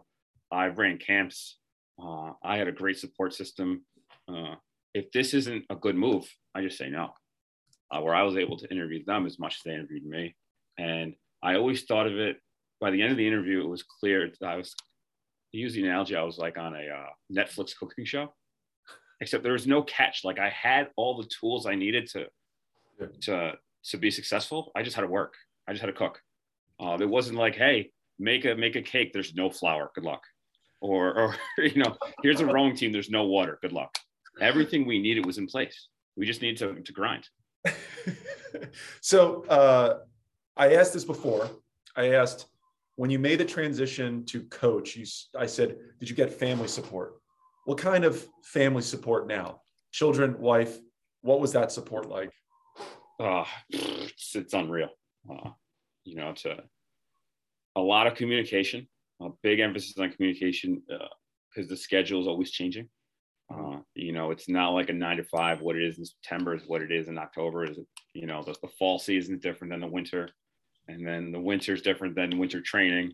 I 0.50 0.66
ran 0.66 0.98
camps. 0.98 1.58
Uh, 2.02 2.32
I 2.42 2.56
had 2.56 2.68
a 2.68 2.72
great 2.72 2.98
support 2.98 3.34
system. 3.34 3.84
Uh, 4.26 4.54
if 4.94 5.10
this 5.12 5.34
isn't 5.34 5.64
a 5.70 5.76
good 5.76 5.96
move, 5.96 6.28
I 6.54 6.62
just 6.62 6.78
say 6.78 6.88
no. 6.88 7.10
Uh, 7.90 8.00
where 8.00 8.14
I 8.14 8.22
was 8.22 8.36
able 8.36 8.58
to 8.58 8.70
interview 8.70 9.04
them 9.04 9.26
as 9.26 9.38
much 9.38 9.56
as 9.56 9.60
they 9.64 9.74
interviewed 9.74 10.04
me. 10.04 10.34
And 10.78 11.14
I 11.42 11.54
always 11.54 11.84
thought 11.84 12.06
of 12.06 12.18
it 12.18 12.36
by 12.80 12.90
the 12.90 13.02
end 13.02 13.10
of 13.10 13.16
the 13.16 13.26
interview, 13.26 13.60
it 13.60 13.68
was 13.68 13.82
clear. 13.82 14.30
I 14.44 14.56
was 14.56 14.74
using 15.52 15.82
the 15.82 15.88
analogy. 15.88 16.16
I 16.16 16.22
was 16.22 16.38
like 16.38 16.58
on 16.58 16.74
a 16.74 16.86
uh, 16.88 17.08
Netflix 17.32 17.76
cooking 17.76 18.04
show, 18.04 18.34
except 19.20 19.42
there 19.42 19.52
was 19.52 19.66
no 19.66 19.82
catch. 19.82 20.24
Like 20.24 20.38
I 20.38 20.48
had 20.50 20.88
all 20.96 21.16
the 21.16 21.28
tools 21.40 21.66
I 21.66 21.74
needed 21.74 22.08
to 22.10 22.26
yeah. 23.00 23.06
to 23.22 23.52
to 23.84 23.96
be 23.96 24.10
successful. 24.10 24.70
I 24.74 24.82
just 24.82 24.96
had 24.96 25.02
to 25.02 25.08
work. 25.08 25.34
I 25.66 25.72
just 25.72 25.80
had 25.80 25.88
to 25.88 25.92
cook. 25.92 26.20
Uh, 26.80 26.96
it 27.00 27.08
wasn't 27.08 27.38
like, 27.38 27.56
hey, 27.56 27.90
make 28.18 28.44
a 28.44 28.54
make 28.54 28.76
a 28.76 28.82
cake. 28.82 29.12
There's 29.12 29.34
no 29.34 29.50
flour. 29.50 29.90
Good 29.94 30.04
luck. 30.04 30.22
Or 30.80 31.18
or 31.18 31.36
you 31.58 31.82
know, 31.82 31.96
here's 32.22 32.40
a 32.40 32.46
rowing 32.46 32.76
team. 32.76 32.92
There's 32.92 33.10
no 33.10 33.24
water. 33.24 33.58
Good 33.62 33.72
luck. 33.72 33.96
Everything 34.40 34.86
we 34.86 34.98
needed 35.00 35.26
was 35.26 35.38
in 35.38 35.46
place. 35.46 35.88
We 36.16 36.26
just 36.26 36.42
needed 36.42 36.58
to 36.58 36.82
to 36.82 36.92
grind. 36.92 37.28
so 39.00 39.44
uh, 39.46 39.98
I 40.56 40.74
asked 40.74 40.92
this 40.92 41.04
before. 41.04 41.50
I 41.96 42.14
asked 42.14 42.46
when 42.98 43.10
you 43.10 43.18
made 43.20 43.38
the 43.38 43.44
transition 43.44 44.24
to 44.24 44.42
coach, 44.46 44.96
you, 44.96 45.06
I 45.38 45.46
said, 45.46 45.76
did 46.00 46.10
you 46.10 46.16
get 46.16 46.32
family 46.32 46.66
support? 46.66 47.12
What 47.64 47.78
kind 47.78 48.04
of 48.04 48.26
family 48.42 48.82
support 48.82 49.28
now? 49.28 49.60
Children, 49.92 50.36
wife, 50.40 50.78
what 51.20 51.40
was 51.40 51.52
that 51.52 51.70
support 51.70 52.08
like? 52.08 52.32
Uh, 53.20 53.44
it's, 53.70 54.34
it's 54.34 54.52
unreal. 54.52 54.88
Uh, 55.30 55.50
you 56.02 56.16
know, 56.16 56.32
to 56.38 56.56
a 57.76 57.80
lot 57.80 58.08
of 58.08 58.16
communication, 58.16 58.88
a 59.22 59.28
big 59.44 59.60
emphasis 59.60 59.96
on 59.96 60.10
communication 60.10 60.82
because 60.88 61.66
uh, 61.66 61.70
the 61.70 61.76
schedule 61.76 62.20
is 62.20 62.26
always 62.26 62.50
changing. 62.50 62.88
Uh, 63.48 63.76
you 63.94 64.12
know, 64.12 64.32
it's 64.32 64.48
not 64.48 64.70
like 64.70 64.90
a 64.90 64.92
nine 64.92 65.18
to 65.18 65.24
five. 65.24 65.60
What 65.60 65.76
it 65.76 65.84
is 65.84 65.98
in 65.98 66.04
September 66.04 66.56
is 66.56 66.64
what 66.66 66.82
it 66.82 66.90
is 66.90 67.06
in 67.06 67.16
October. 67.16 67.64
Is 67.64 67.78
you 68.12 68.26
know 68.26 68.42
the, 68.42 68.56
the 68.60 68.68
fall 68.76 68.98
season 68.98 69.36
is 69.36 69.40
different 69.40 69.72
than 69.72 69.80
the 69.80 69.86
winter 69.86 70.30
and 70.88 71.06
then 71.06 71.30
the 71.32 71.40
winter 71.40 71.74
is 71.74 71.82
different 71.82 72.14
than 72.14 72.38
winter 72.38 72.60
training. 72.60 73.12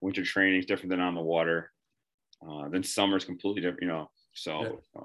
Winter 0.00 0.22
training 0.22 0.60
is 0.60 0.66
different 0.66 0.90
than 0.90 1.00
on 1.00 1.14
the 1.14 1.20
water. 1.20 1.72
Uh, 2.46 2.68
then 2.68 2.82
summer 2.82 3.16
is 3.16 3.24
completely 3.24 3.60
different, 3.60 3.82
you 3.82 3.88
know. 3.88 4.10
So 4.34 4.80
uh, 4.96 5.02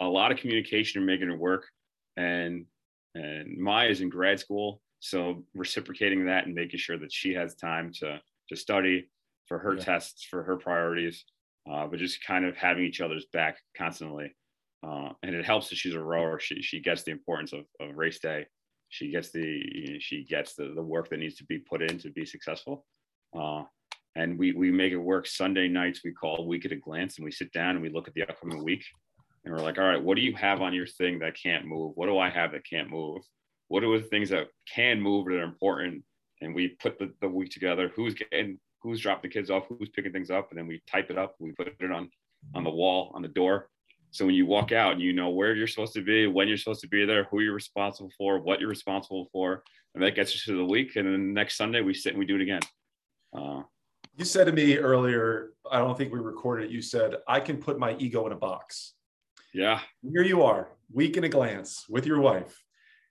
a 0.00 0.06
lot 0.06 0.32
of 0.32 0.38
communication 0.38 0.98
and 0.98 1.06
making 1.06 1.30
it 1.30 1.38
work. 1.38 1.66
And 2.16 2.66
and 3.14 3.56
Maya 3.58 3.88
is 3.88 4.00
in 4.00 4.10
grad 4.10 4.38
school, 4.38 4.82
so 5.00 5.44
reciprocating 5.54 6.26
that 6.26 6.46
and 6.46 6.54
making 6.54 6.78
sure 6.78 6.98
that 6.98 7.12
she 7.12 7.32
has 7.34 7.54
time 7.54 7.92
to 8.00 8.20
to 8.48 8.56
study 8.56 9.08
for 9.46 9.58
her 9.58 9.74
yeah. 9.74 9.84
tests, 9.84 10.24
for 10.24 10.42
her 10.42 10.56
priorities, 10.56 11.24
uh, 11.70 11.86
but 11.86 11.98
just 11.98 12.24
kind 12.24 12.44
of 12.44 12.56
having 12.56 12.84
each 12.84 13.00
other's 13.00 13.26
back 13.32 13.58
constantly. 13.76 14.34
Uh, 14.86 15.10
and 15.22 15.34
it 15.34 15.44
helps 15.44 15.70
that 15.70 15.76
she's 15.76 15.94
a 15.94 16.00
rower. 16.00 16.38
She 16.38 16.60
she 16.60 16.80
gets 16.80 17.04
the 17.04 17.12
importance 17.12 17.52
of, 17.52 17.64
of 17.80 17.96
race 17.96 18.18
day 18.18 18.46
she 18.88 19.10
gets 19.10 19.30
the 19.30 19.98
she 20.00 20.24
gets 20.24 20.54
the, 20.54 20.72
the 20.74 20.82
work 20.82 21.10
that 21.10 21.18
needs 21.18 21.36
to 21.36 21.44
be 21.44 21.58
put 21.58 21.82
in 21.82 21.98
to 21.98 22.10
be 22.10 22.24
successful. 22.24 22.84
Uh, 23.38 23.62
and 24.16 24.38
we 24.38 24.52
we 24.52 24.70
make 24.70 24.92
it 24.92 24.96
work 24.96 25.26
sunday 25.26 25.68
nights 25.68 26.00
we 26.02 26.12
call 26.12 26.48
week 26.48 26.64
at 26.64 26.72
a 26.72 26.76
glance 26.76 27.18
and 27.18 27.24
we 27.24 27.30
sit 27.30 27.52
down 27.52 27.70
and 27.70 27.82
we 27.82 27.90
look 27.90 28.08
at 28.08 28.14
the 28.14 28.22
upcoming 28.22 28.64
week. 28.64 28.84
And 29.44 29.54
we're 29.54 29.62
like 29.62 29.78
all 29.78 29.84
right 29.84 30.02
what 30.02 30.16
do 30.16 30.22
you 30.22 30.34
have 30.34 30.60
on 30.62 30.74
your 30.74 30.86
thing 30.86 31.18
that 31.20 31.36
can't 31.40 31.66
move? 31.66 31.92
What 31.94 32.06
do 32.06 32.18
i 32.18 32.30
have 32.30 32.52
that 32.52 32.66
can't 32.68 32.90
move? 32.90 33.22
What 33.68 33.84
are 33.84 33.98
the 33.98 34.04
things 34.04 34.30
that 34.30 34.48
can 34.72 35.00
move 35.00 35.26
that 35.26 35.36
are 35.36 35.42
important? 35.42 36.02
And 36.40 36.54
we 36.54 36.68
put 36.80 36.98
the, 36.98 37.12
the 37.20 37.28
week 37.28 37.50
together 37.50 37.92
who's 37.94 38.14
getting 38.14 38.58
who's 38.82 39.00
dropped 39.00 39.22
the 39.22 39.28
kids 39.28 39.50
off 39.50 39.64
who's 39.68 39.90
picking 39.90 40.12
things 40.12 40.30
up? 40.30 40.50
And 40.50 40.58
then 40.58 40.66
we 40.66 40.82
type 40.90 41.10
it 41.10 41.18
up 41.18 41.34
we 41.38 41.52
put 41.52 41.74
it 41.78 41.92
on 41.92 42.10
on 42.54 42.64
the 42.64 42.70
wall 42.70 43.12
on 43.14 43.22
the 43.22 43.28
door 43.28 43.68
so 44.10 44.24
when 44.24 44.34
you 44.34 44.46
walk 44.46 44.72
out 44.72 44.92
and 44.92 45.00
you 45.00 45.12
know 45.12 45.30
where 45.30 45.54
you're 45.54 45.66
supposed 45.66 45.92
to 45.94 46.02
be, 46.02 46.26
when 46.26 46.48
you're 46.48 46.56
supposed 46.56 46.80
to 46.80 46.88
be 46.88 47.04
there, 47.04 47.24
who 47.24 47.40
you're 47.40 47.54
responsible 47.54 48.10
for, 48.16 48.38
what 48.40 48.60
you're 48.60 48.68
responsible 48.68 49.28
for, 49.32 49.62
and 49.94 50.02
that 50.02 50.14
gets 50.14 50.34
us 50.34 50.44
to 50.44 50.56
the 50.56 50.64
week. 50.64 50.96
And 50.96 51.06
then 51.06 51.34
next 51.34 51.56
Sunday 51.56 51.80
we 51.80 51.94
sit 51.94 52.10
and 52.10 52.18
we 52.18 52.26
do 52.26 52.36
it 52.36 52.42
again. 52.42 52.60
Uh, 53.36 53.62
you 54.16 54.24
said 54.24 54.44
to 54.44 54.52
me 54.52 54.76
earlier, 54.78 55.50
I 55.70 55.78
don't 55.78 55.96
think 55.96 56.12
we 56.12 56.18
recorded 56.18 56.66
it. 56.66 56.70
You 56.72 56.82
said 56.82 57.16
I 57.28 57.40
can 57.40 57.58
put 57.58 57.78
my 57.78 57.96
ego 57.98 58.26
in 58.26 58.32
a 58.32 58.36
box. 58.36 58.94
Yeah. 59.52 59.80
Here 60.02 60.22
you 60.22 60.42
are, 60.42 60.70
week 60.92 61.16
in 61.16 61.24
a 61.24 61.28
glance 61.28 61.84
with 61.88 62.06
your 62.06 62.20
wife, 62.20 62.62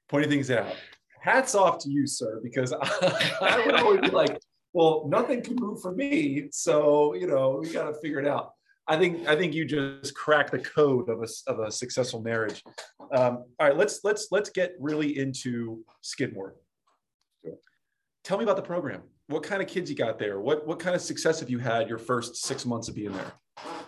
pointing 0.10 0.30
things 0.30 0.52
out. 0.52 0.76
Hats 1.22 1.56
off 1.56 1.80
to 1.80 1.90
you, 1.90 2.08
sir, 2.08 2.40
because 2.44 2.74
I, 2.74 3.38
I 3.42 3.66
would 3.66 3.76
always 3.76 4.02
be 4.02 4.10
like, 4.10 4.38
well, 4.74 5.08
nothing 5.08 5.42
can 5.42 5.56
move 5.56 5.82
for 5.82 5.94
me. 5.94 6.50
So, 6.52 7.14
you 7.16 7.28
know, 7.28 7.60
we 7.62 7.70
got 7.70 7.88
to 7.88 7.94
figure 8.00 8.20
it 8.20 8.28
out. 8.28 8.54
I 8.88 8.98
think 8.98 9.28
I 9.28 9.36
think 9.36 9.54
you 9.54 9.66
just 9.66 10.16
cracked 10.16 10.52
the 10.52 10.60
code 10.60 11.10
of 11.10 11.22
a, 11.22 11.28
of 11.52 11.60
a 11.60 11.72
successful 11.72 12.22
marriage. 12.22 12.64
Um, 13.12 13.44
all 13.60 13.68
right, 13.68 13.76
let's 13.76 14.02
let's 14.04 14.28
let's 14.32 14.50
get 14.50 14.76
really 14.80 15.18
into 15.18 15.84
Skidmore. 16.02 16.56
Tell 18.24 18.38
me 18.38 18.44
about 18.44 18.56
the 18.56 18.62
program. 18.62 19.04
What 19.28 19.44
kind 19.44 19.62
of 19.62 19.68
kids 19.68 19.90
you 19.90 19.96
got 19.96 20.18
there? 20.18 20.40
What 20.40 20.66
what 20.66 20.80
kind 20.80 20.96
of 20.96 21.02
success 21.02 21.42
have 21.42 21.50
you 21.50 21.60
had 21.60 21.90
your 21.90 21.98
first 21.98 22.38
six 22.38 22.66
months 22.66 22.88
of 22.88 22.96
being 22.96 23.12
there? 23.12 23.34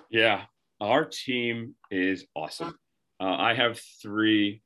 Yeah, 0.09 0.43
our 0.81 1.05
team 1.05 1.75
is 1.91 2.25
awesome. 2.35 2.75
Uh, 3.21 3.35
I 3.37 3.53
have 3.53 3.79
three 4.01 4.61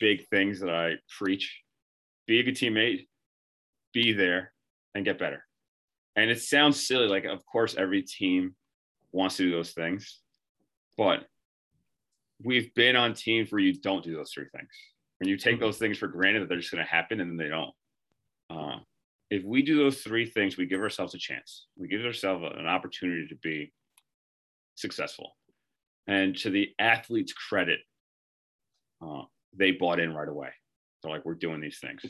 big 0.00 0.26
things 0.28 0.58
that 0.60 0.70
I 0.70 0.94
preach: 1.18 1.62
be 2.26 2.40
a 2.40 2.42
good 2.42 2.56
teammate, 2.56 3.06
be 3.92 4.12
there, 4.12 4.52
and 4.96 5.04
get 5.04 5.20
better. 5.20 5.44
And 6.16 6.30
it 6.30 6.40
sounds 6.40 6.84
silly, 6.84 7.06
like 7.06 7.26
of 7.26 7.46
course 7.46 7.76
every 7.76 8.02
team 8.02 8.56
wants 9.16 9.36
to 9.38 9.44
do 9.44 9.50
those 9.50 9.72
things. 9.72 10.20
But 10.96 11.24
we've 12.44 12.72
been 12.74 12.96
on 12.96 13.14
teams 13.14 13.50
where 13.50 13.60
you 13.60 13.80
don't 13.80 14.04
do 14.04 14.14
those 14.14 14.30
three 14.32 14.46
things. 14.54 14.68
When 15.18 15.28
you 15.28 15.36
take 15.36 15.54
mm-hmm. 15.54 15.64
those 15.64 15.78
things 15.78 15.98
for 15.98 16.08
granted 16.08 16.42
that 16.42 16.48
they're 16.48 16.58
just 16.58 16.72
going 16.72 16.84
to 16.84 16.90
happen 16.90 17.20
and 17.20 17.30
then 17.30 17.36
they 17.36 17.48
don't. 17.48 17.72
Uh, 18.50 18.78
if 19.30 19.42
we 19.42 19.62
do 19.62 19.78
those 19.78 20.02
three 20.02 20.26
things, 20.26 20.56
we 20.56 20.66
give 20.66 20.80
ourselves 20.80 21.14
a 21.14 21.18
chance. 21.18 21.66
We 21.76 21.88
give 21.88 22.04
ourselves 22.04 22.44
an 22.56 22.66
opportunity 22.66 23.26
to 23.28 23.36
be 23.36 23.72
successful. 24.76 25.32
And 26.06 26.36
to 26.38 26.50
the 26.50 26.68
athlete's 26.78 27.32
credit, 27.32 27.80
uh, 29.04 29.22
they 29.56 29.72
bought 29.72 29.98
in 29.98 30.14
right 30.14 30.28
away. 30.28 30.50
So, 31.02 31.10
like, 31.10 31.24
we're 31.24 31.34
doing 31.34 31.60
these 31.60 31.78
things. 31.80 32.02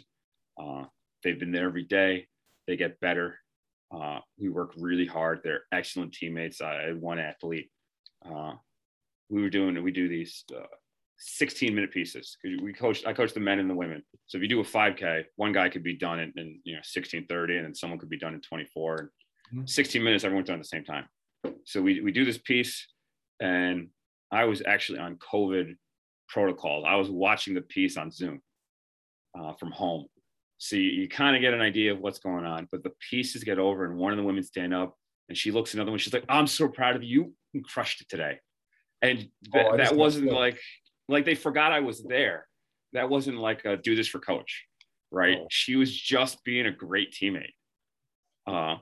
Uh, 0.61 0.85
they've 1.23 1.39
been 1.39 1.53
there 1.53 1.69
every 1.69 1.85
day. 1.85 2.27
They 2.67 2.77
get 2.77 3.01
better. 3.01 3.39
Uh, 3.95 4.19
we 4.39 4.49
work 4.49 4.73
really 4.77 5.07
hard. 5.07 5.41
They're 5.43 5.65
excellent 5.73 6.13
teammates. 6.13 6.61
I 6.61 6.75
had 6.87 7.01
one 7.01 7.19
athlete. 7.19 7.71
Uh, 8.25 8.55
we 9.29 9.43
were 9.43 9.51
doing, 9.51 9.81
we 9.83 9.93
do 9.93 10.09
these 10.09 10.45
uh, 10.55 10.67
16 11.19 11.75
minute 11.75 11.93
pieces. 11.93 12.37
Because 12.43 12.61
we 12.63 12.73
coach, 12.73 13.05
I 13.07 13.13
coach 13.13 13.33
the 13.33 13.41
men 13.41 13.59
and 13.59 13.71
the 13.71 13.75
women. 13.75 14.03
So 14.27 14.39
if 14.39 14.43
you 14.43 14.49
do 14.49 14.61
a 14.61 14.65
5K, 14.65 15.25
one 15.37 15.53
guy 15.53 15.69
could 15.69 15.83
be 15.83 15.97
done 15.97 16.21
in, 16.21 16.33
in 16.37 16.61
you 16.65 16.75
know 16.75 16.81
16:30, 16.83 17.57
and 17.57 17.65
then 17.65 17.75
someone 17.75 17.99
could 17.99 18.11
be 18.11 18.19
done 18.19 18.35
in 18.35 18.41
24. 18.41 18.99
And 18.99 19.09
mm-hmm. 19.61 19.67
16 19.67 20.03
minutes, 20.03 20.25
everyone's 20.25 20.49
done 20.49 20.57
at 20.57 20.63
the 20.63 20.69
same 20.69 20.85
time. 20.85 21.07
So 21.65 21.81
we 21.81 22.01
we 22.01 22.13
do 22.13 22.25
this 22.25 22.39
piece, 22.39 22.87
and 23.41 23.89
I 24.33 24.45
was 24.45 24.63
actually 24.67 24.99
on 24.99 25.17
COVID 25.17 25.77
protocols. 26.29 26.85
I 26.87 26.97
was 26.97 27.11
watching 27.11 27.55
the 27.55 27.63
piece 27.63 27.97
on 27.97 28.11
Zoom 28.11 28.41
uh, 29.39 29.53
from 29.55 29.71
home 29.71 30.07
so 30.59 30.77
you, 30.77 30.91
you 30.91 31.09
kind 31.09 31.37
of 31.37 31.43
get 31.43 31.55
an 31.55 31.61
idea 31.61 31.93
of 31.93 32.01
what's 32.01 32.19
going 32.19 32.45
on. 32.45 32.69
But 32.71 32.83
the 32.83 32.93
pieces 33.11 33.45
get 33.45 33.59
over, 33.59 33.85
and 33.85 33.97
one 33.97 34.13
of 34.13 34.17
the 34.17 34.25
women 34.25 34.43
stand 34.43 34.75
up 34.75 34.97
And 35.29 35.37
she 35.37 35.51
looks 35.51 35.75
another 35.75 35.91
one. 35.91 35.99
She's 35.99 36.13
like, 36.13 36.25
I'm 36.29 36.47
so 36.47 36.69
proud 36.69 36.97
of 36.97 37.03
you. 37.03 37.33
You 37.53 37.63
crushed 37.63 38.01
it 38.01 38.09
today. 38.09 38.39
And 39.03 39.19
th- 39.53 39.67
Oh, 39.71 39.77
that 39.77 39.95
wasn't 39.95 40.33
like, 40.33 40.59
like 41.09 41.25
they 41.25 41.35
forgot 41.35 41.73
I 41.73 41.81
was 41.81 42.03
there. 42.03 42.47
That 42.93 43.11
wasn't 43.11 43.39
like 43.39 43.65
a 43.65 43.77
do 43.77 43.95
this 43.95 44.09
for 44.09 44.19
coach, 44.19 44.65
right? 45.11 45.39
Oh. 45.41 45.47
She 45.51 45.77
was 45.77 45.95
just 45.95 46.43
being 46.45 46.67
a 46.67 46.73
great 46.73 47.13
teammate. 47.13 47.53
Uh, 48.47 48.77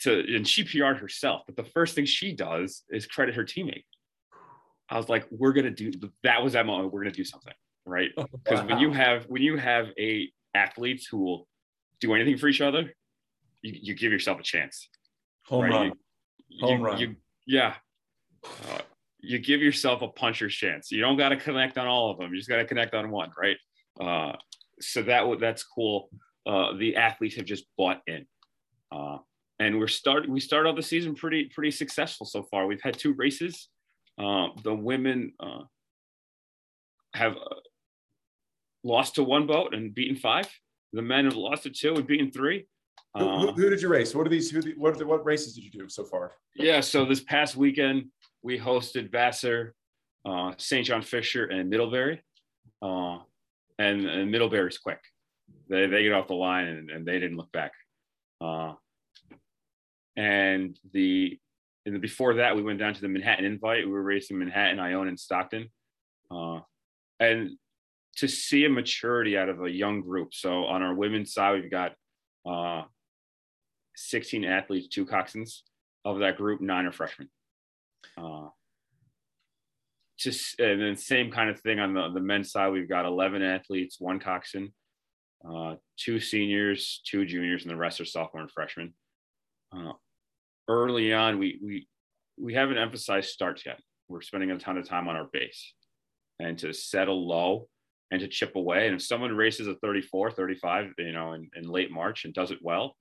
to 0.00 0.34
and 0.34 0.46
she 0.46 0.62
PR'd 0.64 0.98
herself, 0.98 1.42
but 1.46 1.56
the 1.56 1.64
first 1.64 1.94
thing 1.94 2.04
she 2.04 2.32
does 2.32 2.82
is 2.90 3.06
credit 3.06 3.34
her 3.34 3.44
teammate. 3.44 3.84
I 4.90 4.98
was 4.98 5.08
like, 5.08 5.26
we're 5.30 5.52
gonna 5.52 5.70
do 5.70 5.90
that 6.22 6.42
was 6.44 6.52
that 6.52 6.66
moment. 6.66 6.92
We're 6.92 7.00
gonna 7.00 7.12
do 7.12 7.24
something, 7.24 7.54
right? 7.86 8.10
Because 8.44 8.64
when 8.66 8.78
you 8.78 8.92
have 8.92 9.24
when 9.24 9.42
you 9.42 9.56
have 9.56 9.88
a 9.98 10.30
athletes 10.56 11.06
who 11.06 11.18
will 11.18 11.48
do 12.00 12.14
anything 12.14 12.36
for 12.38 12.48
each 12.48 12.60
other, 12.60 12.92
you, 13.62 13.72
you 13.82 13.94
give 13.94 14.12
yourself 14.12 14.40
a 14.40 14.42
chance. 14.42 14.88
home 15.46 15.62
right? 15.64 15.72
run. 15.72 15.86
You- 15.86 15.94
you- 16.48 16.66
Home 16.66 16.82
run. 16.82 16.98
you- 17.00 17.16
yeah. 17.46 17.74
Uh, 18.44 18.78
you 19.20 19.38
give 19.38 19.60
yourself 19.60 20.02
a 20.02 20.08
puncher's 20.08 20.54
chance. 20.54 20.90
You 20.92 21.00
don't 21.00 21.16
got 21.16 21.30
to 21.30 21.36
connect 21.36 21.78
on 21.78 21.86
all 21.86 22.10
of 22.10 22.18
them. 22.18 22.30
You 22.32 22.38
just 22.38 22.48
got 22.48 22.56
to 22.56 22.64
connect 22.64 22.94
on 22.94 23.10
one, 23.10 23.30
right? 23.36 23.56
Uh, 24.00 24.36
so 24.80 25.02
that 25.02 25.22
that's 25.40 25.64
cool. 25.64 26.10
Uh, 26.46 26.74
the 26.76 26.96
athletes 26.96 27.34
have 27.36 27.44
just 27.44 27.64
bought 27.76 28.00
in, 28.06 28.24
uh, 28.92 29.18
and 29.58 29.78
we're 29.80 29.88
start 29.88 30.28
we 30.28 30.38
started 30.38 30.68
off 30.68 30.76
the 30.76 30.82
season 30.82 31.14
pretty 31.16 31.46
pretty 31.52 31.72
successful 31.72 32.24
so 32.26 32.42
far. 32.50 32.66
We've 32.66 32.82
had 32.82 32.96
two 32.98 33.14
races. 33.14 33.68
Uh, 34.18 34.48
the 34.62 34.74
women 34.74 35.32
uh, 35.40 35.62
have 37.14 37.32
uh, 37.36 37.54
lost 38.86 39.16
to 39.16 39.22
one 39.24 39.46
boat 39.46 39.74
and 39.74 39.94
beaten 39.94 40.16
five. 40.16 40.48
The 40.92 41.02
men 41.02 41.24
have 41.24 41.36
lost 41.36 41.64
to 41.64 41.70
two 41.70 41.94
and 41.96 42.06
beaten 42.06 42.30
three. 42.30 42.66
Who, 43.18 43.24
who, 43.24 43.48
Uh, 43.48 43.52
who 43.52 43.70
did 43.70 43.82
you 43.82 43.88
race? 43.88 44.14
What 44.14 44.26
are 44.26 44.30
these? 44.30 44.50
Who? 44.50 44.62
the- 44.62 44.74
What 44.76 44.94
are 44.94 44.98
the, 44.98 45.06
what 45.06 45.24
races 45.26 45.54
did 45.54 45.64
you 45.64 45.70
do 45.70 45.88
so 45.88 46.04
far? 46.04 46.32
Yeah, 46.54 46.80
so 46.80 47.04
this 47.04 47.20
past 47.20 47.56
weekend 47.56 48.06
we 48.42 48.58
hosted 48.58 49.10
Vassar, 49.10 49.74
uh, 50.24 50.52
St. 50.56 50.86
John 50.86 51.02
Fisher, 51.02 51.46
and 51.46 51.68
Middlebury. 51.68 52.22
Uh, 52.80 53.18
and, 53.78 54.06
and 54.06 54.30
Middlebury's 54.30 54.78
quick. 54.78 55.00
They, 55.68 55.86
they 55.86 56.02
get 56.04 56.12
off 56.12 56.28
the 56.28 56.34
line 56.34 56.66
and, 56.68 56.90
and 56.90 57.04
they 57.06 57.18
didn't 57.18 57.36
look 57.36 57.50
back. 57.52 57.72
Uh, 58.40 58.74
and 60.16 60.78
the 60.92 61.38
and 61.84 61.94
the, 61.94 61.98
before 61.98 62.34
that 62.34 62.56
we 62.56 62.62
went 62.62 62.78
down 62.78 62.94
to 62.94 63.00
the 63.00 63.08
Manhattan 63.08 63.44
Invite. 63.44 63.84
We 63.86 63.92
were 63.92 64.02
racing 64.02 64.38
Manhattan, 64.38 64.78
Iona, 64.80 65.08
and 65.08 65.20
Stockton. 65.20 65.68
Uh, 66.30 66.60
and 67.20 67.50
to 68.16 68.28
see 68.28 68.64
a 68.64 68.70
maturity 68.70 69.36
out 69.36 69.48
of 69.48 69.62
a 69.62 69.70
young 69.70 70.00
group. 70.00 70.32
So 70.32 70.64
on 70.64 70.82
our 70.82 70.94
women's 70.94 71.32
side, 71.32 71.60
we've 71.60 71.70
got 71.70 71.92
uh, 72.48 72.82
16 73.96 74.44
athletes, 74.44 74.88
two 74.88 75.06
coxswains 75.06 75.60
of 76.04 76.20
that 76.20 76.36
group, 76.36 76.60
nine 76.60 76.86
are 76.86 76.92
freshmen. 76.92 77.28
Uh, 78.16 78.48
just 80.18 80.58
and 80.60 80.80
then 80.80 80.96
same 80.96 81.30
kind 81.30 81.50
of 81.50 81.60
thing 81.60 81.78
on 81.78 81.92
the, 81.92 82.08
the 82.10 82.20
men's 82.20 82.50
side. 82.50 82.72
We've 82.72 82.88
got 82.88 83.04
11 83.04 83.42
athletes, 83.42 84.00
one 84.00 84.18
coxswain, 84.18 84.72
uh, 85.48 85.74
two 85.98 86.20
seniors, 86.20 87.02
two 87.06 87.26
juniors, 87.26 87.62
and 87.62 87.70
the 87.70 87.76
rest 87.76 88.00
are 88.00 88.06
sophomore 88.06 88.42
and 88.42 88.50
freshmen. 88.50 88.94
Uh, 89.76 89.92
early 90.68 91.12
on, 91.12 91.38
we 91.38 91.58
we 91.62 91.88
we 92.40 92.54
haven't 92.54 92.78
emphasized 92.78 93.30
starts 93.30 93.66
yet. 93.66 93.78
We're 94.08 94.22
spending 94.22 94.50
a 94.52 94.58
ton 94.58 94.78
of 94.78 94.88
time 94.88 95.08
on 95.08 95.16
our 95.16 95.28
base 95.30 95.74
and 96.38 96.58
to 96.58 96.72
settle 96.72 97.26
low 97.26 97.68
and 98.10 98.20
to 98.20 98.28
chip 98.28 98.56
away. 98.56 98.86
And 98.86 98.96
if 98.96 99.02
someone 99.02 99.34
races 99.34 99.66
a 99.66 99.74
34, 99.76 100.30
35, 100.30 100.92
you 100.98 101.12
know, 101.12 101.32
in, 101.32 101.48
in 101.56 101.68
late 101.68 101.90
March 101.90 102.24
and 102.24 102.32
does 102.32 102.50
it 102.50 102.58
well, 102.62 102.96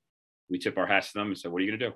we 0.49 0.59
tip 0.59 0.77
our 0.77 0.87
hats 0.87 1.11
to 1.11 1.19
them 1.19 1.27
and 1.27 1.37
say, 1.37 1.49
what 1.49 1.61
are 1.61 1.65
you 1.65 1.71
going 1.71 1.79
to 1.79 1.89
do? 1.89 1.93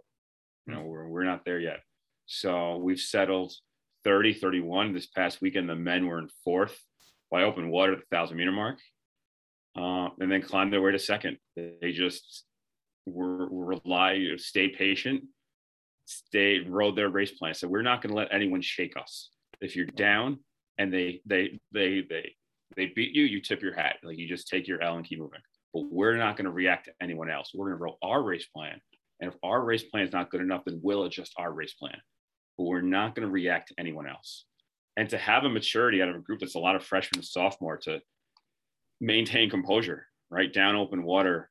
You 0.68 0.74
know, 0.76 0.82
we're, 0.86 1.08
we're 1.08 1.24
not 1.24 1.46
there 1.46 1.60
yet. 1.60 1.80
So 2.26 2.78
we've 2.78 3.00
settled 3.00 3.54
30, 4.04 4.34
31. 4.34 4.94
This 4.94 5.08
past 5.08 5.42
weekend, 5.42 5.70
the 5.70 5.76
men 5.76 6.08
were 6.08 6.20
in 6.20 6.30
fourth 6.44 6.80
by 7.32 7.44
open 7.44 7.70
water 7.70 7.94
at 7.94 8.00
the 8.00 8.16
thousand 8.16 8.38
meter 8.38 8.52
mark, 8.52 8.78
uh, 9.76 10.10
and 10.20 10.32
then 10.32 10.42
climbed 10.42 10.74
their 10.74 10.82
way 10.82 10.92
to 10.92 11.00
second. 11.00 11.38
They 11.56 11.92
just 11.92 12.46
were, 13.06 13.48
rely, 13.50 14.26
stay 14.38 14.70
patient, 14.70 15.24
stay, 16.06 16.60
rode 16.60 16.96
their 16.96 17.10
race 17.10 17.32
plan. 17.32 17.54
So 17.54 17.68
we're 17.68 17.82
not 17.82 18.02
going 18.02 18.12
to 18.12 18.18
let 18.18 18.34
anyone 18.34 18.62
shake 18.62 18.96
us. 18.98 19.30
If 19.62 19.76
you're 19.76 19.86
down 19.86 20.40
and 20.78 20.94
they, 20.94 21.22
they, 21.26 21.60
they, 21.72 22.04
they, 22.08 22.36
they 22.76 22.88
beat 22.96 23.16
you, 23.16 23.24
you 23.24 23.42
tip 23.42 23.62
your 23.62 23.74
hat. 23.74 23.98
Like 24.04 24.18
you 24.18 24.28
just 24.28 24.48
take 24.48 24.68
your 24.68 24.82
L 24.82 24.96
and 24.98 25.06
keep 25.06 25.20
moving. 25.20 25.42
But 25.74 25.84
we're 25.92 26.18
not 26.18 26.36
going 26.36 26.46
to 26.46 26.52
react 26.52 26.86
to 26.86 26.94
anyone 27.02 27.30
else. 27.30 27.52
We're 27.54 27.68
going 27.68 27.78
to 27.78 27.84
roll 27.84 27.98
our 28.02 28.22
race 28.24 28.48
plan. 28.48 28.80
And 29.20 29.32
if 29.32 29.38
our 29.44 29.64
race 29.64 29.84
plan 29.84 30.04
is 30.04 30.14
not 30.14 30.32
good 30.32 30.42
enough, 30.42 30.64
then 30.66 30.80
we'll 30.82 31.04
adjust 31.04 31.34
our 31.38 31.52
race 31.52 31.74
plan. 31.74 31.98
But 32.58 32.66
we're 32.66 32.82
not 32.82 33.16
going 33.16 33.28
to 33.28 33.32
react 33.32 33.70
to 33.70 33.76
anyone 33.78 34.08
else. 34.08 34.46
And 34.98 35.10
to 35.10 35.18
have 35.18 35.44
a 35.44 35.50
maturity 35.50 36.02
out 36.02 36.10
of 36.10 36.16
a 36.16 36.20
group 36.20 36.40
that's 36.40 36.56
a 36.56 36.60
lot 36.60 36.76
of 36.76 36.84
freshmen 36.84 37.20
and 37.20 37.26
sophomore 37.26 37.78
to 37.84 38.02
maintain 39.00 39.50
composure, 39.50 40.08
right? 40.30 40.52
Down 40.52 40.76
open 40.76 41.04
water 41.04 41.50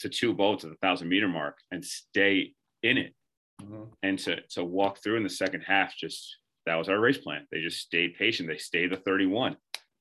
to 0.00 0.08
two 0.08 0.32
boats 0.32 0.64
at 0.64 0.70
the 0.70 0.76
thousand 0.76 1.08
meter 1.08 1.28
mark 1.28 1.58
and 1.70 1.84
stay 1.84 2.54
in 2.82 2.98
it. 2.98 3.14
Mhm. 3.60 3.92
And 4.02 4.18
to 4.20 4.40
to 4.50 4.64
walk 4.64 5.02
through 5.02 5.16
in 5.16 5.22
the 5.22 5.28
second 5.30 5.62
half, 5.62 5.96
just 5.96 6.38
that 6.66 6.76
was 6.76 6.88
our 6.88 6.98
race 6.98 7.18
plan. 7.18 7.46
They 7.50 7.60
just 7.60 7.78
stayed 7.80 8.14
patient. 8.14 8.48
They 8.48 8.56
stayed 8.56 8.90
the 8.90 8.96
31. 8.96 9.56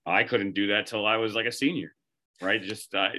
I 0.05 0.23
couldn't 0.23 0.53
do 0.53 0.67
that 0.67 0.87
till 0.87 1.05
I 1.05 1.17
was 1.17 1.35
like 1.35 1.45
a 1.45 1.51
senior, 1.51 1.93
right? 2.41 2.61
Just 2.61 2.95
I, 2.95 3.15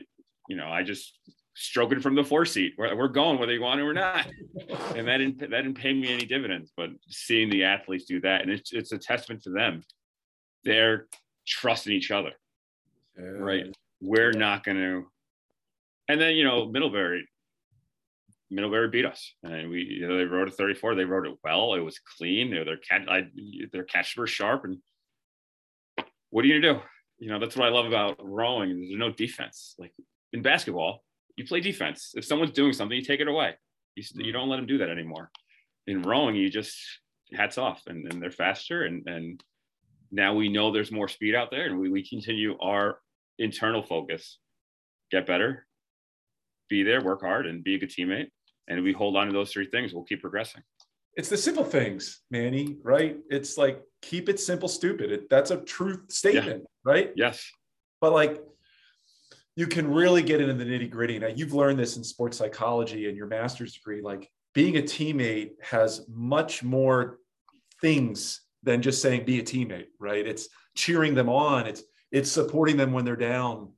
you 0.49 0.57
know, 0.57 0.68
I 0.68 0.83
just 0.83 1.18
stroking 1.55 2.01
from 2.01 2.14
the 2.14 2.24
four 2.24 2.45
seat. 2.45 2.74
We're, 2.76 2.95
we're 2.97 3.09
going 3.09 3.39
whether 3.39 3.53
you 3.53 3.61
want 3.61 3.80
it 3.80 3.85
or 3.85 3.93
not, 3.93 4.26
and 4.97 5.07
that 5.07 5.18
didn't 5.18 5.39
that 5.39 5.51
didn't 5.51 5.74
pay 5.74 5.93
me 5.93 6.12
any 6.12 6.24
dividends. 6.24 6.72
But 6.76 6.91
seeing 7.09 7.51
the 7.51 7.64
athletes 7.64 8.05
do 8.05 8.20
that, 8.20 8.43
and 8.43 8.51
it's 8.51 8.72
it's 8.72 8.93
a 8.93 8.99
testament 8.99 9.43
to 9.45 9.51
them. 9.51 9.83
They're 10.64 11.07
trusting 11.47 11.93
each 11.93 12.11
other, 12.11 12.33
right? 13.16 13.74
We're 14.01 14.33
not 14.33 14.64
going 14.64 14.78
to. 14.78 15.07
And 16.09 16.20
then 16.20 16.35
you 16.35 16.45
know 16.45 16.66
Middlebury, 16.66 17.28
Middlebury 18.51 18.89
beat 18.89 19.07
us, 19.07 19.35
and 19.43 19.70
we 19.70 19.83
you 19.83 20.09
know 20.09 20.18
they 20.18 20.24
rode 20.24 20.49
a 20.49 20.53
34. 20.53 20.95
They 20.95 21.05
rode 21.05 21.26
it 21.26 21.39
well. 21.45 21.74
It 21.74 21.80
was 21.80 21.99
clean. 22.18 22.51
Their 22.51 22.64
their 22.64 22.76
catch 22.76 23.07
I, 23.09 23.28
their 23.72 23.85
catches 23.85 24.16
were 24.16 24.26
sharp, 24.26 24.64
and 24.64 24.78
what 26.33 26.45
are 26.45 26.49
you 26.49 26.61
gonna 26.61 26.74
do? 26.74 26.80
You 27.18 27.28
know 27.28 27.39
that's 27.39 27.57
what 27.57 27.68
I 27.68 27.70
love 27.70 27.87
about 27.87 28.16
rowing. 28.20 28.70
There's 28.70 28.99
no 28.99 29.12
defense. 29.12 29.76
Like 29.78 29.93
in 30.33 30.43
basketball, 30.43 31.05
you 31.37 31.45
play 31.45 31.61
defense. 31.61 32.12
If 32.14 32.24
someone's 32.24 32.53
doing 32.53 32.72
something, 32.72 32.97
you 32.97 33.05
take 33.05 33.20
it 33.20 33.28
away. 33.28 33.55
You, 33.95 34.03
you 34.14 34.30
mm. 34.30 34.33
don't 34.33 34.49
let 34.49 34.57
them 34.57 34.66
do 34.66 34.78
that 34.78 34.91
anymore. 34.91 35.30
In 35.87 36.03
rowing, 36.03 36.35
you 36.35 36.49
just 36.51 36.76
hats 37.35 37.59
off, 37.59 37.83
and, 37.87 38.11
and 38.11 38.20
they're 38.20 38.30
faster, 38.30 38.85
and 38.85 39.07
and 39.07 39.43
now 40.11 40.35
we 40.35 40.49
know 40.49 40.72
there's 40.72 40.91
more 40.91 41.09
speed 41.09 41.35
out 41.35 41.51
there, 41.51 41.66
and 41.66 41.78
we, 41.78 41.91
we 41.91 42.07
continue 42.07 42.57
our 42.61 42.99
internal 43.39 43.83
focus, 43.83 44.39
get 45.11 45.26
better, 45.26 45.66
be 46.68 46.83
there, 46.83 47.03
work 47.03 47.20
hard, 47.20 47.47
and 47.47 47.62
be 47.62 47.74
a 47.74 47.78
good 47.78 47.91
teammate. 47.91 48.28
And 48.68 48.83
we 48.83 48.93
hold 48.93 49.16
on 49.16 49.26
to 49.26 49.33
those 49.33 49.53
three 49.53 49.68
things, 49.68 49.93
we'll 49.93 50.05
keep 50.05 50.22
progressing. 50.22 50.62
It's 51.14 51.28
the 51.28 51.37
simple 51.37 51.64
things, 51.64 52.20
Manny, 52.30 52.78
right? 52.83 53.18
It's 53.28 53.59
like 53.59 53.83
keep 54.03 54.29
it 54.29 54.39
simple, 54.39 54.69
stupid. 54.69 55.11
It, 55.11 55.31
that's 55.31 55.51
a 55.51 55.59
truth 55.59 56.13
statement, 56.13 56.65
right? 56.85 57.13
Yes. 57.17 57.51
But 58.01 58.13
like 58.13 58.43
you 59.57 59.67
can 59.67 59.91
really 59.91 60.23
get 60.23 60.41
into 60.41 60.55
the 60.55 60.65
nitty 60.65 60.91
gritty. 60.91 61.19
Now 61.19 61.29
you've 61.29 61.53
learned 61.53 61.79
this 61.79 61.97
in 61.97 62.05
sports 62.05 62.37
psychology 62.37 63.09
and 63.09 63.17
your 63.17 63.27
master's 63.27 63.75
degree. 63.75 64.03
Like 64.03 64.31
being 64.55 64.77
a 64.77 64.83
teammate 64.83 65.53
has 65.63 66.07
much 66.09 66.63
more 66.63 67.19
things 67.81 68.43
than 68.63 68.83
just 68.83 69.03
saying 69.03 69.25
be 69.25 69.41
a 69.41 69.43
teammate, 69.43 69.87
right? 69.99 70.27
It's 70.27 70.49
cheering 70.75 71.15
them 71.15 71.29
on. 71.29 71.67
It's 71.67 71.83
it's 72.11 72.31
supporting 72.31 72.77
them 72.77 72.93
when 72.93 73.05
they're 73.05 73.17
down. 73.17 73.73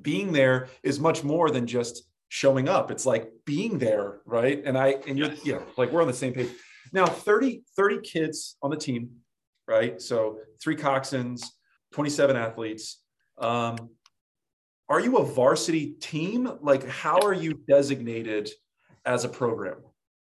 Being 0.00 0.32
there 0.32 0.68
is 0.82 0.98
much 0.98 1.22
more 1.22 1.50
than 1.50 1.66
just 1.66 2.04
showing 2.28 2.68
up. 2.68 2.90
It's 2.90 3.04
like 3.04 3.30
being 3.44 3.78
there, 3.78 4.20
right? 4.24 4.62
And 4.64 4.76
I 4.76 4.96
and 5.06 5.18
you're 5.18 5.32
yeah, 5.44 5.60
like 5.76 5.90
we're 5.92 6.00
on 6.02 6.06
the 6.06 6.14
same 6.14 6.32
page. 6.32 6.50
Now 6.92 7.06
30 7.06 7.62
30 7.76 8.00
kids 8.00 8.56
on 8.62 8.70
the 8.70 8.76
team, 8.76 9.10
right? 9.68 10.00
So 10.00 10.38
three 10.62 10.76
coxswains, 10.76 11.44
27 11.92 12.36
athletes. 12.36 13.02
Um, 13.38 13.90
are 14.88 15.00
you 15.00 15.18
a 15.18 15.24
varsity 15.24 15.92
team? 16.00 16.58
Like, 16.60 16.86
how 16.86 17.20
are 17.20 17.32
you 17.32 17.54
designated 17.68 18.50
as 19.04 19.24
a 19.24 19.28
program? 19.28 19.78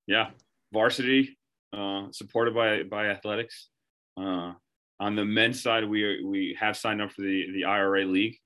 Yeah. 0.07 0.30
Varsity, 0.72 1.37
uh, 1.72 2.07
supported 2.12 2.55
by 2.55 2.82
by 2.82 3.07
athletics. 3.07 3.68
Uh, 4.16 4.53
on 5.01 5.16
the 5.16 5.24
men's 5.24 5.62
side, 5.62 5.89
we 5.89 6.24
we 6.24 6.57
have 6.59 6.76
signed 6.76 7.03
up 7.03 7.12
for 7.12 7.22
the 7.22 7.51
the 7.53 7.64
IRA 7.64 8.05
league 8.05 8.37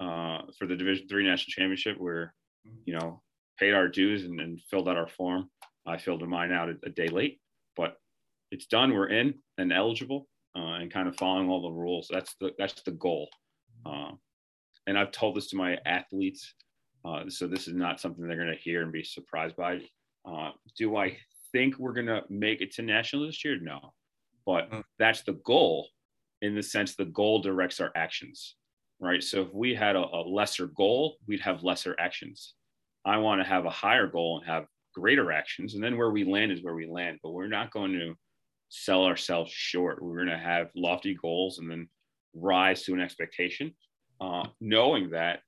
uh, 0.00 0.42
for 0.58 0.66
the 0.66 0.76
Division 0.76 1.08
Three 1.08 1.24
national 1.24 1.50
championship. 1.50 1.96
We're 1.98 2.32
you 2.84 2.94
know 2.94 3.22
paid 3.58 3.74
our 3.74 3.88
dues 3.88 4.24
and, 4.24 4.40
and 4.40 4.60
filled 4.70 4.88
out 4.88 4.96
our 4.96 5.08
form. 5.08 5.50
I 5.86 5.98
filled 5.98 6.26
mine 6.28 6.52
out 6.52 6.68
a, 6.68 6.76
a 6.84 6.90
day 6.90 7.08
late, 7.08 7.40
but 7.76 7.96
it's 8.54 8.66
done. 8.66 8.94
We're 8.94 9.08
in 9.08 9.34
and 9.58 9.72
eligible 9.72 10.28
uh, 10.56 10.74
and 10.80 10.90
kind 10.92 11.08
of 11.08 11.16
following 11.16 11.48
all 11.50 11.62
the 11.62 11.70
rules. 11.70 12.08
That's 12.10 12.34
the 12.40 12.52
that's 12.58 12.80
the 12.82 12.92
goal. 12.92 13.28
Uh, 13.84 14.12
and 14.86 14.96
I've 14.98 15.12
told 15.12 15.36
this 15.36 15.48
to 15.48 15.56
my 15.56 15.76
athletes, 15.84 16.54
uh, 17.04 17.24
so 17.28 17.46
this 17.46 17.66
is 17.68 17.74
not 17.74 18.00
something 18.00 18.26
they're 18.26 18.36
going 18.44 18.56
to 18.56 18.62
hear 18.68 18.82
and 18.82 18.92
be 18.92 19.02
surprised 19.04 19.56
by. 19.56 19.80
Uh, 20.26 20.52
do 20.78 20.96
I 20.96 21.16
think 21.52 21.78
we're 21.78 21.92
going 21.92 22.06
to 22.06 22.22
make 22.30 22.60
it 22.62 22.72
to 22.74 22.82
national 22.82 23.26
this 23.26 23.44
year? 23.44 23.58
No. 23.60 23.92
But 24.46 24.70
Mm. 24.70 24.82
that's 24.98 25.22
the 25.22 25.38
goal 25.44 25.88
in 26.42 26.54
the 26.54 26.62
sense 26.62 26.94
the 26.94 27.06
goal 27.06 27.40
directs 27.40 27.80
our 27.80 27.92
actions, 27.96 28.56
right? 29.00 29.22
So 29.22 29.42
if 29.42 29.52
we 29.54 29.74
had 29.74 29.96
a, 29.96 30.04
a 30.04 30.22
lesser 30.38 30.66
goal, 30.68 31.16
we'd 31.26 31.40
have 31.40 31.62
lesser 31.64 31.94
actions. 31.98 32.54
I 33.04 33.16
want 33.18 33.40
to 33.40 33.48
have 33.48 33.64
a 33.64 33.70
higher 33.70 34.06
goal 34.06 34.38
and 34.38 34.46
have 34.46 34.66
greater 34.94 35.32
actions. 35.32 35.74
And 35.74 35.82
then 35.82 35.96
where 35.96 36.10
we 36.10 36.24
land 36.24 36.52
is 36.52 36.62
where 36.62 36.74
we 36.74 36.86
land. 36.86 37.18
But 37.22 37.32
we're 37.32 37.48
not 37.58 37.70
going 37.70 37.92
to 37.92 38.14
sell 38.68 39.04
ourselves 39.04 39.52
short. 39.52 40.02
We're 40.02 40.16
going 40.16 40.38
to 40.38 40.38
have 40.38 40.68
lofty 40.74 41.14
goals 41.14 41.58
and 41.58 41.70
then 41.70 41.88
rise 42.34 42.82
to 42.84 42.94
an 42.94 43.00
expectation, 43.00 43.74
uh, 44.20 44.44
knowing 44.60 45.10
that 45.10 45.40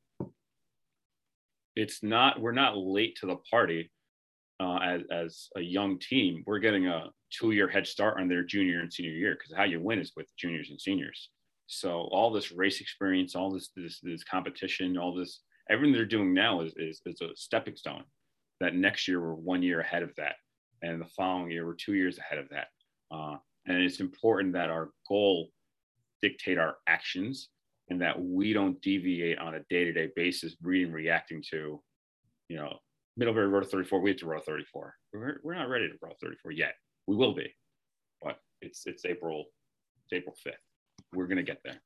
it's 1.74 2.02
not, 2.02 2.40
we're 2.40 2.52
not 2.52 2.76
late 2.76 3.16
to 3.20 3.26
the 3.26 3.36
party 3.50 3.90
uh, 4.60 4.78
as, 4.78 5.02
as 5.10 5.48
a 5.56 5.60
young 5.60 5.98
team. 5.98 6.42
We're 6.46 6.58
getting 6.58 6.86
a 6.86 7.10
two 7.30 7.50
year 7.50 7.68
head 7.68 7.86
start 7.86 8.20
on 8.20 8.28
their 8.28 8.42
junior 8.42 8.80
and 8.80 8.92
senior 8.92 9.12
year 9.12 9.34
because 9.34 9.56
how 9.56 9.64
you 9.64 9.80
win 9.80 9.98
is 9.98 10.12
with 10.16 10.26
juniors 10.36 10.70
and 10.70 10.80
seniors. 10.80 11.30
So 11.66 12.08
all 12.12 12.30
this 12.32 12.52
race 12.52 12.80
experience, 12.80 13.34
all 13.34 13.50
this, 13.50 13.70
this, 13.76 14.00
this 14.00 14.24
competition, 14.24 14.96
all 14.96 15.14
this, 15.14 15.40
everything 15.68 15.92
they're 15.92 16.06
doing 16.06 16.32
now 16.32 16.60
is, 16.60 16.72
is, 16.76 17.00
is 17.04 17.20
a 17.20 17.34
stepping 17.34 17.76
stone 17.76 18.04
that 18.60 18.74
next 18.74 19.08
year 19.08 19.20
we're 19.20 19.34
one 19.34 19.62
year 19.62 19.80
ahead 19.80 20.02
of 20.02 20.14
that. 20.16 20.36
And 20.82 21.00
the 21.00 21.08
following 21.16 21.50
year, 21.50 21.66
we're 21.66 21.74
two 21.74 21.94
years 21.94 22.18
ahead 22.18 22.38
of 22.38 22.48
that. 22.50 22.68
Uh, 23.10 23.36
and 23.66 23.82
it's 23.82 24.00
important 24.00 24.52
that 24.52 24.70
our 24.70 24.90
goal 25.08 25.48
dictate 26.22 26.58
our 26.58 26.76
actions 26.86 27.48
and 27.88 28.00
that 28.00 28.20
we 28.20 28.52
don't 28.52 28.80
deviate 28.82 29.38
on 29.38 29.54
a 29.54 29.60
day-to-day 29.70 30.10
basis 30.16 30.56
reading 30.62 30.92
reacting 30.92 31.42
to 31.50 31.80
you 32.48 32.56
know 32.56 32.78
middlebury 33.16 33.48
row 33.48 33.62
34 33.62 34.00
we 34.00 34.10
have 34.10 34.18
to 34.18 34.26
row 34.26 34.40
34 34.40 34.94
we're, 35.12 35.40
we're 35.44 35.54
not 35.54 35.68
ready 35.68 35.88
to 35.88 35.94
row 36.02 36.12
34 36.20 36.52
yet. 36.52 36.74
We 37.06 37.16
will 37.16 37.34
be 37.34 37.54
but 38.22 38.38
it's 38.60 38.86
it's 38.86 39.04
april 39.04 39.44
it's 40.04 40.12
april 40.12 40.34
5th 40.46 40.54
we're 41.12 41.26
going 41.26 41.36
to 41.36 41.42
get 41.42 41.60
there 41.64 41.80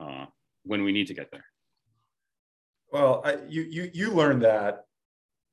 uh, 0.00 0.26
when 0.64 0.82
we 0.82 0.92
need 0.92 1.06
to 1.08 1.14
get 1.14 1.30
there. 1.30 1.44
Well, 2.92 3.22
I, 3.24 3.38
you 3.48 3.62
you 3.62 3.90
you 3.94 4.10
learned 4.10 4.42
that 4.42 4.84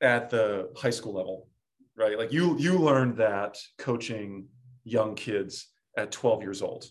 at 0.02 0.30
the 0.30 0.72
high 0.76 0.90
school 0.90 1.14
level, 1.14 1.48
right? 1.96 2.18
Like 2.18 2.34
you 2.34 2.58
you 2.58 2.78
learned 2.78 3.16
that 3.18 3.58
coaching 3.78 4.48
young 4.90 5.16
kids 5.16 5.68
at 5.98 6.12
12 6.12 6.42
years 6.42 6.62
old. 6.62 6.86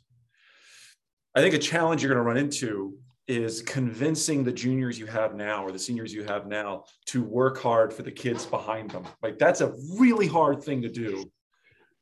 I 1.34 1.40
think 1.40 1.55
a 1.55 1.59
challenge 1.59 2.03
you're 2.03 2.12
going 2.12 2.24
to 2.24 2.28
run 2.28 2.36
into 2.36 2.99
is 3.26 3.61
convincing 3.62 4.42
the 4.42 4.53
juniors 4.53 4.99
you 4.99 5.07
have 5.07 5.34
now 5.34 5.62
or 5.64 5.70
the 5.70 5.78
seniors 5.78 6.14
you 6.14 6.24
have 6.24 6.46
now 6.46 6.84
to 7.07 7.22
work 7.22 7.61
hard 7.61 7.92
for 7.92 8.03
the 8.03 8.11
kids 8.11 8.46
behind 8.46 8.90
them. 8.90 9.05
Like 9.22 9.38
that's 9.38 9.61
a 9.61 9.74
really 9.99 10.26
hard 10.26 10.62
thing 10.62 10.82
to 10.82 10.88
do 10.88 11.30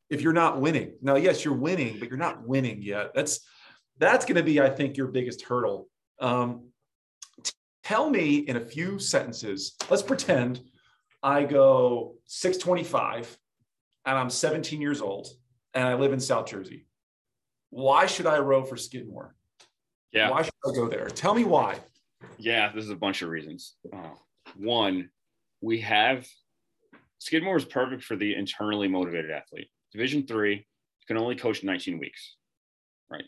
if 0.09 0.23
you're 0.23 0.33
not 0.33 0.61
winning. 0.61 0.95
Now, 1.03 1.17
yes, 1.17 1.45
you're 1.45 1.55
winning, 1.55 1.99
but 1.99 2.09
you're 2.09 2.17
not 2.17 2.47
winning 2.47 2.81
yet. 2.81 3.13
That's 3.15 3.41
that's 3.99 4.25
going 4.25 4.37
to 4.37 4.43
be, 4.43 4.61
I 4.61 4.69
think, 4.69 4.97
your 4.97 5.09
biggest 5.09 5.43
hurdle. 5.43 5.89
Um, 6.21 6.69
tell 7.83 8.09
me 8.09 8.37
in 8.37 8.57
a 8.57 8.61
few 8.61 8.99
sentences. 8.99 9.75
Let's 9.91 10.03
pretend 10.03 10.61
I 11.23 11.45
go 11.45 12.15
625 12.27 13.37
and 14.05 14.19
I'm 14.19 14.31
17 14.31 14.81
years 14.81 15.01
old 15.01 15.29
and 15.77 15.87
I 15.87 15.95
live 15.95 16.13
in 16.13 16.19
South 16.19 16.47
Jersey. 16.47 16.87
Why 17.71 18.07
should 18.07 18.27
I 18.27 18.39
row 18.39 18.65
for 18.65 18.77
Skidmore? 18.77 19.35
yeah 20.11 20.31
Why 20.31 20.43
should 20.43 20.55
I 20.67 20.73
go 20.75 20.89
there? 20.89 21.07
Tell 21.09 21.35
me 21.35 21.45
why. 21.45 21.79
Yeah, 22.39 22.73
this 22.73 22.85
is 22.85 22.91
a 22.91 22.97
bunch 22.97 23.23
of 23.23 23.29
reasons. 23.29 23.75
Uh, 23.93 24.15
one, 24.57 25.11
we 25.61 25.81
have 25.81 26.27
Skidmore 27.19 27.57
is 27.57 27.65
perfect 27.65 28.03
for 28.03 28.17
the 28.17 28.35
internally 28.35 28.89
motivated 28.89 29.31
athlete. 29.31 29.69
Division 29.93 30.27
three 30.27 30.67
can 31.07 31.19
only 31.19 31.37
coach 31.37 31.63
19 31.63 31.99
weeks, 31.99 32.37
right? 33.11 33.25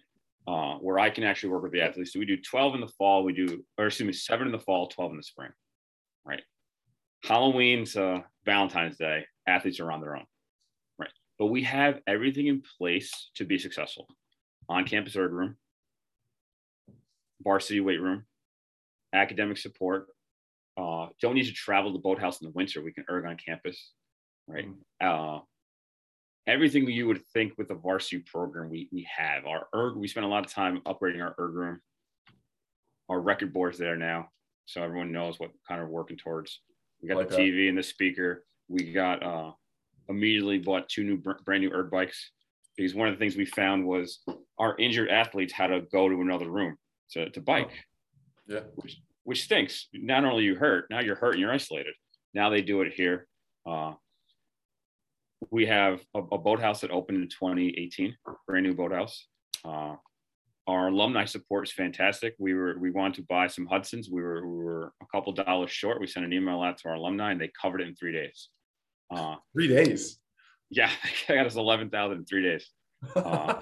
Uh, 0.46 0.76
where 0.78 0.98
I 0.98 1.10
can 1.10 1.24
actually 1.24 1.50
work 1.50 1.62
with 1.62 1.72
the 1.72 1.82
athletes. 1.82 2.12
So 2.12 2.18
we 2.18 2.26
do 2.26 2.38
12 2.38 2.76
in 2.76 2.80
the 2.80 2.88
fall, 2.98 3.24
we 3.24 3.34
do, 3.34 3.62
or 3.76 3.86
excuse 3.86 4.06
me, 4.06 4.12
seven 4.14 4.46
in 4.46 4.52
the 4.52 4.58
fall, 4.58 4.88
12 4.88 5.10
in 5.12 5.16
the 5.18 5.22
spring, 5.22 5.50
right? 6.24 6.42
Halloween 7.24 7.84
to 7.86 8.24
Valentine's 8.46 8.96
Day, 8.96 9.26
athletes 9.46 9.80
are 9.80 9.92
on 9.92 10.00
their 10.00 10.16
own? 10.16 10.24
But 11.38 11.46
we 11.46 11.62
have 11.64 12.00
everything 12.06 12.48
in 12.48 12.62
place 12.78 13.30
to 13.36 13.44
be 13.44 13.58
successful. 13.58 14.08
On 14.68 14.84
campus 14.84 15.16
erg 15.16 15.32
room, 15.32 15.56
varsity 17.42 17.80
weight 17.80 18.00
room, 18.00 18.24
academic 19.12 19.56
support. 19.56 20.08
Uh, 20.76 21.06
don't 21.20 21.34
need 21.34 21.46
to 21.46 21.52
travel 21.52 21.92
to 21.92 21.98
boathouse 21.98 22.40
in 22.40 22.46
the 22.46 22.52
winter. 22.52 22.82
We 22.82 22.92
can 22.92 23.04
erg 23.10 23.24
on 23.24 23.36
campus, 23.36 23.92
right? 24.46 24.66
Uh, 25.00 25.40
everything 26.46 26.86
you 26.88 27.06
would 27.06 27.24
think 27.32 27.54
with 27.56 27.70
a 27.70 27.74
varsity 27.74 28.18
program, 28.30 28.68
we 28.68 28.88
we 28.92 29.08
have 29.16 29.46
our 29.46 29.68
erg. 29.74 29.96
We 29.96 30.08
spend 30.08 30.26
a 30.26 30.28
lot 30.28 30.44
of 30.44 30.52
time 30.52 30.80
upgrading 30.86 31.22
our 31.22 31.34
erg 31.38 31.54
room. 31.54 31.80
Our 33.08 33.20
record 33.20 33.52
board's 33.54 33.78
there 33.78 33.96
now, 33.96 34.28
so 34.66 34.82
everyone 34.82 35.12
knows 35.12 35.40
what 35.40 35.50
kind 35.66 35.80
of 35.80 35.88
working 35.88 36.18
towards. 36.18 36.60
We 37.00 37.08
got 37.08 37.16
Like 37.16 37.28
the 37.30 37.36
that. 37.36 37.42
TV 37.42 37.68
and 37.70 37.78
the 37.78 37.82
speaker. 37.82 38.44
We 38.68 38.92
got 38.92 39.22
uh, 39.22 39.52
immediately 40.08 40.58
bought 40.58 40.88
two 40.88 41.04
new 41.04 41.16
brand 41.16 41.62
new 41.62 41.70
erg 41.72 41.90
bikes 41.90 42.30
because 42.76 42.94
one 42.94 43.08
of 43.08 43.14
the 43.14 43.18
things 43.18 43.36
we 43.36 43.44
found 43.44 43.86
was 43.86 44.20
our 44.58 44.76
injured 44.78 45.08
athletes 45.08 45.52
had 45.52 45.68
to 45.68 45.80
go 45.92 46.08
to 46.08 46.20
another 46.20 46.48
room 46.50 46.76
to, 47.10 47.28
to 47.30 47.40
bike 47.40 47.70
Yeah. 48.46 48.60
which, 48.76 49.00
which 49.24 49.42
stinks. 49.44 49.88
Not 49.92 50.24
only 50.24 50.44
you 50.44 50.54
hurt, 50.54 50.86
now 50.90 51.00
you're 51.00 51.16
hurt 51.16 51.32
and 51.32 51.40
you're 51.40 51.52
isolated. 51.52 51.94
Now 52.34 52.50
they 52.50 52.62
do 52.62 52.82
it 52.82 52.92
here. 52.92 53.26
Uh, 53.66 53.94
we 55.50 55.66
have 55.66 56.00
a, 56.14 56.20
a 56.20 56.38
boathouse 56.38 56.80
that 56.80 56.90
opened 56.90 57.22
in 57.22 57.28
2018, 57.28 58.16
brand 58.46 58.66
new 58.66 58.74
boathouse. 58.74 59.26
Uh, 59.64 59.94
our 60.66 60.88
alumni 60.88 61.24
support 61.24 61.66
is 61.66 61.72
fantastic. 61.72 62.34
We 62.38 62.54
were 62.54 62.76
we 62.78 62.90
wanted 62.90 63.14
to 63.14 63.22
buy 63.22 63.46
some 63.46 63.66
Hudsons. 63.66 64.10
We 64.10 64.20
were 64.20 64.46
we 64.46 64.62
were 64.64 64.92
a 65.02 65.06
couple 65.06 65.32
dollars 65.32 65.70
short. 65.70 66.00
We 66.00 66.06
sent 66.06 66.26
an 66.26 66.32
email 66.32 66.60
out 66.60 66.76
to 66.78 66.88
our 66.88 66.94
alumni 66.96 67.32
and 67.32 67.40
they 67.40 67.50
covered 67.60 67.80
it 67.80 67.88
in 67.88 67.94
three 67.94 68.12
days. 68.12 68.50
Uh, 69.10 69.36
Three 69.54 69.68
days. 69.68 70.18
yeah, 70.70 70.90
I 71.28 71.34
got 71.34 71.46
us 71.46 71.56
eleven 71.56 71.90
thousand 71.90 72.18
in 72.18 72.24
three 72.24 72.42
days. 72.42 72.68
Uh, 73.14 73.60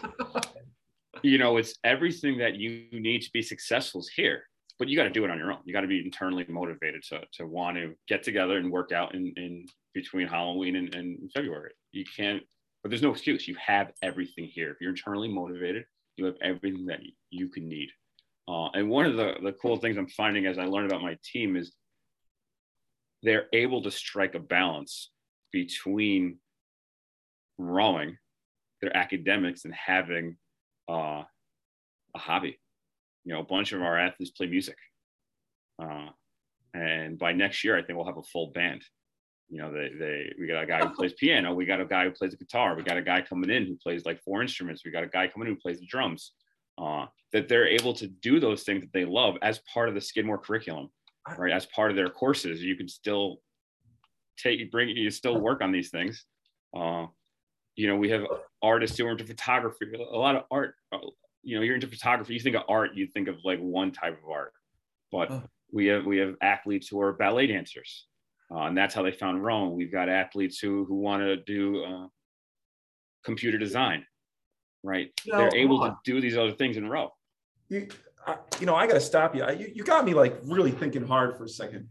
you 1.23 1.39
know, 1.39 1.57
it's 1.57 1.75
everything 1.85 2.39
that 2.39 2.57
you 2.57 2.87
need 2.93 3.23
to 3.23 3.31
be 3.33 3.43
successful 3.43 4.01
is 4.01 4.09
here, 4.15 4.43
but 4.79 4.89
you 4.89 4.97
got 4.97 5.05
to 5.05 5.11
do 5.11 5.25
it 5.25 5.31
on 5.31 5.39
your 5.39 5.53
own. 5.53 5.59
You 5.65 5.73
got 5.73 5.83
to 5.83 5.87
be 5.87 6.01
internally 6.05 6.45
motivated 6.49 7.03
to, 7.11 7.21
to 7.35 7.47
want 7.47 7.77
to 7.77 7.95
get 8.09 8.23
together 8.23 8.57
and 8.59 8.71
work 8.71 8.93
out 8.93 9.15
in, 9.15 9.33
in 9.37 9.67
between 9.95 10.27
Halloween 10.27 10.77
and, 10.77 10.95
and 10.95 11.31
February. 11.33 11.73
You 11.93 12.05
can't, 12.17 12.43
but 12.83 12.91
there's 12.91 13.03
no 13.03 13.13
excuse. 13.13 13.47
You 13.49 13.57
have 13.65 13.93
everything 14.03 14.47
here. 14.47 14.71
If 14.71 14.77
you're 14.81 14.91
internally 14.91 15.29
motivated, 15.29 15.85
you 16.17 16.25
have 16.27 16.37
everything 16.43 16.87
that 16.87 17.01
you 17.31 17.49
can 17.49 17.69
need. 17.69 17.91
Uh, 18.49 18.69
and 18.75 18.89
one 18.89 19.07
of 19.07 19.17
the, 19.17 19.35
the 19.43 19.53
cool 19.53 19.77
things 19.77 19.97
I'm 19.97 20.09
finding 20.09 20.47
as 20.47 20.59
I 20.59 20.65
learn 20.67 20.87
about 20.87 21.03
my 21.03 21.17
team 21.25 21.57
is 21.57 21.73
they're 23.23 23.47
able 23.53 23.83
to 23.83 23.91
strike 23.91 24.35
a 24.35 24.39
balance 24.39 25.11
between 25.57 26.37
rowing, 27.57 28.19
their 28.83 28.95
academics, 28.95 29.65
and 29.65 29.73
having 29.73 30.37
uh, 30.87 31.23
a 32.15 32.19
hobby. 32.19 32.59
You 33.25 33.33
know, 33.33 33.41
a 33.41 33.45
bunch 33.45 33.73
of 33.73 33.81
our 33.81 33.99
athletes 33.99 34.33
play 34.33 34.49
music. 34.49 34.77
Uh, 35.83 36.09
and 36.75 37.19
by 37.19 37.33
next 37.33 37.65
year, 37.65 37.75
I 37.75 37.83
think 37.83 37.97
we'll 37.97 38.05
have 38.07 38.19
a 38.19 38.23
full 38.23 38.49
band. 38.49 38.83
You 39.49 39.63
know, 39.63 39.73
they, 39.73 39.89
they 39.99 40.33
we 40.39 40.47
got 40.47 40.63
a 40.63 40.67
guy 40.67 40.81
who 40.81 40.95
plays 40.95 41.15
piano, 41.15 41.55
we 41.55 41.65
got 41.65 41.81
a 41.81 41.87
guy 41.87 42.05
who 42.05 42.11
plays 42.11 42.33
the 42.33 42.37
guitar, 42.37 42.77
we 42.77 42.83
got 42.83 42.99
a 42.99 43.03
guy 43.03 43.23
coming 43.23 43.49
in 43.49 43.65
who 43.65 43.77
plays 43.77 44.05
like 44.05 44.21
four 44.23 44.43
instruments, 44.43 44.83
we 44.85 44.91
got 44.91 45.05
a 45.05 45.09
guy 45.09 45.27
coming 45.27 45.49
in 45.49 45.55
who 45.55 45.61
plays 45.61 45.81
the 45.81 45.87
drums. 45.87 46.33
Uh, 46.77 47.07
that 47.33 47.49
they're 47.49 47.67
able 47.67 47.95
to 47.95 48.09
do 48.09 48.39
those 48.39 48.65
things 48.65 48.83
that 48.83 48.93
they 48.93 49.07
love 49.07 49.37
as 49.41 49.61
part 49.73 49.89
of 49.89 49.95
the 49.95 50.01
Skidmore 50.01 50.37
curriculum, 50.37 50.91
right? 51.39 51.53
As 51.53 51.65
part 51.65 51.91
of 51.91 51.97
their 51.97 52.11
courses, 52.11 52.63
you 52.63 52.77
can 52.77 52.89
still 52.89 53.39
take 54.37 54.71
bring 54.71 54.89
you 54.91 55.11
still 55.11 55.39
work 55.41 55.61
on 55.63 55.73
these 55.73 55.91
things. 55.91 56.25
Uh, 56.77 57.07
you 57.75 57.87
know, 57.89 57.97
we 57.97 58.09
have 58.11 58.25
artists 58.63 58.97
who 58.99 59.07
are 59.07 59.11
into 59.13 59.25
photography, 59.25 59.87
a 59.95 60.17
lot 60.17 60.37
of 60.37 60.45
art. 60.51 60.75
uh, 60.93 60.99
You 61.43 61.57
know, 61.57 61.63
you're 61.63 61.75
into 61.75 61.87
photography. 61.87 62.35
You 62.35 62.41
think 62.41 62.57
of 62.57 62.63
art, 62.69 62.95
you 62.95 63.07
think 63.07 63.29
of 63.29 63.37
like 63.45 63.59
one 63.61 63.93
type 63.93 64.19
of 64.23 64.29
art, 64.31 64.53
but 65.13 65.31
Oh. 65.31 65.43
we 65.73 65.87
have 65.87 66.05
we 66.07 66.19
have 66.19 66.35
athletes 66.41 66.89
who 66.89 67.01
are 67.01 67.13
ballet 67.13 67.47
dancers, 67.47 68.07
uh, 68.51 68.63
and 68.69 68.77
that's 68.77 68.95
how 68.95 69.03
they 69.03 69.13
found 69.13 69.45
Rome. 69.45 69.75
We've 69.77 69.93
got 69.93 70.09
athletes 70.09 70.59
who 70.59 70.85
who 70.87 70.97
want 70.97 71.23
to 71.23 71.37
do 71.37 71.85
uh, 71.85 72.07
computer 73.25 73.59
design, 73.59 74.07
right? 74.83 75.09
No, 75.27 75.39
They're 75.39 75.57
able 75.57 75.81
to 75.81 75.97
do 76.05 76.21
these 76.21 76.37
other 76.37 76.53
things 76.53 76.77
in 76.77 76.85
a 76.85 76.91
row. 76.91 77.13
You, 77.69 77.89
I, 78.27 78.37
you 78.61 78.67
know, 78.67 78.75
I 78.75 78.87
got 78.87 78.95
to 78.95 79.01
stop 79.01 79.35
you. 79.37 79.43
I, 79.45 79.53
you. 79.53 79.71
You 79.75 79.85
got 79.85 80.05
me 80.05 80.15
like 80.15 80.37
really 80.45 80.71
thinking 80.73 81.07
hard 81.07 81.37
for 81.37 81.45
a 81.45 81.49
second. 81.49 81.89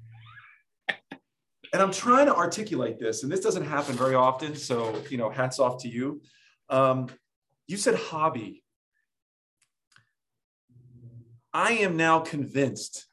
And 1.76 1.84
I'm 1.84 1.92
trying 1.92 2.28
to 2.28 2.34
articulate 2.34 3.00
this, 3.00 3.24
and 3.24 3.30
this 3.30 3.42
doesn't 3.42 3.66
happen 3.66 3.96
very 3.96 4.16
often. 4.16 4.56
So, 4.56 4.96
you 5.10 5.18
know, 5.18 5.30
hats 5.30 5.60
off 5.60 5.82
to 5.84 5.90
you. 5.90 6.22
Um, 6.70 7.10
you 7.68 7.76
said 7.76 7.96
hobby. 7.96 8.64
I 11.54 11.74
am 11.74 11.98
now 11.98 12.22
convinced 12.22 13.06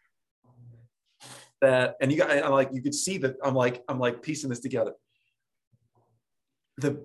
that, 1.60 1.96
and 2.00 2.12
you 2.12 2.18
got, 2.18 2.30
I'm 2.30 2.52
like, 2.52 2.68
you 2.72 2.80
could 2.80 2.94
see 2.94 3.18
that 3.18 3.34
I'm 3.42 3.56
like, 3.56 3.82
I'm 3.88 3.98
like 3.98 4.22
piecing 4.22 4.48
this 4.48 4.60
together. 4.60 4.92
The 6.76 7.04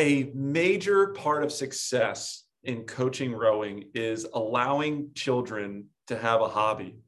a 0.00 0.32
major 0.34 1.12
part 1.12 1.44
of 1.44 1.52
success 1.52 2.42
in 2.64 2.86
coaching 2.86 3.32
rowing 3.32 3.84
is 3.94 4.26
allowing 4.34 5.12
children 5.14 5.84
to 6.08 6.18
have 6.18 6.40
a 6.40 6.48
hobby. 6.48 6.98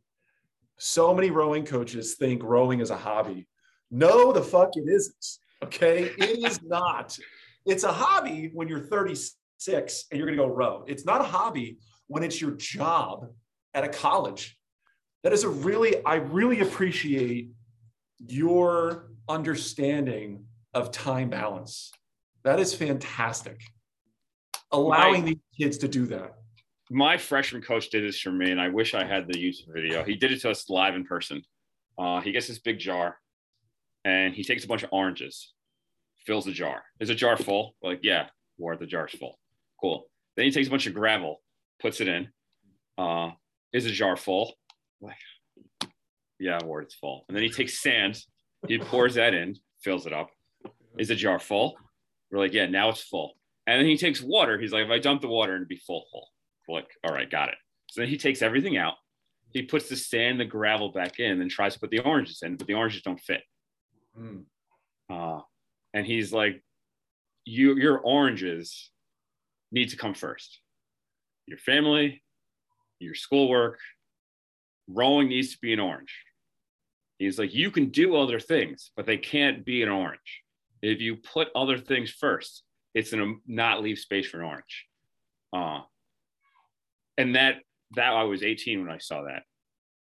So 0.78 1.12
many 1.12 1.30
rowing 1.30 1.64
coaches 1.64 2.14
think 2.14 2.44
rowing 2.44 2.78
is 2.78 2.90
a 2.90 2.96
hobby. 2.96 3.48
No, 3.90 4.32
the 4.32 4.42
fuck 4.42 4.70
it 4.76 4.88
isn't. 4.88 5.26
Okay. 5.62 6.10
It 6.18 6.44
is 6.44 6.62
not. 6.62 7.16
It's 7.66 7.84
a 7.84 7.92
hobby 7.92 8.50
when 8.52 8.68
you're 8.68 8.80
36 8.80 10.04
and 10.10 10.18
you're 10.18 10.26
going 10.26 10.36
to 10.36 10.44
go 10.44 10.48
row. 10.48 10.84
It's 10.86 11.04
not 11.04 11.20
a 11.20 11.24
hobby 11.24 11.78
when 12.06 12.22
it's 12.22 12.40
your 12.40 12.52
job 12.52 13.30
at 13.72 13.84
a 13.84 13.88
college. 13.88 14.58
That 15.22 15.32
is 15.32 15.44
a 15.44 15.48
really, 15.48 16.04
I 16.04 16.16
really 16.16 16.60
appreciate 16.60 17.50
your 18.26 19.10
understanding 19.28 20.44
of 20.74 20.90
time 20.90 21.30
balance. 21.30 21.92
That 22.42 22.60
is 22.60 22.74
fantastic. 22.74 23.62
Allowing 24.70 25.22
my, 25.22 25.28
these 25.28 25.38
kids 25.58 25.78
to 25.78 25.88
do 25.88 26.06
that. 26.06 26.34
My 26.90 27.16
freshman 27.16 27.62
coach 27.62 27.88
did 27.88 28.04
this 28.04 28.20
for 28.20 28.32
me, 28.32 28.50
and 28.50 28.60
I 28.60 28.68
wish 28.68 28.94
I 28.94 29.04
had 29.04 29.26
the 29.26 29.34
YouTube 29.34 29.72
video. 29.72 30.04
He 30.04 30.16
did 30.16 30.32
it 30.32 30.40
to 30.42 30.50
us 30.50 30.68
live 30.68 30.94
in 30.94 31.04
person. 31.04 31.42
Uh, 31.96 32.20
he 32.20 32.32
gets 32.32 32.48
this 32.48 32.58
big 32.58 32.78
jar 32.78 33.16
and 34.04 34.34
he 34.34 34.44
takes 34.44 34.64
a 34.64 34.68
bunch 34.68 34.82
of 34.82 34.90
oranges, 34.92 35.52
fills 36.26 36.44
the 36.44 36.52
jar. 36.52 36.82
Is 37.00 37.08
the 37.08 37.14
jar 37.14 37.36
full? 37.36 37.74
We're 37.82 37.90
like, 37.90 38.00
yeah, 38.02 38.28
Ward, 38.58 38.78
the 38.78 38.86
jar's 38.86 39.12
full. 39.12 39.38
Cool. 39.80 40.04
Then 40.36 40.46
he 40.46 40.50
takes 40.50 40.68
a 40.68 40.70
bunch 40.70 40.86
of 40.86 40.94
gravel, 40.94 41.40
puts 41.80 42.00
it 42.00 42.08
in. 42.08 42.28
Uh, 42.98 43.30
is 43.72 43.84
the 43.84 43.90
jar 43.90 44.16
full? 44.16 44.54
Like, 45.00 45.16
yeah, 46.38 46.58
Ward, 46.64 46.84
it's 46.84 46.94
full. 46.94 47.24
And 47.28 47.36
then 47.36 47.42
he 47.42 47.50
takes 47.50 47.80
sand, 47.80 48.20
he 48.66 48.78
pours 48.78 49.14
that 49.14 49.34
in, 49.34 49.56
fills 49.82 50.06
it 50.06 50.12
up. 50.12 50.30
Is 50.98 51.08
the 51.08 51.14
jar 51.14 51.38
full? 51.38 51.76
We're 52.30 52.38
like, 52.38 52.52
yeah, 52.52 52.66
now 52.66 52.90
it's 52.90 53.02
full. 53.02 53.34
And 53.66 53.80
then 53.80 53.86
he 53.86 53.96
takes 53.96 54.20
water. 54.20 54.58
He's 54.58 54.72
like, 54.72 54.84
if 54.84 54.90
I 54.90 54.98
dump 54.98 55.22
the 55.22 55.28
water, 55.28 55.56
it'd 55.56 55.68
be 55.68 55.76
full, 55.76 56.04
full. 56.12 56.28
Like, 56.68 56.88
all 57.04 57.12
right, 57.12 57.30
got 57.30 57.48
it. 57.48 57.56
So 57.90 58.00
then 58.00 58.10
he 58.10 58.18
takes 58.18 58.42
everything 58.42 58.76
out. 58.76 58.94
He 59.50 59.62
puts 59.62 59.88
the 59.88 59.96
sand, 59.96 60.40
the 60.40 60.44
gravel 60.44 60.90
back 60.90 61.20
in, 61.20 61.40
and 61.40 61.50
tries 61.50 61.74
to 61.74 61.80
put 61.80 61.90
the 61.90 62.00
oranges 62.00 62.42
in, 62.42 62.56
but 62.56 62.66
the 62.66 62.74
oranges 62.74 63.02
don't 63.02 63.20
fit. 63.20 63.42
Mm. 64.18 64.44
Uh, 65.10 65.40
and 65.92 66.06
he's 66.06 66.32
like, 66.32 66.62
you, 67.44 67.76
your 67.76 67.98
oranges 67.98 68.90
need 69.70 69.90
to 69.90 69.96
come 69.96 70.14
first. 70.14 70.60
Your 71.46 71.58
family, 71.58 72.22
your 72.98 73.14
schoolwork, 73.14 73.78
rowing 74.88 75.28
needs 75.28 75.52
to 75.52 75.58
be 75.60 75.72
an 75.72 75.80
orange. 75.80 76.14
He's 77.18 77.38
like, 77.38 77.54
you 77.54 77.70
can 77.70 77.90
do 77.90 78.16
other 78.16 78.40
things, 78.40 78.90
but 78.96 79.06
they 79.06 79.18
can't 79.18 79.64
be 79.64 79.82
an 79.82 79.88
orange. 79.88 80.42
If 80.82 81.00
you 81.00 81.16
put 81.16 81.48
other 81.54 81.78
things 81.78 82.10
first, 82.10 82.62
it's 82.94 83.10
gonna 83.10 83.34
not 83.46 83.82
leave 83.82 83.98
space 83.98 84.28
for 84.28 84.40
an 84.40 84.46
orange. 84.46 84.86
Uh, 85.52 85.80
and 87.16 87.36
that 87.36 87.56
that 87.94 88.12
I 88.12 88.24
was 88.24 88.42
18 88.42 88.80
when 88.80 88.90
I 88.90 88.98
saw 88.98 89.22
that, 89.22 89.42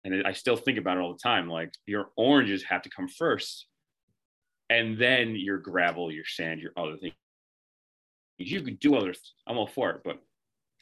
and 0.03 0.25
I 0.25 0.31
still 0.31 0.55
think 0.55 0.77
about 0.77 0.97
it 0.97 1.01
all 1.01 1.13
the 1.13 1.19
time. 1.19 1.49
Like 1.49 1.73
your 1.85 2.07
oranges 2.15 2.63
have 2.63 2.81
to 2.83 2.89
come 2.89 3.07
first 3.07 3.67
and 4.73 4.97
then 4.97 5.35
your 5.35 5.59
gravel, 5.59 6.11
your 6.11 6.25
sand, 6.25 6.59
your 6.59 6.71
other 6.75 6.97
things. 6.97 7.13
You 8.37 8.61
could 8.61 8.79
do 8.79 8.95
other. 8.95 9.13
I'm 9.47 9.57
all 9.57 9.67
for 9.67 9.91
it, 9.91 10.01
but 10.03 10.19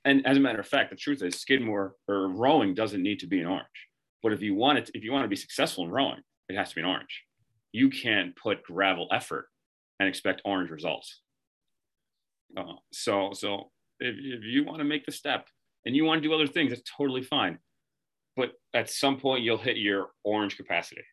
and 0.03 0.25
as 0.25 0.37
a 0.37 0.39
matter 0.39 0.59
of 0.59 0.67
fact, 0.67 0.89
the 0.89 0.95
truth 0.95 1.21
is, 1.21 1.39
Skidmore 1.39 1.95
or 2.07 2.29
rowing 2.29 2.73
doesn't 2.73 3.03
need 3.03 3.19
to 3.19 3.27
be 3.27 3.39
an 3.39 3.45
orange. 3.45 3.67
But 4.23 4.33
if 4.33 4.41
you 4.41 4.55
want 4.55 4.79
it, 4.79 4.89
if 4.93 5.03
you 5.03 5.11
want 5.11 5.25
to 5.25 5.29
be 5.29 5.35
successful 5.35 5.83
in 5.83 5.91
rowing, 5.91 6.21
it 6.49 6.55
has 6.55 6.69
to 6.69 6.75
be 6.75 6.81
an 6.81 6.87
orange. 6.87 7.23
You 7.71 7.89
can't 7.89 8.35
put 8.35 8.63
gravel 8.63 9.07
effort 9.11 9.47
and 9.99 10.09
expect 10.09 10.41
orange 10.43 10.71
results. 10.71 11.21
Uh, 12.57 12.73
so, 12.91 13.31
so 13.33 13.71
if, 13.99 14.15
if 14.17 14.43
you 14.43 14.65
want 14.65 14.79
to 14.79 14.85
make 14.85 15.05
the 15.05 15.11
step 15.11 15.47
and 15.85 15.95
you 15.95 16.03
want 16.03 16.21
to 16.21 16.27
do 16.27 16.33
other 16.33 16.47
things, 16.47 16.71
that's 16.71 16.89
totally 16.97 17.21
fine. 17.21 17.59
But 18.35 18.53
at 18.73 18.89
some 18.89 19.19
point, 19.19 19.43
you'll 19.43 19.57
hit 19.57 19.77
your 19.77 20.07
orange 20.23 20.57
capacity, 20.57 21.03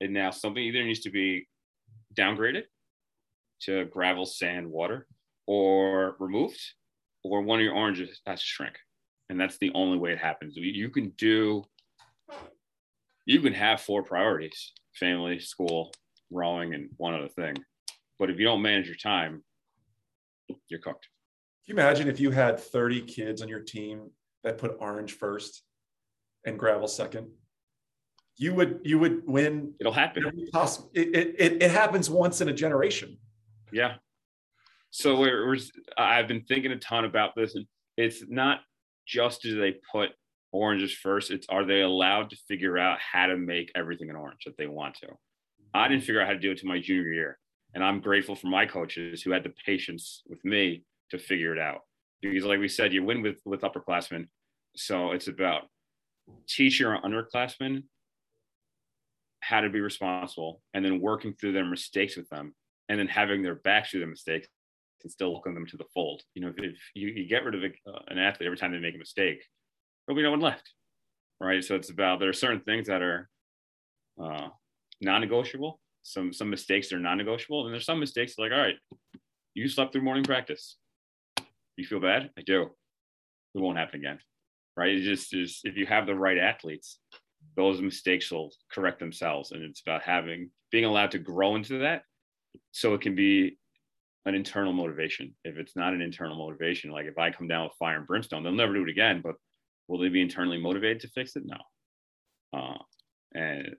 and 0.00 0.12
now 0.12 0.30
something 0.30 0.62
either 0.62 0.84
needs 0.84 1.00
to 1.00 1.10
be 1.10 1.46
downgraded 2.14 2.64
to 3.62 3.84
gravel, 3.86 4.26
sand, 4.26 4.70
water, 4.70 5.06
or 5.46 6.16
removed, 6.18 6.60
or 7.24 7.42
one 7.42 7.58
of 7.58 7.64
your 7.64 7.74
oranges 7.74 8.20
has 8.26 8.40
to 8.40 8.46
shrink. 8.46 8.74
And 9.28 9.40
that's 9.40 9.58
the 9.58 9.72
only 9.74 9.98
way 9.98 10.12
it 10.12 10.18
happens. 10.18 10.54
You 10.56 10.90
can 10.90 11.10
do, 11.10 11.64
you 13.24 13.40
can 13.40 13.54
have 13.54 13.80
four 13.80 14.02
priorities 14.02 14.72
family, 14.94 15.38
school, 15.38 15.90
rowing, 16.30 16.74
and 16.74 16.90
one 16.98 17.14
other 17.14 17.28
thing. 17.28 17.54
But 18.18 18.30
if 18.30 18.38
you 18.38 18.44
don't 18.44 18.62
manage 18.62 18.86
your 18.86 18.96
time, 18.96 19.42
you're 20.68 20.80
cooked. 20.80 21.08
Can 21.64 21.76
you 21.76 21.80
imagine 21.80 22.08
if 22.08 22.20
you 22.20 22.30
had 22.30 22.60
30 22.60 23.02
kids 23.02 23.40
on 23.40 23.48
your 23.48 23.60
team 23.60 24.10
that 24.44 24.58
put 24.58 24.76
orange 24.80 25.12
first 25.12 25.62
and 26.44 26.58
gravel 26.58 26.88
second? 26.88 27.28
You 28.36 28.54
would 28.54 28.80
you 28.82 28.98
would 28.98 29.26
win. 29.26 29.74
It'll 29.80 29.92
happen. 29.92 30.24
It, 30.94 31.34
it, 31.38 31.62
it 31.62 31.70
happens 31.70 32.08
once 32.08 32.40
in 32.40 32.48
a 32.48 32.52
generation. 32.52 33.18
Yeah. 33.72 33.94
So 34.90 35.18
we're, 35.18 35.46
we're, 35.46 35.56
I've 35.96 36.28
been 36.28 36.42
thinking 36.42 36.70
a 36.72 36.76
ton 36.78 37.04
about 37.04 37.34
this, 37.34 37.54
and 37.54 37.66
it's 37.96 38.22
not 38.28 38.60
just 39.06 39.42
do 39.42 39.58
they 39.58 39.76
put 39.90 40.10
oranges 40.52 40.92
first. 40.92 41.30
It's 41.30 41.46
are 41.48 41.64
they 41.64 41.80
allowed 41.80 42.30
to 42.30 42.36
figure 42.48 42.78
out 42.78 42.98
how 43.00 43.26
to 43.26 43.36
make 43.36 43.72
everything 43.74 44.10
an 44.10 44.16
orange 44.16 44.44
that 44.44 44.56
they 44.58 44.66
want 44.66 44.96
to. 44.96 45.08
I 45.74 45.88
didn't 45.88 46.04
figure 46.04 46.20
out 46.20 46.26
how 46.26 46.34
to 46.34 46.38
do 46.38 46.50
it 46.50 46.58
to 46.58 46.66
my 46.66 46.78
junior 46.78 47.12
year, 47.12 47.38
and 47.74 47.82
I'm 47.82 48.00
grateful 48.00 48.36
for 48.36 48.48
my 48.48 48.66
coaches 48.66 49.22
who 49.22 49.30
had 49.30 49.44
the 49.44 49.54
patience 49.64 50.22
with 50.28 50.44
me 50.44 50.84
to 51.10 51.18
figure 51.18 51.54
it 51.54 51.58
out. 51.58 51.80
Because, 52.20 52.44
like 52.44 52.60
we 52.60 52.68
said, 52.68 52.92
you 52.92 53.02
win 53.02 53.22
with 53.22 53.40
with 53.44 53.62
upperclassmen, 53.62 54.28
so 54.76 55.12
it's 55.12 55.28
about 55.28 55.62
teach 56.46 56.78
your 56.78 57.00
underclassmen 57.00 57.84
how 59.42 59.60
to 59.60 59.68
be 59.68 59.80
responsible 59.80 60.62
and 60.72 60.84
then 60.84 61.00
working 61.00 61.34
through 61.34 61.52
their 61.52 61.64
mistakes 61.64 62.16
with 62.16 62.28
them 62.28 62.54
and 62.88 62.98
then 62.98 63.08
having 63.08 63.42
their 63.42 63.56
backs 63.56 63.90
through 63.90 64.00
the 64.00 64.06
mistakes 64.06 64.46
and 65.02 65.10
still 65.10 65.32
welcome 65.32 65.54
them 65.54 65.66
to 65.66 65.76
the 65.76 65.84
fold. 65.92 66.22
You 66.34 66.42
know, 66.42 66.48
if, 66.56 66.58
if 66.58 66.78
you, 66.94 67.08
you, 67.08 67.28
get 67.28 67.44
rid 67.44 67.56
of 67.56 67.62
a, 67.64 67.90
uh, 67.90 68.02
an 68.08 68.18
athlete 68.18 68.46
every 68.46 68.56
time 68.56 68.72
they 68.72 68.78
make 68.78 68.94
a 68.94 68.98
mistake, 68.98 69.44
there'll 70.06 70.16
be 70.16 70.22
no 70.22 70.30
one 70.30 70.40
left. 70.40 70.72
Right. 71.40 71.62
So 71.62 71.74
it's 71.74 71.90
about 71.90 72.20
there 72.20 72.28
are 72.28 72.34
certain 72.34 72.60
things 72.60 72.86
that 72.86 73.02
are 73.02 73.28
uh, 74.22 74.48
non-negotiable. 75.00 75.80
Some 76.04 76.32
some 76.32 76.50
mistakes 76.50 76.92
are 76.92 77.00
non-negotiable, 77.00 77.64
and 77.64 77.74
there's 77.74 77.84
some 77.84 77.98
mistakes 77.98 78.34
like, 78.38 78.52
all 78.52 78.58
right, 78.58 78.76
you 79.54 79.68
slept 79.68 79.92
through 79.92 80.02
morning 80.02 80.22
practice. 80.22 80.76
You 81.76 81.84
feel 81.84 82.00
bad? 82.00 82.30
I 82.38 82.42
do. 82.42 82.70
It 83.54 83.60
won't 83.60 83.78
happen 83.78 83.98
again. 83.98 84.18
Right. 84.76 84.94
It 84.94 85.02
just 85.02 85.34
is 85.34 85.60
if 85.64 85.76
you 85.76 85.86
have 85.86 86.06
the 86.06 86.14
right 86.14 86.38
athletes, 86.38 87.00
those 87.56 87.80
mistakes 87.80 88.30
will 88.30 88.50
correct 88.70 88.98
themselves. 88.98 89.52
And 89.52 89.62
it's 89.62 89.82
about 89.82 90.02
having 90.02 90.50
being 90.70 90.84
allowed 90.84 91.10
to 91.12 91.18
grow 91.18 91.56
into 91.56 91.78
that. 91.80 92.02
So 92.70 92.94
it 92.94 93.00
can 93.00 93.14
be 93.14 93.58
an 94.24 94.34
internal 94.34 94.72
motivation. 94.72 95.34
If 95.44 95.56
it's 95.56 95.76
not 95.76 95.94
an 95.94 96.02
internal 96.02 96.36
motivation 96.36 96.90
like 96.90 97.06
if 97.06 97.18
i 97.18 97.30
come 97.30 97.48
down 97.48 97.64
with 97.64 97.72
fire 97.78 97.98
and 97.98 98.06
brimstone 98.06 98.42
they'll 98.42 98.52
never 98.52 98.74
do 98.74 98.82
it 98.82 98.88
again 98.88 99.20
but 99.22 99.34
will 99.88 99.98
they 99.98 100.08
be 100.08 100.22
internally 100.22 100.58
motivated 100.58 101.00
to 101.00 101.08
fix 101.08 101.36
it? 101.36 101.42
No. 101.44 101.56
Uh, 102.58 102.78
and 103.34 103.76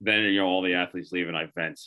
then 0.00 0.20
you 0.24 0.40
know 0.40 0.46
all 0.46 0.62
the 0.62 0.74
athletes 0.74 1.12
leave 1.12 1.28
and 1.28 1.36
i 1.36 1.46
vent 1.54 1.80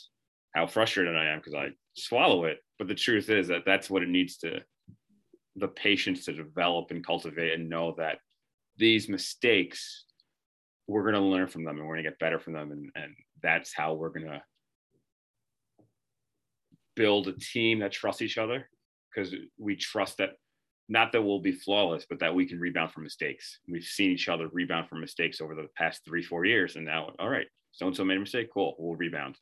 how 0.54 0.66
frustrated 0.66 1.16
i 1.16 1.26
am 1.26 1.38
because 1.38 1.54
i 1.54 1.68
swallow 1.96 2.44
it. 2.44 2.58
But 2.78 2.88
the 2.88 2.94
truth 2.94 3.30
is 3.30 3.48
that 3.48 3.62
that's 3.64 3.88
what 3.88 4.02
it 4.02 4.08
needs 4.08 4.36
to 4.38 4.60
the 5.56 5.68
patience 5.68 6.26
to 6.26 6.32
develop 6.32 6.90
and 6.90 7.04
cultivate 7.04 7.54
and 7.54 7.68
know 7.68 7.94
that 7.96 8.18
these 8.76 9.08
mistakes, 9.08 10.04
we're 10.86 11.02
going 11.02 11.14
to 11.14 11.20
learn 11.20 11.48
from 11.48 11.64
them 11.64 11.78
and 11.78 11.86
we're 11.86 11.94
going 11.94 12.04
to 12.04 12.10
get 12.10 12.18
better 12.18 12.38
from 12.38 12.52
them. 12.52 12.72
And, 12.72 12.90
and 12.94 13.14
that's 13.42 13.74
how 13.74 13.94
we're 13.94 14.10
going 14.10 14.26
to 14.26 14.42
build 16.94 17.28
a 17.28 17.32
team 17.32 17.80
that 17.80 17.92
trusts 17.92 18.22
each 18.22 18.38
other 18.38 18.68
because 19.14 19.34
we 19.58 19.76
trust 19.76 20.18
that 20.18 20.30
not 20.88 21.12
that 21.12 21.22
we'll 21.22 21.40
be 21.40 21.52
flawless, 21.52 22.06
but 22.08 22.20
that 22.20 22.34
we 22.34 22.46
can 22.46 22.60
rebound 22.60 22.92
from 22.92 23.02
mistakes. 23.02 23.58
We've 23.68 23.82
seen 23.82 24.12
each 24.12 24.28
other 24.28 24.48
rebound 24.52 24.88
from 24.88 25.00
mistakes 25.00 25.40
over 25.40 25.54
the 25.54 25.66
past 25.76 26.02
three, 26.04 26.22
four 26.22 26.44
years. 26.44 26.76
And 26.76 26.84
now, 26.84 27.10
all 27.18 27.28
right, 27.28 27.46
so 27.72 27.88
and 27.88 27.96
so 27.96 28.04
made 28.04 28.18
a 28.18 28.20
mistake. 28.20 28.50
Cool, 28.54 28.76
we'll 28.78 28.94
rebound. 28.94 29.36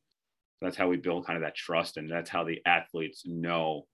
That's 0.62 0.76
how 0.76 0.88
we 0.88 0.96
build 0.96 1.26
kind 1.26 1.36
of 1.36 1.42
that 1.42 1.54
trust, 1.54 1.98
and 1.98 2.10
that's 2.10 2.30
how 2.30 2.44
the 2.44 2.62
athletes 2.64 3.24
know 3.26 3.86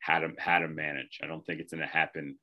how 0.00 0.18
to 0.18 0.28
how 0.38 0.58
to 0.58 0.68
manage. 0.68 1.20
I 1.22 1.26
don't 1.26 1.44
think 1.46 1.60
it's 1.60 1.72
going 1.72 1.80
to 1.80 1.86
happen 1.86 2.38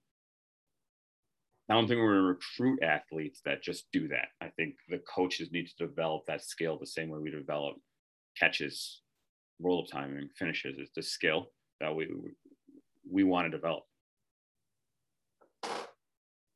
I 1.70 1.74
don't 1.74 1.88
think 1.88 2.00
we're 2.00 2.14
going 2.14 2.24
to 2.24 2.28
recruit 2.28 2.82
athletes 2.82 3.42
that 3.44 3.62
just 3.62 3.92
do 3.92 4.08
that. 4.08 4.30
I 4.40 4.48
think 4.56 4.76
the 4.88 5.00
coaches 5.00 5.52
need 5.52 5.68
to 5.68 5.88
develop 5.88 6.26
that 6.28 6.44
skill 6.44 6.78
the 6.80 6.88
same 6.88 7.10
way 7.10 7.20
we 7.20 7.30
develop 7.30 7.76
catches, 8.40 9.02
roll 9.60 9.82
up 9.82 9.88
timing, 9.92 10.30
finishes. 10.38 10.78
It's 10.80 10.92
the 10.96 11.02
skill 11.02 11.52
that 11.82 11.94
we 11.94 12.10
we 13.10 13.24
want 13.24 13.52
to 13.52 13.58
develop. 13.58 13.84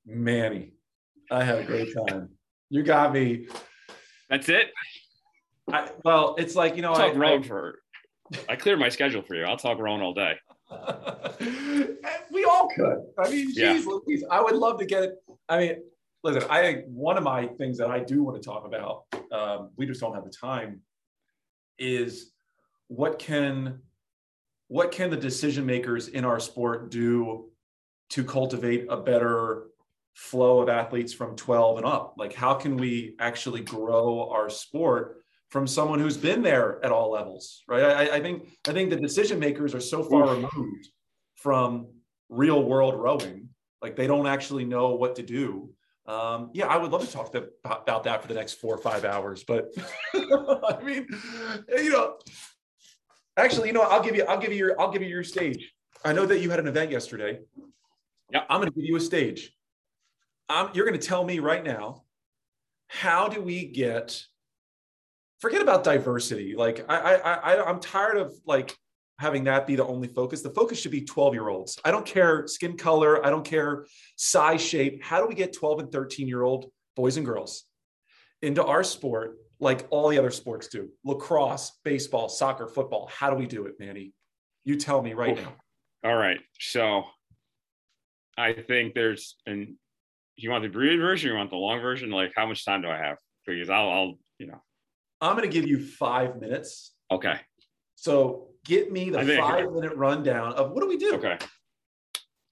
Manny, 0.05 0.73
I 1.29 1.43
had 1.43 1.59
a 1.59 1.63
great 1.63 1.89
time. 2.07 2.29
You 2.69 2.83
got 2.83 3.13
me. 3.13 3.47
That's 4.29 4.47
it. 4.47 4.69
I, 5.71 5.89
well, 6.03 6.35
it's 6.37 6.55
like 6.55 6.77
you 6.77 6.81
know, 6.81 6.93
I, 6.93 7.11
I, 7.11 7.41
for 7.41 7.79
I 8.47 8.55
cleared 8.55 8.79
my 8.79 8.89
schedule 8.89 9.21
for 9.21 9.35
you. 9.35 9.43
I'll 9.43 9.57
talk 9.57 9.77
rowing 9.77 10.01
all 10.01 10.13
day. 10.13 10.35
we 12.77 12.83
all 12.83 12.91
could. 13.15 13.25
I 13.25 13.29
mean, 13.29 13.51
Yeah. 13.53 13.81
Louise, 13.85 14.23
I 14.29 14.41
would 14.41 14.55
love 14.55 14.79
to 14.79 14.85
get 14.85 15.03
it. 15.03 15.15
I 15.49 15.59
mean, 15.59 15.75
listen, 16.23 16.43
I 16.49 16.61
think 16.61 16.85
one 16.87 17.17
of 17.17 17.23
my 17.23 17.47
things 17.47 17.77
that 17.77 17.89
I 17.89 17.99
do 17.99 18.23
want 18.23 18.41
to 18.41 18.47
talk 18.47 18.65
about, 18.65 19.05
um, 19.31 19.71
we 19.77 19.85
just 19.85 20.01
don't 20.01 20.13
have 20.13 20.23
the 20.23 20.29
time, 20.31 20.81
is 21.77 22.31
what 22.87 23.19
can 23.19 23.81
what 24.67 24.91
can 24.91 25.09
the 25.09 25.17
decision 25.17 25.65
makers 25.65 26.07
in 26.07 26.23
our 26.23 26.39
sport 26.39 26.89
do 26.91 27.49
to 28.09 28.23
cultivate 28.23 28.85
a 28.89 28.95
better 28.95 29.63
flow 30.13 30.61
of 30.61 30.69
athletes 30.69 31.11
from 31.11 31.35
12 31.35 31.79
and 31.79 31.85
up? 31.85 32.13
Like, 32.17 32.33
how 32.33 32.53
can 32.53 32.77
we 32.77 33.15
actually 33.19 33.59
grow 33.61 34.29
our 34.29 34.49
sport 34.49 35.25
from 35.49 35.67
someone 35.67 35.99
who's 35.99 36.15
been 36.15 36.41
there 36.41 36.83
at 36.85 36.91
all 36.93 37.11
levels, 37.11 37.63
right? 37.67 37.83
I, 37.83 38.15
I 38.15 38.21
think 38.21 38.47
I 38.67 38.71
think 38.71 38.89
the 38.89 38.95
decision 38.95 39.39
makers 39.39 39.75
are 39.75 39.81
so 39.81 40.03
far 40.03 40.23
Oof. 40.23 40.37
removed 40.37 40.87
from 41.35 41.87
real 42.31 42.63
world 42.63 42.95
rowing, 42.95 43.49
like 43.81 43.95
they 43.95 44.07
don't 44.07 44.25
actually 44.25 44.65
know 44.65 44.95
what 44.95 45.15
to 45.17 45.23
do. 45.23 45.69
Um, 46.07 46.49
yeah, 46.53 46.65
I 46.65 46.77
would 46.77 46.91
love 46.91 47.05
to 47.05 47.11
talk 47.11 47.31
to, 47.33 47.49
about 47.63 48.05
that 48.05 48.21
for 48.23 48.27
the 48.27 48.33
next 48.33 48.53
four 48.53 48.73
or 48.73 48.79
five 48.79 49.05
hours, 49.05 49.43
but 49.43 49.71
I 50.15 50.77
mean, 50.83 51.07
you 51.77 51.91
know, 51.91 52.17
actually, 53.37 53.67
you 53.67 53.73
know, 53.73 53.83
I'll 53.83 54.01
give 54.01 54.15
you, 54.15 54.23
I'll 54.23 54.39
give 54.39 54.51
you 54.51 54.57
your, 54.57 54.81
I'll 54.81 54.91
give 54.91 55.03
you 55.03 55.09
your 55.09 55.23
stage. 55.23 55.71
I 56.03 56.13
know 56.13 56.25
that 56.25 56.39
you 56.39 56.49
had 56.49 56.59
an 56.59 56.67
event 56.67 56.89
yesterday. 56.89 57.39
Yeah. 58.31 58.43
I'm 58.49 58.59
going 58.59 58.71
to 58.71 58.75
give 58.75 58.85
you 58.85 58.95
a 58.95 59.01
stage. 59.01 59.53
Um, 60.49 60.71
you're 60.73 60.85
going 60.85 60.99
to 60.99 61.05
tell 61.05 61.23
me 61.23 61.39
right 61.39 61.63
now, 61.63 62.03
how 62.87 63.27
do 63.27 63.41
we 63.41 63.65
get? 63.65 64.25
Forget 65.39 65.61
about 65.61 65.83
diversity. 65.83 66.55
Like 66.55 66.85
I, 66.89 67.15
I, 67.15 67.33
I, 67.33 67.69
I'm 67.69 67.79
tired 67.79 68.17
of 68.17 68.33
like 68.45 68.77
having 69.21 69.43
that 69.43 69.67
be 69.67 69.75
the 69.75 69.85
only 69.85 70.07
focus. 70.07 70.41
The 70.41 70.49
focus 70.49 70.81
should 70.81 70.91
be 70.91 71.01
12 71.01 71.35
year 71.35 71.47
olds. 71.47 71.79
I 71.85 71.91
don't 71.91 72.05
care 72.05 72.47
skin 72.47 72.75
color. 72.75 73.23
I 73.23 73.29
don't 73.29 73.45
care 73.45 73.85
size, 74.15 74.61
shape. 74.61 75.03
How 75.03 75.21
do 75.21 75.27
we 75.27 75.35
get 75.35 75.53
12 75.53 75.79
and 75.79 75.91
13 75.91 76.27
year 76.27 76.41
old 76.41 76.71
boys 76.95 77.17
and 77.17 77.25
girls 77.25 77.63
into 78.41 78.65
our 78.65 78.83
sport 78.83 79.37
like 79.59 79.85
all 79.91 80.09
the 80.09 80.17
other 80.17 80.31
sports 80.31 80.67
do? 80.69 80.89
Lacrosse, 81.05 81.71
baseball, 81.83 82.29
soccer, 82.29 82.67
football. 82.67 83.11
How 83.13 83.29
do 83.29 83.35
we 83.35 83.45
do 83.45 83.67
it, 83.67 83.75
Manny? 83.79 84.11
You 84.63 84.75
tell 84.75 85.03
me 85.03 85.13
right 85.13 85.35
now. 85.35 85.53
All 86.03 86.17
right. 86.17 86.39
So 86.59 87.03
I 88.37 88.53
think 88.53 88.95
there's 88.95 89.35
and 89.45 89.75
you 90.35 90.49
want 90.49 90.63
the 90.63 90.69
abbreviated 90.69 90.99
version, 90.99 91.29
you 91.29 91.37
want 91.37 91.51
the 91.51 91.57
long 91.57 91.79
version? 91.79 92.09
Like 92.09 92.33
how 92.35 92.47
much 92.47 92.65
time 92.65 92.81
do 92.81 92.89
I 92.89 92.97
have? 92.97 93.17
Because 93.45 93.69
I'll, 93.69 93.89
I'll 93.89 94.13
you 94.39 94.47
know, 94.47 94.63
I'm 95.21 95.37
going 95.37 95.47
to 95.47 95.53
give 95.53 95.69
you 95.69 95.85
five 95.85 96.41
minutes. 96.41 96.95
okay. 97.11 97.35
So 97.95 98.50
get 98.65 98.91
me 98.91 99.09
the 99.09 99.37
five 99.37 99.71
minute 99.71 99.95
rundown 99.95 100.53
of 100.53 100.71
what 100.71 100.81
do 100.81 100.87
we 100.87 100.97
do? 100.97 101.15
Okay. 101.15 101.37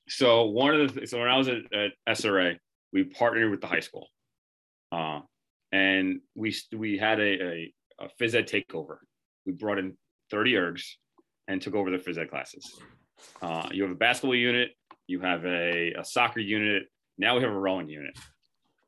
So 0.07 0.45
one 0.45 0.80
of 0.80 0.93
the 0.93 1.07
so 1.07 1.20
when 1.20 1.28
I 1.28 1.38
was 1.38 1.47
at, 1.47 1.57
at 1.74 1.91
SRA, 2.07 2.57
we 2.91 3.03
partnered 3.03 3.51
with 3.51 3.62
the 3.62 3.68
high 3.68 3.80
school, 3.80 4.07
uh, 4.91 5.22
and 5.72 6.22
we 6.36 6.55
we 6.76 6.97
had 6.97 7.20
a, 7.20 7.43
a, 7.43 7.74
a 7.99 8.10
phys 8.20 8.34
ed 8.34 8.47
takeover. 8.47 8.97
We 9.45 9.53
brought 9.53 9.78
in 9.78 9.95
30 10.32 10.53
ergs 10.53 10.84
and 11.47 11.62
took 11.62 11.76
over 11.76 11.91
the 11.91 11.97
phys 11.97 12.18
ed 12.18 12.30
classes. 12.30 12.80
Uh, 13.41 13.68
you 13.72 13.84
have 13.84 13.91
a 13.91 13.95
basketball 13.95 14.36
unit, 14.36 14.72
you 15.07 15.20
have 15.20 15.45
a, 15.45 15.93
a 15.93 16.05
soccer 16.05 16.39
unit. 16.39 16.84
Now 17.18 17.36
we 17.36 17.43
have 17.43 17.51
a 17.51 17.60
rowing 17.60 17.89
unit. 17.89 18.18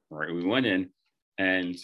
All 0.10 0.18
right, 0.18 0.34
we 0.34 0.44
went 0.44 0.66
in 0.66 0.90
and 1.38 1.76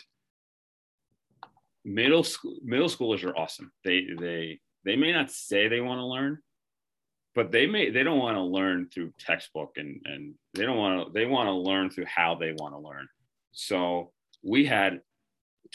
middle 1.83 2.23
school 2.23 2.57
middle 2.63 2.89
schoolers 2.89 3.23
are 3.23 3.35
awesome. 3.37 3.71
They 3.83 4.07
they 4.19 4.59
they 4.85 4.95
may 4.95 5.11
not 5.11 5.31
say 5.31 5.67
they 5.67 5.81
want 5.81 5.99
to 5.99 6.05
learn, 6.05 6.39
but 7.35 7.51
they 7.51 7.67
may 7.67 7.89
they 7.89 8.03
don't 8.03 8.19
want 8.19 8.35
to 8.35 8.41
learn 8.41 8.87
through 8.93 9.13
textbook 9.19 9.73
and 9.77 10.01
and 10.05 10.33
they 10.53 10.65
don't 10.65 10.77
want 10.77 11.07
to 11.07 11.13
they 11.13 11.25
want 11.25 11.47
to 11.47 11.53
learn 11.53 11.89
through 11.89 12.05
how 12.05 12.35
they 12.35 12.51
want 12.53 12.73
to 12.73 12.79
learn 12.79 13.07
so 13.51 14.11
we 14.43 14.65
had 14.65 15.01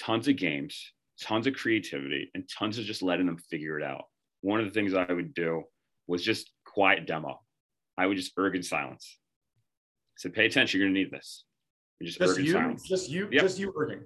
tons 0.01 0.27
of 0.27 0.37
games 0.37 0.93
tons 1.21 1.47
of 1.47 1.55
creativity 1.55 2.29
and 2.35 2.49
tons 2.49 2.79
of 2.79 2.85
just 2.85 3.01
letting 3.03 3.27
them 3.27 3.37
figure 3.49 3.79
it 3.79 3.85
out 3.85 4.05
one 4.41 4.59
of 4.59 4.67
the 4.67 4.73
things 4.73 4.93
i 4.95 5.05
would 5.13 5.33
do 5.35 5.63
was 6.09 6.23
just 6.25 6.51
quiet 6.67 7.07
demo 7.07 7.39
i 7.97 8.07
would 8.07 8.17
just 8.17 8.33
erg 8.39 8.57
in 8.57 8.63
silence 8.63 9.19
said 10.17 10.33
pay 10.35 10.47
attention 10.47 10.81
you're 10.81 10.89
going 10.89 10.95
to 10.95 11.01
need 11.01 11.13
this 11.13 11.45
and 12.01 12.09
just, 12.09 12.19
Just 12.19 12.41
you, 12.41 12.53
silence 12.53 12.89
just 12.89 13.09
you, 13.09 13.29
Yep. 13.31 13.43
just 13.43 13.59
you 13.61 13.73
erging. 13.73 14.03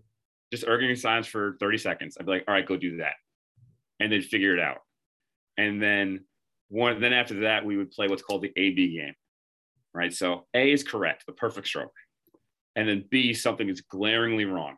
just 0.53 0.67
erging 0.67 0.91
in 0.91 0.97
silence 0.97 1.27
for 1.27 1.57
30 1.59 1.79
seconds. 1.79 2.17
I'd 2.21 2.27
be 2.27 2.33
like, 2.33 2.45
all 2.47 2.53
right, 2.53 2.67
go 2.67 2.77
do 2.77 2.99
that. 2.99 3.15
And 4.01 4.13
then 4.13 4.21
figure 4.21 4.53
it 4.55 4.61
out. 4.61 4.79
And 5.59 5.83
then 5.83 6.25
one 6.69 7.01
then 7.01 7.13
after 7.13 7.41
that, 7.41 7.65
we 7.65 7.77
would 7.77 7.91
play 7.91 8.09
what's 8.09 8.23
called 8.23 8.43
the 8.43 8.53
AB 8.57 8.97
game. 8.97 9.15
Right. 9.95 10.13
So 10.13 10.47
A 10.55 10.73
is 10.73 10.83
correct, 10.83 11.25
the 11.27 11.33
perfect 11.33 11.67
stroke. 11.67 11.93
And 12.75 12.87
then 12.89 13.05
B, 13.11 13.33
something 13.33 13.69
is 13.69 13.81
glaringly 13.81 14.45
wrong. 14.45 14.77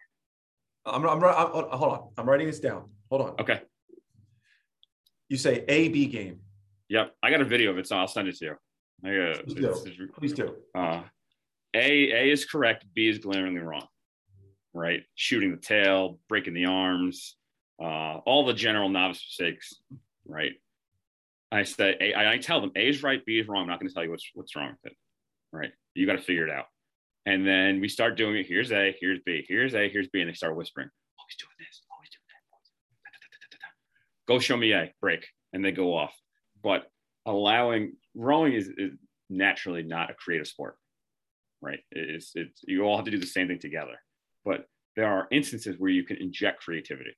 I'm, 0.86 1.04
I'm, 1.04 1.22
I'm, 1.22 1.50
hold 1.50 1.92
on. 1.92 2.08
I'm 2.16 2.28
writing 2.28 2.46
this 2.46 2.60
down. 2.60 2.88
Hold 3.10 3.22
on. 3.22 3.34
Okay. 3.40 3.60
You 5.28 5.36
say 5.36 5.64
A 5.68 5.88
B 5.88 6.06
game. 6.06 6.40
Yep. 6.88 7.14
I 7.22 7.30
got 7.30 7.40
a 7.40 7.44
video 7.44 7.70
of 7.70 7.78
it, 7.78 7.86
so 7.86 7.96
I'll 7.96 8.06
send 8.08 8.28
it 8.28 8.36
to 8.36 8.44
you. 8.44 8.54
I 9.04 9.34
got 9.34 9.44
Please 9.44 9.54
do. 9.54 9.60
it's- 9.70 9.86
it's- 9.86 10.08
Please 10.16 10.32
do. 10.32 10.56
uh, 10.74 11.02
A 11.74 12.12
A 12.12 12.30
is 12.30 12.44
correct. 12.46 12.84
B 12.94 13.08
is 13.08 13.18
glaringly 13.18 13.60
wrong. 13.60 13.86
Right, 14.74 15.02
shooting 15.16 15.50
the 15.50 15.56
tail, 15.56 16.20
breaking 16.28 16.54
the 16.54 16.66
arms, 16.66 17.36
uh, 17.82 18.18
all 18.18 18.44
the 18.46 18.52
general 18.52 18.88
novice 18.88 19.24
mistakes. 19.26 19.74
Right. 20.26 20.52
I 21.50 21.62
say 21.62 21.96
A, 22.00 22.14
I, 22.14 22.32
I 22.34 22.38
tell 22.38 22.60
them 22.60 22.72
A 22.76 22.88
is 22.88 23.02
right, 23.02 23.24
B 23.24 23.38
is 23.38 23.48
wrong. 23.48 23.62
I'm 23.62 23.68
not 23.68 23.80
going 23.80 23.88
to 23.88 23.94
tell 23.94 24.04
you 24.04 24.10
what's 24.10 24.28
what's 24.34 24.54
wrong 24.56 24.74
with 24.82 24.92
it. 24.92 24.98
Right. 25.52 25.70
You 25.94 26.06
got 26.06 26.16
to 26.16 26.22
figure 26.22 26.46
it 26.46 26.52
out. 26.52 26.66
And 27.26 27.46
then 27.46 27.80
we 27.80 27.88
start 27.88 28.16
doing 28.16 28.36
it. 28.36 28.46
Here's 28.46 28.72
A, 28.72 28.94
here's 29.00 29.20
B, 29.24 29.44
here's 29.48 29.74
A, 29.74 29.88
here's 29.88 30.08
B, 30.08 30.20
and 30.20 30.30
they 30.30 30.34
start 30.34 30.56
whispering. 30.56 30.88
Always 31.18 31.36
doing 31.38 31.54
this, 31.58 31.82
always 31.92 32.08
doing 32.10 32.24
that. 33.52 34.32
Go 34.32 34.38
show 34.38 34.56
me 34.56 34.72
A, 34.72 34.92
break, 35.00 35.26
and 35.52 35.64
they 35.64 35.72
go 35.72 35.96
off. 35.96 36.14
But 36.62 36.90
allowing 37.26 37.94
rowing 38.14 38.54
is, 38.54 38.68
is 38.76 38.92
naturally 39.30 39.82
not 39.82 40.10
a 40.10 40.14
creative 40.14 40.46
sport 40.46 40.76
right? 41.60 41.80
It's, 41.92 42.32
it's 42.34 42.60
you 42.66 42.82
all 42.82 42.96
have 42.96 43.04
to 43.06 43.10
do 43.10 43.18
the 43.18 43.26
same 43.26 43.48
thing 43.48 43.58
together. 43.58 44.00
But 44.44 44.66
there 44.96 45.06
are 45.06 45.28
instances 45.30 45.76
where 45.78 45.90
you 45.90 46.04
can 46.04 46.16
inject 46.16 46.62
creativity, 46.62 47.16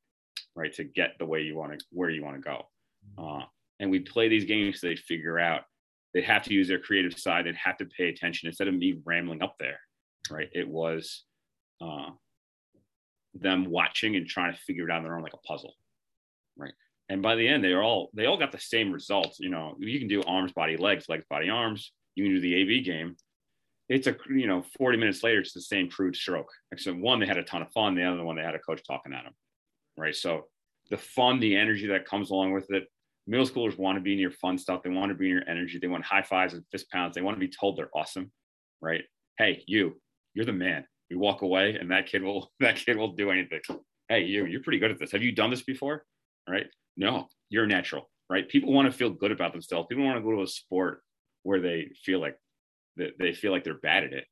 right, 0.55 0.73
to 0.75 0.85
get 0.85 1.13
the 1.19 1.27
way 1.27 1.43
you 1.43 1.57
want 1.57 1.79
to 1.79 1.85
where 1.91 2.11
you 2.11 2.25
want 2.25 2.37
to 2.37 2.43
go. 2.43 2.63
Uh, 3.19 3.45
and 3.81 3.91
we 3.91 3.99
play 3.99 4.29
these 4.29 4.45
games 4.45 4.81
so 4.81 4.87
they 4.87 4.97
figure 4.97 5.41
out 5.41 5.63
they 6.15 6.23
have 6.23 6.43
to 6.45 6.55
use 6.55 6.69
their 6.69 6.79
creative 6.79 7.19
side. 7.19 7.47
They'd 7.47 7.57
have 7.57 7.79
to 7.79 7.87
pay 7.87 8.09
attention 8.09 8.47
instead 8.49 8.69
of 8.69 8.75
me 8.75 9.01
rambling 9.05 9.43
up 9.43 9.57
there, 9.59 9.81
right? 10.31 10.49
It 10.53 10.69
was 10.69 11.25
uh, 11.81 12.11
them 13.35 13.65
watching 13.65 14.17
and 14.17 14.27
trying 14.27 14.53
to 14.53 14.61
figure 14.61 14.85
it 14.85 14.91
out 14.93 14.99
on 14.99 15.05
their 15.05 15.17
own 15.17 15.23
like 15.23 15.35
a 15.35 15.47
puzzle, 15.49 15.75
right? 16.57 16.75
And 17.09 17.23
by 17.23 17.35
the 17.35 17.49
end, 17.49 17.65
they 17.65 17.75
all 17.75 18.11
they 18.15 18.27
all 18.27 18.39
got 18.39 18.53
the 18.53 18.61
same 18.61 18.93
results. 18.93 19.41
You 19.41 19.51
know, 19.51 19.75
you 19.79 19.99
can 19.99 20.09
do 20.09 20.23
arms, 20.23 20.53
body, 20.53 20.77
legs, 20.77 21.09
legs, 21.09 21.25
body, 21.29 21.51
arms. 21.51 21.93
You 22.15 22.25
can 22.25 22.35
do 22.35 22.41
the 22.41 22.55
AB 22.55 22.83
game 22.83 23.17
it's 23.91 24.07
a 24.07 24.17
you 24.31 24.47
know 24.47 24.65
40 24.79 24.97
minutes 24.97 25.23
later 25.23 25.41
it's 25.41 25.53
the 25.53 25.61
same 25.61 25.91
crude 25.91 26.17
stroke 26.17 26.51
except 26.73 26.97
one 26.97 27.21
they 27.21 27.27
had 27.27 27.37
a 27.37 27.43
ton 27.43 27.61
of 27.61 27.71
fun 27.73 27.95
the 27.95 28.05
other 28.05 28.25
one 28.25 28.37
they 28.37 28.43
had 28.43 28.55
a 28.55 28.59
coach 28.59 28.81
talking 28.87 29.13
at 29.13 29.25
them 29.25 29.35
right 29.99 30.15
so 30.15 30.47
the 30.91 30.97
fun 30.97 31.41
the 31.41 31.57
energy 31.57 31.89
that 31.89 32.07
comes 32.07 32.31
along 32.31 32.53
with 32.53 32.71
it 32.71 32.85
middle 33.27 33.47
schoolers 33.47 33.79
want 33.79 33.97
to 33.97 34.03
be 34.03 34.13
in 34.13 34.19
your 34.19 34.31
fun 34.31 34.59
stuff. 34.59 34.83
They 34.83 34.91
want 34.91 35.11
to 35.11 35.15
be 35.15 35.27
in 35.27 35.37
your 35.37 35.49
energy. 35.49 35.79
They 35.79 35.89
want 35.89 36.05
high 36.05 36.23
fives 36.23 36.55
and 36.55 36.65
fist 36.71 36.91
pounds. 36.91 37.15
They 37.15 37.23
want 37.23 37.37
to 37.37 37.41
be 37.41 37.53
told 37.53 37.77
they're 37.77 37.91
awesome 37.95 38.31
right? 38.81 39.03
Hey 39.39 39.63
you 39.67 40.01
you're 40.35 40.47
the 40.47 40.53
man. 40.53 40.85
We 41.11 41.17
walk 41.17 41.43
away 41.43 41.77
and 41.81 41.91
that 41.91 42.07
kid 42.07 42.23
will 42.23 42.51
that 42.61 42.77
kid 42.77 42.97
will 42.97 43.13
do 43.13 43.31
anything. 43.31 43.61
Hey 44.09 44.25
you 44.25 44.47
you're 44.47 44.63
pretty 44.63 44.79
good 44.79 44.91
at 44.91 44.99
this. 44.99 45.13
Have 45.13 45.23
you 45.23 45.33
done 45.33 45.51
this 45.51 45.63
before? 45.63 46.05
Right? 46.49 46.67
No 46.97 47.29
you're 47.49 47.67
natural 47.67 48.09
right? 48.31 48.49
People 48.49 48.73
want 48.73 48.91
to 48.91 48.97
feel 48.97 49.11
good 49.11 49.33
about 49.33 49.51
themselves. 49.51 49.89
People 49.89 50.05
want 50.05 50.17
to 50.17 50.23
go 50.23 50.31
to 50.31 50.43
a 50.43 50.47
sport 50.47 51.03
where 51.43 51.61
they 51.61 51.91
feel 52.05 52.21
like 52.21 52.37
they 52.97 53.33
feel 53.33 53.51
like 53.51 53.65
they're 53.65 53.79
bad 53.79 54.05
at 54.05 54.13
it, 54.13 54.25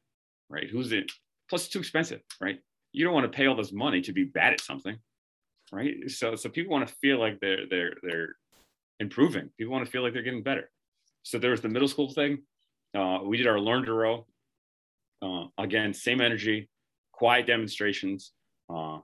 right? 0.49 0.69
Who's 0.71 0.93
it? 0.93 1.11
Plus, 1.49 1.65
it's 1.65 1.73
too 1.73 1.81
expensive, 1.81 2.21
right? 2.41 2.59
You 2.93 3.05
don't 3.05 3.15
want 3.15 3.31
to 3.31 3.37
pay 3.37 3.47
all 3.47 3.57
this 3.57 3.73
money 3.73 4.01
to 4.03 4.13
be 4.13 4.25
bad 4.25 4.53
at 4.53 4.61
something, 4.61 4.97
right? 5.73 5.95
So, 6.09 6.37
so 6.37 6.49
people 6.49 6.73
want 6.73 6.87
to 6.87 6.95
feel 6.97 7.19
like 7.19 7.41
they're 7.41 7.67
they're 7.69 7.95
they're 8.03 8.37
improving. 9.01 9.51
People 9.59 9.73
want 9.73 9.85
to 9.85 9.91
feel 9.91 10.03
like 10.03 10.13
they're 10.13 10.23
getting 10.23 10.43
better. 10.43 10.71
So 11.23 11.39
there 11.39 11.51
was 11.51 11.61
the 11.61 11.69
middle 11.69 11.89
school 11.89 12.13
thing. 12.13 12.39
Uh, 12.97 13.19
we 13.25 13.37
did 13.37 13.47
our 13.47 13.61
learn 13.61 13.85
to 13.85 13.93
row. 13.93 14.27
Uh, 15.21 15.47
again, 15.59 15.93
same 15.93 16.21
energy, 16.21 16.69
quiet 17.13 17.47
demonstrations. 17.47 18.33
Uh, 18.73 18.99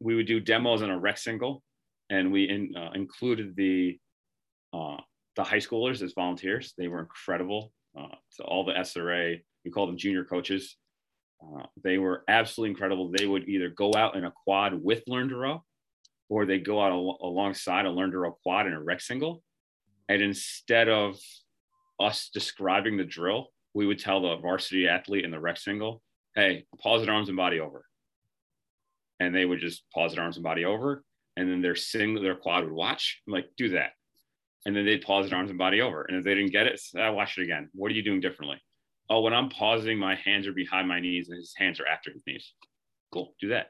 we 0.00 0.14
would 0.14 0.26
do 0.26 0.40
demos 0.40 0.82
on 0.82 0.90
a 0.90 0.98
rec 0.98 1.18
single, 1.18 1.62
and 2.10 2.32
we 2.32 2.48
in, 2.48 2.74
uh, 2.76 2.90
included 2.94 3.56
the 3.56 3.98
uh, 4.72 4.96
the 5.36 5.44
high 5.44 5.58
schoolers 5.58 6.02
as 6.02 6.12
volunteers. 6.12 6.74
They 6.76 6.88
were 6.88 7.00
incredible. 7.00 7.72
Uh, 7.98 8.14
so 8.30 8.44
all 8.44 8.64
the 8.64 8.72
SRA, 8.72 9.40
we 9.64 9.70
call 9.70 9.86
them 9.86 9.96
junior 9.96 10.24
coaches. 10.24 10.76
Uh, 11.42 11.62
they 11.82 11.98
were 11.98 12.24
absolutely 12.28 12.70
incredible. 12.70 13.10
They 13.10 13.26
would 13.26 13.48
either 13.48 13.68
go 13.68 13.92
out 13.94 14.16
in 14.16 14.24
a 14.24 14.32
quad 14.44 14.74
with 14.74 15.02
Learn 15.06 15.28
to 15.28 15.36
Row, 15.36 15.64
or 16.28 16.44
they 16.44 16.58
go 16.58 16.80
out 16.82 16.92
al- 16.92 17.18
alongside 17.22 17.86
a 17.86 17.90
learn 17.90 18.10
to 18.10 18.18
row 18.18 18.38
quad 18.42 18.66
and 18.66 18.74
a 18.74 18.80
rec 18.80 19.00
single. 19.00 19.42
And 20.08 20.22
instead 20.22 20.88
of 20.88 21.18
us 22.00 22.30
describing 22.32 22.96
the 22.96 23.04
drill, 23.04 23.48
we 23.74 23.86
would 23.86 23.98
tell 23.98 24.22
the 24.22 24.36
varsity 24.36 24.88
athlete 24.88 25.24
in 25.24 25.30
the 25.30 25.40
rec 25.40 25.58
single, 25.58 26.02
hey, 26.34 26.66
pause 26.80 27.02
at 27.02 27.08
arms 27.08 27.28
and 27.28 27.36
body 27.36 27.60
over. 27.60 27.84
And 29.20 29.34
they 29.34 29.44
would 29.44 29.60
just 29.60 29.84
pause 29.92 30.12
at 30.12 30.18
arms 30.18 30.36
and 30.36 30.44
body 30.44 30.64
over. 30.64 31.04
And 31.36 31.50
then 31.50 31.62
their 31.62 31.76
single, 31.76 32.22
their 32.22 32.36
quad 32.36 32.64
would 32.64 32.72
watch, 32.72 33.20
I'm 33.26 33.32
like, 33.32 33.48
do 33.56 33.70
that. 33.70 33.92
And 34.66 34.74
then 34.74 34.84
they'd 34.84 35.02
pause 35.02 35.26
at 35.26 35.32
arms 35.32 35.50
and 35.50 35.58
body 35.58 35.80
over. 35.80 36.02
And 36.02 36.16
if 36.16 36.24
they 36.24 36.34
didn't 36.34 36.52
get 36.52 36.66
it, 36.66 36.80
I 36.96 37.02
ah, 37.02 37.12
watch 37.12 37.38
it 37.38 37.44
again. 37.44 37.68
What 37.74 37.90
are 37.90 37.94
you 37.94 38.02
doing 38.02 38.20
differently? 38.20 38.60
Oh, 39.10 39.20
when 39.20 39.32
I'm 39.32 39.48
pausing, 39.48 39.98
my 39.98 40.16
hands 40.16 40.46
are 40.46 40.52
behind 40.52 40.88
my 40.88 41.00
knees 41.00 41.28
and 41.28 41.38
his 41.38 41.54
hands 41.56 41.80
are 41.80 41.86
after 41.86 42.12
his 42.12 42.22
knees. 42.26 42.52
Cool, 43.12 43.34
do 43.40 43.48
that. 43.48 43.68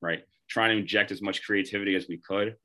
Right. 0.00 0.22
Trying 0.48 0.70
to 0.70 0.80
inject 0.80 1.10
as 1.10 1.22
much 1.22 1.42
creativity 1.44 1.94
as 1.94 2.06
we 2.08 2.18
could. 2.18 2.56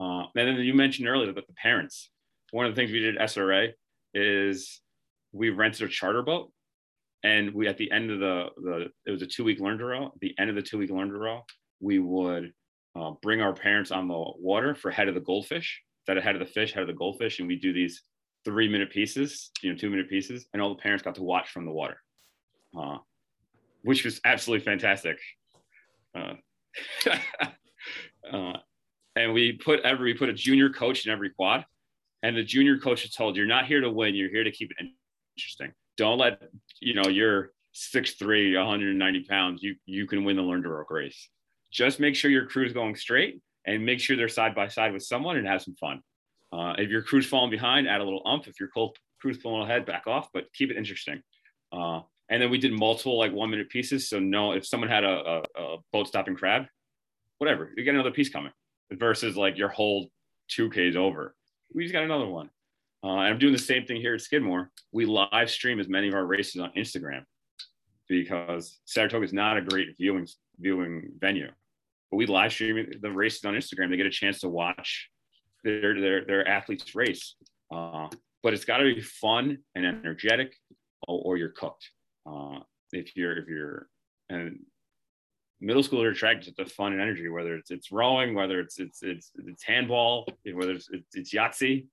Uh, 0.00 0.24
and 0.36 0.48
then 0.48 0.56
you 0.56 0.74
mentioned 0.74 1.08
earlier 1.08 1.30
about 1.30 1.46
the 1.46 1.54
parents. 1.54 2.10
One 2.50 2.66
of 2.66 2.74
the 2.74 2.80
things 2.80 2.92
we 2.92 3.00
did 3.00 3.16
at 3.16 3.28
SRA 3.28 3.70
is 4.14 4.80
we 5.32 5.50
rented 5.50 5.88
a 5.88 5.90
charter 5.90 6.22
boat 6.22 6.52
and 7.24 7.52
we 7.54 7.68
at 7.68 7.78
the 7.78 7.90
end 7.90 8.10
of 8.10 8.20
the 8.20 8.48
the 8.58 8.90
it 9.06 9.10
was 9.10 9.22
a 9.22 9.26
two 9.26 9.44
week 9.44 9.60
learn 9.60 9.78
row 9.78 10.06
at 10.06 10.20
the 10.20 10.34
end 10.38 10.50
of 10.50 10.56
the 10.56 10.62
two 10.62 10.78
week 10.78 10.90
learn 10.90 11.10
row 11.10 11.40
we 11.80 11.98
would 11.98 12.52
uh, 12.94 13.12
bring 13.22 13.40
our 13.40 13.52
parents 13.52 13.90
on 13.90 14.08
the 14.08 14.24
water 14.38 14.74
for 14.74 14.90
head 14.90 15.08
of 15.08 15.14
the 15.14 15.20
goldfish 15.20 15.82
that 16.06 16.16
head 16.16 16.34
of 16.34 16.40
the 16.40 16.46
fish 16.46 16.72
head 16.72 16.82
of 16.82 16.88
the 16.88 16.94
goldfish 16.94 17.38
and 17.38 17.48
we 17.48 17.56
do 17.56 17.72
these 17.72 18.02
three 18.44 18.68
minute 18.68 18.90
pieces 18.90 19.50
you 19.62 19.70
know 19.70 19.78
two 19.78 19.90
minute 19.90 20.08
pieces 20.08 20.46
and 20.52 20.60
all 20.60 20.70
the 20.70 20.82
parents 20.82 21.02
got 21.02 21.14
to 21.14 21.22
watch 21.22 21.50
from 21.50 21.64
the 21.64 21.70
water 21.70 21.96
uh, 22.78 22.98
which 23.82 24.04
was 24.04 24.20
absolutely 24.24 24.64
fantastic 24.64 25.18
uh, 26.14 26.34
uh 28.32 28.52
and 29.16 29.32
we 29.32 29.52
put 29.52 29.80
every 29.80 30.12
we 30.12 30.18
put 30.18 30.28
a 30.28 30.32
junior 30.32 30.70
coach 30.70 31.06
in 31.06 31.12
every 31.12 31.30
quad 31.30 31.64
and 32.22 32.36
the 32.36 32.42
junior 32.42 32.78
coach 32.78 33.04
is 33.04 33.10
told 33.10 33.36
you're 33.36 33.46
not 33.46 33.66
here 33.66 33.80
to 33.80 33.90
win 33.90 34.14
you're 34.14 34.30
here 34.30 34.44
to 34.44 34.50
keep 34.50 34.70
it 34.70 34.86
interesting. 35.36 35.72
Don't 35.96 36.18
let 36.18 36.42
you 36.80 36.94
know 36.94 37.08
you're 37.08 37.52
6'3 37.74 38.56
190 38.56 39.24
pounds 39.24 39.62
you 39.62 39.76
you 39.86 40.06
can 40.06 40.24
win 40.24 40.36
the 40.36 40.42
learn 40.42 40.62
to 40.62 40.68
row 40.68 40.84
race. 40.88 41.28
Just 41.70 42.00
make 42.00 42.14
sure 42.14 42.30
your 42.30 42.46
crew's 42.46 42.72
going 42.72 42.96
straight 42.96 43.40
and 43.66 43.84
make 43.84 44.00
sure 44.00 44.16
they're 44.16 44.28
side 44.28 44.54
by 44.54 44.68
side 44.68 44.92
with 44.92 45.02
someone 45.02 45.36
and 45.36 45.46
have 45.46 45.62
some 45.62 45.74
fun. 45.74 46.02
Uh, 46.52 46.74
if 46.78 46.90
your 46.90 47.02
crew's 47.02 47.26
falling 47.26 47.50
behind 47.50 47.88
add 47.88 48.00
a 48.00 48.04
little 48.04 48.22
ump 48.26 48.46
if 48.46 48.60
your 48.60 48.68
crew's 49.20 49.38
pulling 49.38 49.62
ahead 49.62 49.86
back 49.86 50.06
off 50.06 50.28
but 50.32 50.52
keep 50.54 50.70
it 50.70 50.76
interesting. 50.76 51.22
Uh, 51.72 52.00
and 52.32 52.42
then 52.42 52.50
we 52.50 52.58
did 52.58 52.72
multiple 52.72 53.16
like 53.16 53.32
one 53.32 53.50
minute 53.50 53.68
pieces 53.68 54.08
so 54.08 54.18
no 54.18 54.52
if 54.52 54.66
someone 54.66 54.88
had 54.88 55.04
a, 55.04 55.42
a, 55.56 55.62
a 55.62 55.76
boat 55.92 56.08
stopping 56.08 56.34
crab 56.34 56.64
whatever 57.38 57.72
you 57.76 57.84
get 57.84 57.94
another 57.94 58.10
piece 58.10 58.28
coming 58.28 58.52
versus 58.92 59.36
like 59.36 59.56
your 59.56 59.68
whole 59.68 60.08
2ks 60.50 60.96
over 60.96 61.34
we 61.74 61.84
just 61.84 61.92
got 61.92 62.04
another 62.04 62.26
one. 62.26 62.50
Uh, 63.04 63.18
and 63.18 63.28
I'm 63.28 63.38
doing 63.38 63.52
the 63.52 63.58
same 63.58 63.84
thing 63.84 64.00
here 64.00 64.14
at 64.14 64.20
Skidmore. 64.20 64.70
We 64.92 65.06
live 65.06 65.50
stream 65.50 65.80
as 65.80 65.88
many 65.88 66.08
of 66.08 66.14
our 66.14 66.24
races 66.24 66.60
on 66.60 66.70
Instagram 66.76 67.24
because 68.08 68.80
Saratoga 68.84 69.24
is 69.24 69.32
not 69.32 69.56
a 69.56 69.62
great 69.62 69.96
viewing 69.96 70.28
viewing 70.58 71.10
venue. 71.18 71.50
But 72.10 72.16
we 72.16 72.26
live 72.26 72.52
stream 72.52 72.86
the 73.00 73.10
races 73.10 73.44
on 73.44 73.54
Instagram. 73.54 73.90
They 73.90 73.96
get 73.96 74.06
a 74.06 74.10
chance 74.10 74.40
to 74.40 74.48
watch 74.48 75.08
their 75.64 76.00
their, 76.00 76.24
their 76.24 76.48
athletes 76.48 76.94
race. 76.94 77.34
Uh, 77.74 78.08
but 78.42 78.54
it's 78.54 78.64
got 78.64 78.78
to 78.78 78.94
be 78.94 79.00
fun 79.00 79.58
and 79.74 79.86
energetic, 79.86 80.54
or, 81.08 81.22
or 81.24 81.36
you're 81.36 81.50
cooked. 81.50 81.90
Uh, 82.26 82.60
if 82.92 83.16
you're 83.16 83.38
if 83.38 83.48
you're 83.48 83.88
and 84.28 84.60
middle 85.60 85.82
school 85.82 86.02
are 86.02 86.10
attracted 86.10 86.56
to 86.56 86.66
fun 86.66 86.92
and 86.92 87.00
energy, 87.00 87.28
whether 87.28 87.54
it's 87.54 87.70
it's 87.70 87.92
rowing, 87.92 88.34
whether 88.34 88.60
it's 88.60 88.78
it's 88.78 89.02
it's, 89.02 89.30
it's 89.46 89.62
handball, 89.62 90.26
whether 90.52 90.72
it's, 90.72 90.88
it's, 90.90 91.14
it's 91.14 91.32
Yahtzee. 91.32 91.86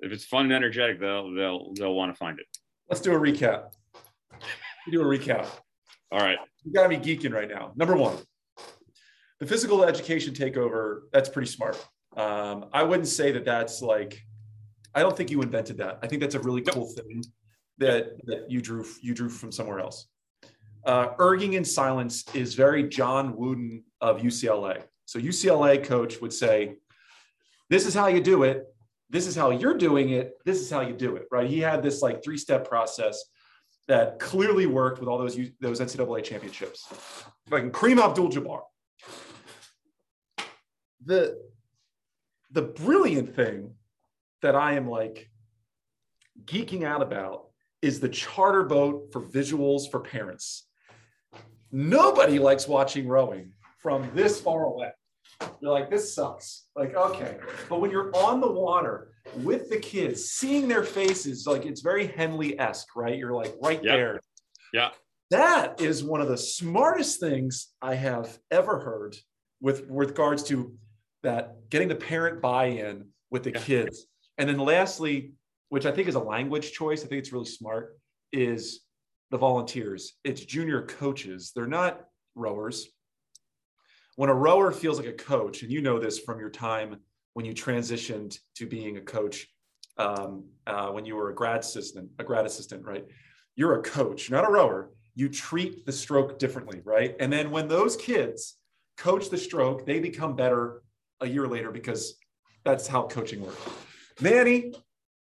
If 0.00 0.12
it's 0.12 0.24
fun 0.24 0.44
and 0.44 0.52
energetic, 0.52 1.00
they'll 1.00 1.34
they'll 1.34 1.72
they'll 1.74 1.94
want 1.94 2.12
to 2.12 2.18
find 2.18 2.38
it. 2.38 2.46
Let's 2.88 3.00
do 3.00 3.12
a 3.12 3.18
recap. 3.18 3.72
Do 4.90 5.02
a 5.02 5.04
recap. 5.04 5.46
All 6.10 6.20
right. 6.20 6.38
You 6.64 6.72
got 6.72 6.84
to 6.84 6.88
be 6.88 6.96
geeking 6.96 7.32
right 7.32 7.48
now. 7.48 7.72
Number 7.76 7.96
one, 7.96 8.16
the 9.40 9.46
physical 9.46 9.84
education 9.84 10.32
takeover. 10.34 11.00
That's 11.12 11.28
pretty 11.28 11.50
smart. 11.50 11.76
Um, 12.16 12.66
I 12.72 12.82
wouldn't 12.84 13.08
say 13.08 13.32
that 13.32 13.44
that's 13.44 13.82
like. 13.82 14.22
I 14.94 15.02
don't 15.02 15.16
think 15.16 15.30
you 15.30 15.42
invented 15.42 15.76
that. 15.78 15.98
I 16.02 16.06
think 16.06 16.22
that's 16.22 16.34
a 16.34 16.40
really 16.40 16.62
cool 16.62 16.86
thing 16.86 17.22
that 17.78 18.16
that 18.26 18.50
you 18.50 18.60
drew 18.60 18.84
you 19.00 19.14
drew 19.14 19.28
from 19.28 19.52
somewhere 19.52 19.80
else 19.80 20.08
uh, 20.84 21.14
erging 21.18 21.54
in 21.54 21.64
silence 21.64 22.24
is 22.34 22.54
very 22.54 22.82
John 22.88 23.36
Wooden 23.36 23.84
of 24.00 24.20
UCLA. 24.20 24.82
So 25.04 25.18
UCLA 25.18 25.84
coach 25.84 26.20
would 26.20 26.32
say, 26.32 26.76
"This 27.68 27.86
is 27.86 27.94
how 27.94 28.06
you 28.06 28.20
do 28.20 28.42
it. 28.44 28.66
This 29.10 29.26
is 29.26 29.34
how 29.34 29.50
you're 29.50 29.76
doing 29.76 30.10
it. 30.10 30.34
This 30.44 30.60
is 30.60 30.70
how 30.70 30.80
you 30.80 30.94
do 30.94 31.16
it." 31.16 31.26
Right? 31.30 31.48
He 31.48 31.60
had 31.60 31.82
this 31.82 32.02
like 32.02 32.22
three 32.22 32.38
step 32.38 32.68
process 32.68 33.22
that 33.86 34.18
clearly 34.18 34.66
worked 34.66 34.98
with 34.98 35.08
all 35.08 35.18
those 35.18 35.38
those 35.60 35.80
NCAA 35.80 36.24
championships. 36.24 36.86
Like 37.50 37.64
Kareem 37.72 38.02
Abdul-Jabbar. 38.02 38.62
The 41.04 41.38
the 42.50 42.62
brilliant 42.62 43.36
thing 43.36 43.74
that 44.42 44.54
I 44.54 44.74
am 44.74 44.88
like 44.88 45.30
geeking 46.44 46.84
out 46.84 47.02
about 47.02 47.47
is 47.82 48.00
the 48.00 48.08
charter 48.08 48.64
boat 48.64 49.12
for 49.12 49.20
visuals 49.20 49.90
for 49.90 50.00
parents. 50.00 50.66
Nobody 51.70 52.38
likes 52.38 52.66
watching 52.66 53.06
rowing 53.06 53.52
from 53.82 54.10
this 54.14 54.40
far 54.40 54.64
away. 54.64 54.90
You're 55.60 55.70
like, 55.70 55.90
this 55.90 56.14
sucks. 56.14 56.66
Like, 56.74 56.94
okay. 56.94 57.38
But 57.68 57.80
when 57.80 57.90
you're 57.90 58.14
on 58.16 58.40
the 58.40 58.50
water 58.50 59.12
with 59.36 59.70
the 59.70 59.78
kids, 59.78 60.30
seeing 60.30 60.66
their 60.66 60.82
faces, 60.82 61.46
like 61.46 61.64
it's 61.66 61.80
very 61.80 62.06
Henley 62.06 62.58
esque, 62.58 62.96
right? 62.96 63.16
You're 63.16 63.34
like 63.34 63.54
right 63.62 63.82
there. 63.82 64.20
Yeah. 64.72 64.90
That 65.30 65.80
is 65.80 66.02
one 66.02 66.20
of 66.20 66.28
the 66.28 66.38
smartest 66.38 67.20
things 67.20 67.68
I 67.82 67.94
have 67.94 68.38
ever 68.50 68.80
heard 68.80 69.16
with, 69.60 69.86
with 69.88 70.10
regards 70.10 70.42
to 70.44 70.74
that 71.22 71.68
getting 71.68 71.88
the 71.88 71.94
parent 71.94 72.40
buy 72.40 72.66
in 72.66 73.08
with 73.30 73.42
the 73.42 73.52
yeah. 73.52 73.60
kids. 73.60 74.06
And 74.38 74.48
then 74.48 74.58
lastly, 74.58 75.32
which 75.68 75.86
I 75.86 75.92
think 75.92 76.08
is 76.08 76.14
a 76.14 76.20
language 76.20 76.72
choice, 76.72 77.04
I 77.04 77.08
think 77.08 77.20
it's 77.20 77.32
really 77.32 77.46
smart, 77.46 77.98
is 78.32 78.80
the 79.30 79.38
volunteers. 79.38 80.14
It's 80.24 80.44
junior 80.44 80.82
coaches. 80.82 81.52
They're 81.54 81.66
not 81.66 82.00
rowers. 82.34 82.88
When 84.16 84.30
a 84.30 84.34
rower 84.34 84.72
feels 84.72 84.98
like 84.98 85.08
a 85.08 85.12
coach, 85.12 85.62
and 85.62 85.70
you 85.70 85.80
know 85.80 85.98
this 85.98 86.18
from 86.18 86.40
your 86.40 86.50
time 86.50 86.96
when 87.34 87.44
you 87.44 87.54
transitioned 87.54 88.38
to 88.56 88.66
being 88.66 88.96
a 88.96 89.00
coach, 89.00 89.46
um, 89.98 90.44
uh, 90.66 90.88
when 90.88 91.04
you 91.04 91.14
were 91.16 91.30
a 91.30 91.34
grad 91.34 91.60
assistant, 91.60 92.10
a 92.18 92.24
grad 92.24 92.46
assistant, 92.46 92.84
right? 92.84 93.04
You're 93.54 93.78
a 93.78 93.82
coach, 93.82 94.30
not 94.30 94.48
a 94.48 94.50
rower. 94.50 94.90
You 95.14 95.28
treat 95.28 95.84
the 95.84 95.92
stroke 95.92 96.38
differently, 96.38 96.80
right? 96.84 97.14
And 97.20 97.32
then 97.32 97.50
when 97.50 97.68
those 97.68 97.96
kids 97.96 98.56
coach 98.96 99.30
the 99.30 99.38
stroke, 99.38 99.84
they 99.84 100.00
become 100.00 100.36
better 100.36 100.82
a 101.20 101.28
year 101.28 101.46
later 101.46 101.70
because 101.70 102.14
that's 102.64 102.86
how 102.86 103.06
coaching 103.06 103.42
works. 103.42 103.60
Manny, 104.20 104.72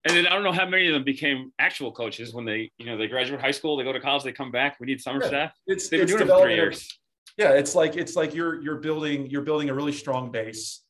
and 0.05 0.15
then 0.15 0.27
I 0.27 0.35
don't 0.35 0.43
know 0.43 0.51
how 0.51 0.67
many 0.67 0.87
of 0.87 0.93
them 0.93 1.03
became 1.03 1.51
actual 1.57 1.91
coaches 1.91 2.33
when 2.33 2.45
they, 2.45 2.71
you 2.77 2.85
know, 2.85 2.95
they 2.95 3.07
graduate 3.07 3.41
high 3.41 3.51
school, 3.51 3.75
they 3.75 3.83
go 3.83 3.91
to 3.91 3.99
college, 3.99 4.23
they 4.23 4.31
come 4.31 4.51
back. 4.51 4.77
We 4.79 4.85
need 4.85 5.01
summer 5.01 5.19
yeah, 5.21 5.27
staff. 5.27 5.51
It's 5.65 5.89
they've 5.89 6.01
been 6.01 6.07
doing 6.07 6.21
it 6.21 6.27
for 6.27 6.41
three 6.41 6.53
years. 6.53 6.99
Yeah, 7.37 7.53
it's 7.53 7.73
like 7.73 7.97
it's 7.97 8.15
like 8.15 8.35
you're 8.35 8.61
you're 8.61 8.77
building 8.77 9.29
you're 9.29 9.41
building 9.41 9.69
a 9.69 9.73
really 9.73 9.91
strong 9.91 10.31
base 10.31 10.83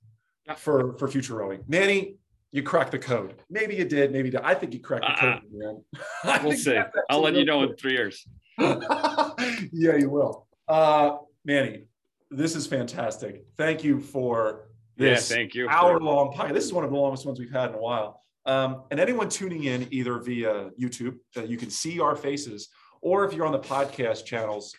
yeah. 0.46 0.56
for 0.56 0.98
for 0.98 1.08
future 1.08 1.36
rowing. 1.36 1.64
Manny, 1.68 2.18
you 2.52 2.62
cracked 2.62 2.92
the 2.92 3.00
code. 3.00 3.36
Maybe 3.50 3.76
you 3.76 3.86
did. 3.86 4.12
Maybe 4.12 4.28
you 4.28 4.32
did. 4.34 4.42
I 4.42 4.54
think 4.54 4.74
you 4.74 4.82
cracked 4.82 5.06
the 5.06 5.12
uh, 5.12 5.40
code, 5.40 5.42
man. 5.52 6.44
we'll 6.44 6.58
see. 6.58 6.78
I'll 7.10 7.22
let 7.22 7.36
you 7.36 7.46
know 7.46 7.64
in 7.64 7.76
three 7.78 7.94
years. 7.94 8.28
yeah, 8.60 9.96
you 9.98 10.10
will. 10.10 10.46
Uh, 10.68 11.18
Manny, 11.46 11.86
this 12.30 12.56
is 12.56 12.68
fantastic. 12.68 13.46
Thank 13.58 13.84
you 13.84 14.02
for 14.02 14.68
this 14.98 15.30
yeah, 15.30 15.38
thank 15.38 15.56
you. 15.56 15.70
hour 15.70 16.00
long 16.00 16.34
podcast. 16.34 16.54
This 16.54 16.66
is 16.66 16.74
one 16.74 16.84
of 16.84 16.92
the 16.92 16.98
longest 16.98 17.26
ones 17.26 17.40
we've 17.40 17.52
had 17.52 17.70
in 17.70 17.76
a 17.76 17.80
while. 17.80 18.25
Um, 18.46 18.84
and 18.92 19.00
anyone 19.00 19.30
tuning 19.30 19.64
in 19.64 19.88
either 19.92 20.20
via 20.20 20.70
YouTube, 20.80 21.18
uh, 21.36 21.44
you 21.44 21.58
can 21.58 21.70
see 21.70 22.00
our 22.00 22.16
faces, 22.16 22.70
or 23.02 23.26
if 23.26 23.34
you're 23.34 23.46
on 23.46 23.52
the 23.52 23.60
podcast 23.60 24.26
channels, 24.26 24.76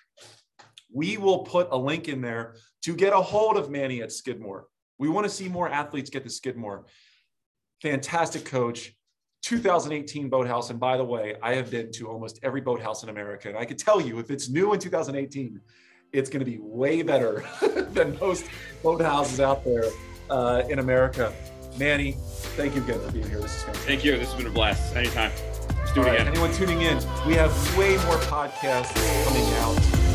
we 0.93 1.17
will 1.17 1.41
put 1.41 1.69
a 1.71 1.77
link 1.77 2.09
in 2.09 2.21
there 2.21 2.57
to 2.83 2.95
get 2.95 3.13
a 3.13 3.21
hold 3.21 3.57
of 3.57 3.71
Manny 3.71 4.03
at 4.03 4.13
Skidmore. 4.13 4.67
We 4.99 5.09
want 5.09 5.25
to 5.25 5.31
see 5.31 5.49
more 5.49 5.69
athletes 5.69 6.11
get 6.11 6.23
to 6.25 6.31
Skidmore. 6.31 6.87
Fantastic 7.83 8.45
coach, 8.45 8.95
2018 9.43 10.29
boathouse. 10.29 10.71
And 10.71 10.81
by 10.81 10.97
the 10.97 11.05
way, 11.05 11.37
I 11.43 11.55
have 11.55 11.71
been 11.71 11.91
to 11.93 12.09
almost 12.09 12.39
every 12.43 12.61
boathouse 12.61 13.03
in 13.03 13.09
America. 13.09 13.49
And 13.49 13.59
I 13.59 13.65
can 13.65 13.77
tell 13.77 14.01
you, 14.01 14.19
if 14.19 14.31
it's 14.31 14.49
new 14.49 14.73
in 14.73 14.81
2018, 14.81 15.61
it's 16.13 16.31
going 16.31 16.41
to 16.41 16.51
be 16.51 16.59
way 16.59 17.03
better 17.03 17.45
than 17.91 18.19
most 18.19 18.47
boathouses 18.83 19.41
out 19.41 19.65
there 19.65 19.91
uh, 20.31 20.63
in 20.69 20.79
America. 20.79 21.33
Manny, 21.79 22.17
thank 22.57 22.75
you 22.75 22.83
again 22.83 23.01
for 23.01 23.13
being 23.13 23.29
here. 23.29 23.41
This 23.41 23.55
is 23.55 23.63
fantastic. 23.63 23.89
Thank 23.89 24.05
you. 24.05 24.13
This 24.19 24.29
has 24.33 24.37
been 24.37 24.47
a 24.47 24.51
blast. 24.55 24.97
Anytime. 24.97 25.31
Let's 25.79 25.93
do 25.93 26.01
All 26.01 26.07
it 26.07 26.11
right. 26.11 26.15
again. 26.21 26.29
Anyone 26.29 26.53
tuning 26.53 26.81
in, 26.83 26.97
we 27.27 27.35
have 27.35 27.53
way 27.77 27.97
more 28.07 28.17
podcasts 28.17 28.95
coming 29.27 29.45
out. 29.59 30.06